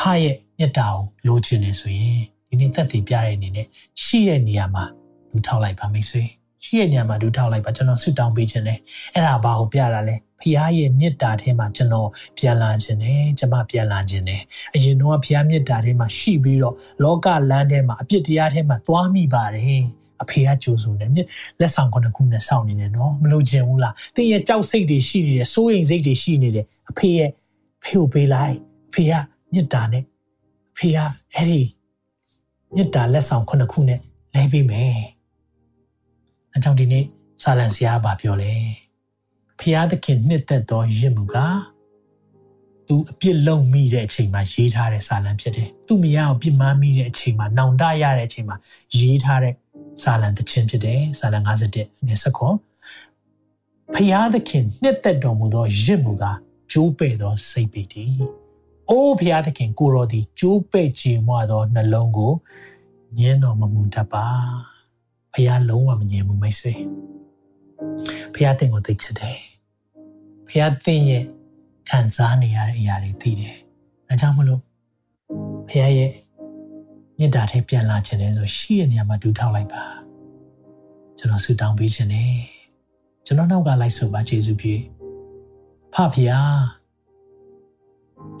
[0.00, 3.66] ဖရဲ့မြတ်တာကိုလိုချင်နေဆိုရင်ဒီနေ့သက်သေပြတဲ့အနေနဲ့
[4.02, 4.84] ရှိတဲ့နေရာမှာ
[5.32, 6.22] လူထောက်လိုက်ပါမိတ်ဆွေ
[6.64, 8.78] ရှိတဲ့နေရာမှာလူထောက်လိုက်ပါကျွန်တော်ဆွတောင်းပေးခြင်းနဲ့
[9.14, 14.40] အဲ့ဒါဘာကိုပြတာလဲဖခင်ရဲ့မေတ္တာထဲမှာကျွန်တော်ပြန်လာခြင်းနဲ့ကျွန်မပြန်လာခြင်းနဲ့
[14.74, 19.84] အရင်တော့ဖခင်မေတ္တာထဲမှာရှိပြီးတော့လောကလမ်းထဲမှာအပြစ်တရားထဲမှာသွားမိပါတယ်
[20.22, 21.10] အဖေကကြိုးဆိုတယ်
[21.60, 27.30] လက်ဆောင်ခုနှစ်ခုနဲ့စောင့်နေတယ်နော်မလို့ခြင်းဘူးလားတင်းရဲ့ကြောက်စိတ်တွေရှိနေတယ်စိုးရိမ်စိတ်တွေရှိနေတယ်အဖေရဲ့
[27.84, 28.56] ဖေကိုပေးလိုက်
[28.88, 29.12] အဖေက
[29.52, 30.98] မေတ္တာနဲ့အဖေက
[31.34, 31.62] အဲ့ဒီ
[32.74, 34.00] မေတ္တာလက်ဆောင်ခုနှစ်ခုနဲ့
[34.34, 35.00] လဲပေးမယ်
[36.54, 37.04] အကြောင်းဒီနေ့
[37.42, 38.54] စာလံဆရာကပြောလဲ
[39.60, 41.36] ဖျားသခင်နှစ်သက်သောရစ်မှုက
[42.86, 48.56] သူအပြစ်လုံးမိတဲ့အချိန်မှာရေးထားတဲ့စာလံဖြစ်တယ်။သူမရအောင်ပြစ်မှားမိတဲ့အချိန်မှာနောင်တရတဲ့အချိန်မှာ
[48.98, 49.54] ရေးထားတဲ့
[50.02, 52.56] စာလံတခြင်းဖြစ်တယ်စာလံ51ငယ်ဆက်ခေါ်
[53.94, 56.24] ဖျားသခင်နှစ်သက်တော်မူသောရစ်မှုက
[56.72, 58.14] ကျိုးပဲ့သောစိတ်ပေတည်။
[58.90, 62.32] အိုးဖျားသခင်ကိုတော်သည်ကျိုးပဲ့ခြင်းမွာသောနှလုံးကို
[63.18, 64.26] ညင်းတော်မမူတတ်ပါ။
[65.34, 66.74] ဖျားလုံးဝမငြင်းဘူးမိတ်ဆွေ။
[68.34, 69.38] ဖျားသင်ကိုသိချစ်တယ်။
[70.48, 71.24] ဖျားသင်ရဲ့
[71.88, 73.56] ခံစားနေရတဲ့အရာတွေသိတယ်။
[74.08, 74.62] ဒါကြောင့်မလို့
[75.68, 76.12] ဖျားရဲ့
[77.18, 79.84] မေတ္တာထဲပြန်လာခြင်းလဲဆိုရှိရဲ့နေရာမှာဒူထောက်လိုက်ပါ
[81.18, 82.34] ကျွန်တော်ဆုတောင်းပေးခြင်းနဲ့
[83.26, 84.74] ကျွန်တော်နောက်ကလိုက်ဆိုပါယေရှုပြေ
[85.94, 86.79] ဖဖျား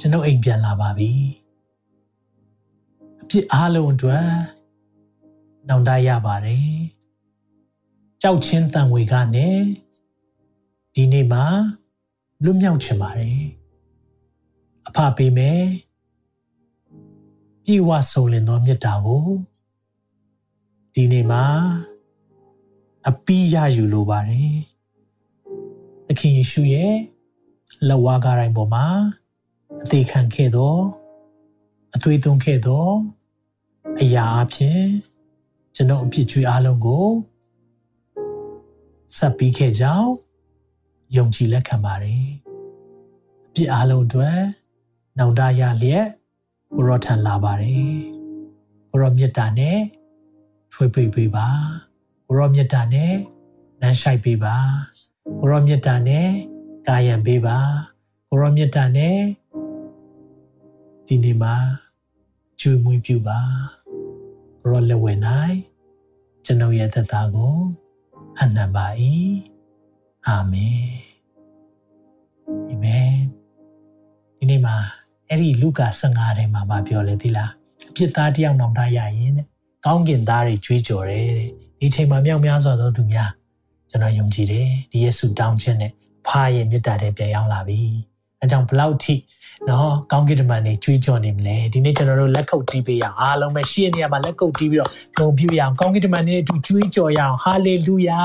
[0.00, 1.12] ျွန်တော်အိမ်ပြန်လာပါပြီ
[3.20, 4.28] အပြစ်အားလုံးအတွက်
[5.68, 6.70] နောင်တရပါတယ်
[8.22, 9.58] ကြောက်ချင်းတန်ဝေကနဲ့
[10.94, 11.44] ဒီနေ့မှာ
[12.44, 13.40] လွတ်မြောက်ချင်ပါတယ်
[14.86, 15.62] အဖပေးမယ်
[17.64, 19.26] ပြေဝဆုံလင်သောမေတ္တာကို
[20.94, 21.44] ဒီနေ့မှာ
[23.08, 24.54] အပီးရယူလိုပါတယ်
[26.06, 26.94] သခင်ယေရှုရဲ့
[27.88, 28.86] လက်ဝါးကားတိုင်းပေါ်မှာ
[29.82, 30.76] အသေးခံခဲ့သော
[31.94, 32.86] အသွေးသွင်းခဲ့သော
[34.00, 34.82] အရာအဖြစ်
[35.74, 37.06] ကျွန်တော်အပြစ်ကြွေးအလုံးကို
[39.16, 40.10] ဆက်ပြီးခဲ့ကြောင်း
[41.16, 42.26] ယုံကြည်လက်ခံပါတယ်
[43.46, 44.38] အပြစ်အလုံးအတွက်
[45.18, 46.06] နောင်တရလျက်
[46.74, 47.94] ဘုရောထံလာပါတယ်
[48.90, 49.78] ဘုရောမြတ်တာနဲ့
[50.72, 51.48] ထွေးပေးပေးပါ
[52.26, 53.14] ဘုရောမြတ်တာနဲ့
[53.80, 54.56] လမ်းရှိုက်ပေးပါ
[55.40, 56.28] ဘုရောမြတ်တာနဲ့
[56.86, 57.58] ကာယံပေးပါ
[58.28, 59.18] ဘုရောမြတ်တာနဲ့
[61.12, 61.54] ဒီနေ့မှာ
[62.60, 63.40] ကျွေးမွေးပြုပါ
[64.62, 65.56] ဘုရောလက်ဝဲနိုင်
[66.44, 67.58] ကျွန်ုပ်ရဲ့သက်တာကို
[68.40, 68.86] အနံပါ၏
[70.26, 70.90] အာမင်
[72.68, 73.16] အာမင်
[74.36, 74.76] ဒီနေ့မှာ
[75.28, 77.52] အဲ့ဒီလူကာ15ထဲမှာမပြောလေသီလား
[77.90, 79.46] အပြစ်သားတယောက်နောင်တရရင်တဲ့
[79.86, 81.50] ကောင်းကင်သားတွေကြွေးကြော်တယ်တဲ့
[81.80, 83.30] ဒီချိန်မှာမြောက်များစွာသောသူများ
[83.90, 85.92] ကျွန်တော်ယုံကြည်တယ်ဒီယေရှုတောင်းခြင်းနဲ့
[86.26, 88.09] ဖားရဲ့မေတ္တာတဲ့ပြန်ရောက်လာပြီ
[88.40, 89.14] အဲကြောင့်ဘလောက်ထိ
[89.68, 98.22] နော်ကောင်းကင်တမန်တွေကြွေးကြော်နေမလဲဒီနေ့ကျွန်တော်တို့လက်ခုပ်တီးပေးရအောင်အားလုံးပဲရှေ့နေရာမှာလက်ခုပ်တီးပြီးတော့ဂုဏ်ပြုရအောင်ကောင်းကင်တမန်တွေအတူကြွေးကြော်ရအောင်ဟာလေလုယာ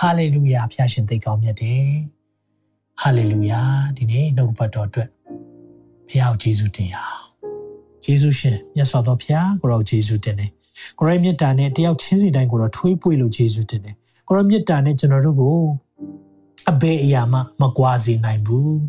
[0.00, 1.86] ဟာလေလုယာဖျာရှင်သိကောင်းမြတ်တယ်
[3.00, 3.60] ဟာလေလုယာ
[3.96, 5.08] ဒီနေ့နှုတ်ပတ်တော်အတွက်
[6.08, 7.24] ဖျားကိုယေရှုတင်ရအောင်
[8.04, 10.50] ယေရှုရှင်မြတ်စွာသောဖျားကိုရောယေရှုတင်တယ်
[10.98, 13.94] ကိုရိုင်းမြတ်တာနဲ့တယောက်ချင်းစီတိုင်းကိုတော့ထွေးပွေလို့ယေရှုတင်တယ်
[14.28, 15.56] ကိုရိုင်းမြတ်တာနဲ့ကျွန်တော်တို့ကို
[16.70, 18.80] အဘယ်အရာမှမကွာစေနိုင်ဘူး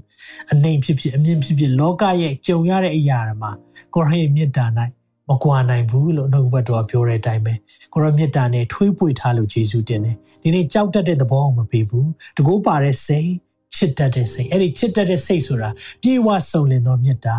[0.52, 3.52] အနေဖြစ်ဖြစ်အမြင့်ဖြစ်ဖြစ်လောကရဲ့ကြုံရတဲ့အရာတွေမှာ
[3.94, 4.66] ကိုရိုင်းမြတ်တာ၌
[5.30, 7.54] မကွာနိုင်ဘူးလို့နှုတ်ဘတ်တော်ပြောတဲ့အတိုင်းပဲ
[7.94, 13.30] ကိုရိုင်းမြတ်တာနဲ့ထွေးပွေထားလို့ယေရှုတင်တယ်ဒီနေ့ကြောက်တတ်တဲ့သဘောကိုမပေးဘူးတကိုးပါတဲ့စိတ်
[13.76, 15.70] ချစ်တတ်တဲ့စိတ်အဲ့ဒီချစ်တတ်တဲ့စိတ်ဆိုတာ
[16.02, 17.38] ပြေဝဆုံလင်သောမြတ်တာ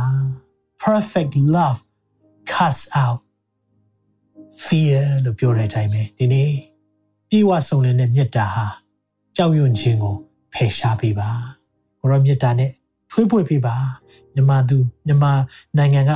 [0.83, 1.81] perfect love
[2.53, 3.21] cast out
[4.65, 6.53] fear လို့ပြောတဲ့အတိုင်းပဲဒီနေ့
[7.29, 8.67] ပြေဝဆုံလင်တဲ့မြတ်တာဟာ
[9.37, 10.17] ကြောက်ရွံ့ခြင်းကို
[10.53, 11.31] ဖယ်ရှားပေးပါ
[12.01, 12.71] ဘုရားမြတ်တာနဲ့
[13.11, 13.77] ထွေးပွေပေးပါ
[14.35, 14.77] မြန်မာသူ
[15.07, 15.33] မြန်မာ
[15.79, 16.13] နိုင်ငံက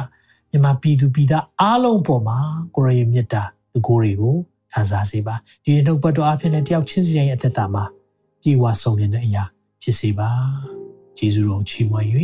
[0.51, 2.39] မြန်မာပြည်သူပြည်သားအားလုံးပေါ်မှာ
[2.75, 3.43] ကိုရရဲ့မြတ်တာ
[3.73, 4.37] ဒီကိုတွေကို
[4.73, 7.85] ခံစားစေပါဒီနှုတ်ပတ်တော်အဖြစ်နဲ့တယောက်ချင်းစီရဲ့အသက်တာမှာ
[8.43, 9.45] ပြေဝဆုံလင်တဲ့အရာ
[9.83, 10.31] ဖြစ်စေပါ
[11.17, 12.07] ဂျေဇုတော်ချီးမွမ်း၍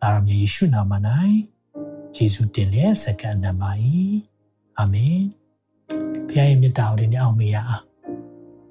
[0.00, 0.92] သာရမြေယေရှုနာမ၌
[2.14, 4.16] ဂျေဇုတင်လျက်စက္ကန့်နံပါတ်
[4.78, 5.20] အာမင်
[6.28, 7.91] ဘုရားရဲ့မြတ်တာကိုဒီနေ့အောင်မေးရအောင်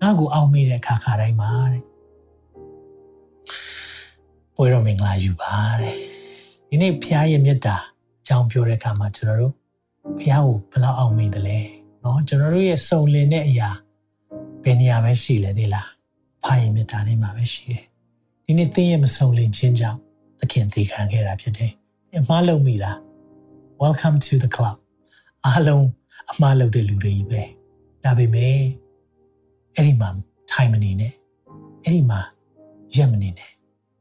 [0.03, 1.83] ငါ့ကိုအောက်မေ့တဲ့ခါခါတိုင်းမှာတဲ့။
[4.55, 5.95] ဘွေတော်မင်္ဂလာယူပါတဲ့။
[6.69, 7.75] ဒီနေ့ဖခင်ရဲ့မေတ္တာ
[8.21, 9.53] အကြောင်းပြောတဲ့အခါမှာကျွန်တော်တို့
[10.17, 11.59] ဖခင်ကိုဘယ်လောက်အောက်မေ့တယ်လဲ။
[12.03, 13.69] နော်ကျွန်တော်တို့ရဲ့စုံလင်တဲ့အရာ
[14.63, 15.87] ဘယ်နေရာပဲရှိလဲသိလား။
[16.43, 17.83] ဖခင်ရဲ့မေတ္တာနဲ့မှာပဲရှိတယ်။
[18.45, 19.99] ဒီနေ့သင်ရဲ့မစုံလင်ခြင်းကြောင့်
[20.39, 21.71] သခင်သေခံခဲ့တာဖြစ်တယ်။
[22.19, 22.97] အမှားလုပ်မိလား။
[23.83, 24.77] Welcome to the club.
[25.45, 25.87] အားလုံး
[26.31, 27.43] အမှားလုပ်တဲ့လူတွေကြီးပဲ။
[28.03, 28.80] ဒါပေမဲ့
[29.75, 30.09] အဲ့ဒီမှာ
[30.51, 31.13] ထိုင်မနေနဲ့
[31.83, 32.19] အဲ့ဒီမှာ
[32.95, 33.51] ရက်မနေနဲ့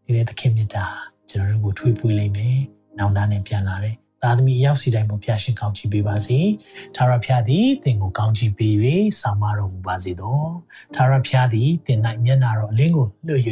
[0.05, 0.87] ဒီနေ့သခင်မြတ်တာ
[1.29, 2.57] ကျွန်တော်တို့ကိုထွေးပွေးလိုက်မယ်
[2.99, 6.39] နောင်တနဲ့ပြန်လာတယ်သားသမီးအရောက်စီတိုင်းပေါ်ဖျာရှင်ကောင်းချီးပေးပါစေ။
[6.97, 8.75] သာရဖျားသည်သင်ကိုကောင်းချီးပေး၍
[9.21, 10.41] ဆောင်မတော်မူပါစေသော။
[10.95, 13.43] သာရဖျားသည်သင်၌မျက်နာတော်အလင်းကိုလွှတ်၍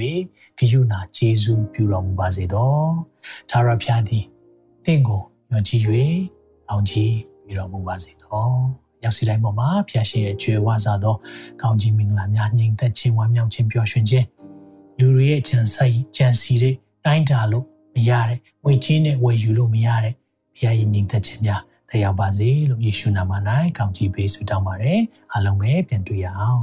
[0.59, 2.75] ဂယုဏကျေးဇူးပြုတော်မူပါစေသော။
[3.51, 4.25] သာရဖျားသည်
[4.85, 5.83] သင်ကိုညွှန်ကြည့်၍
[6.69, 7.15] ကောင်းချီး
[7.47, 8.49] ပြုတော်မူပါစေသော။
[9.05, 11.17] ရောက်စီတိုင်းပေါ်မှာဖျာရှင်ရဲ့ကြွယ်ဝစားသော
[11.63, 14.27] ကောင်းချီးမင်္ဂလာများညင်သက်ခြင်းဝမ်းမြောက်ခြင်းပျော်ရွှင်ခြင်း
[14.99, 16.75] လူတွေရဲ့ကြံစိုက်ကြံစီတဲ့
[17.05, 20.15] တိုင်းတာလို့မရတဲ့ငွေချင်းနဲ့ဝယ်ယူလို့မရတဲ့
[20.57, 23.33] ဘုရားရဲ့ညီသက်ခြင်းများတက်ရောက်ပါစေလို့ယေရှုနာမ၌
[23.79, 25.01] ကောင်းချီးပေးဆုတောင်းပါတယ်
[25.33, 26.63] အားလုံးပဲပြန်တွေ့ရအောင်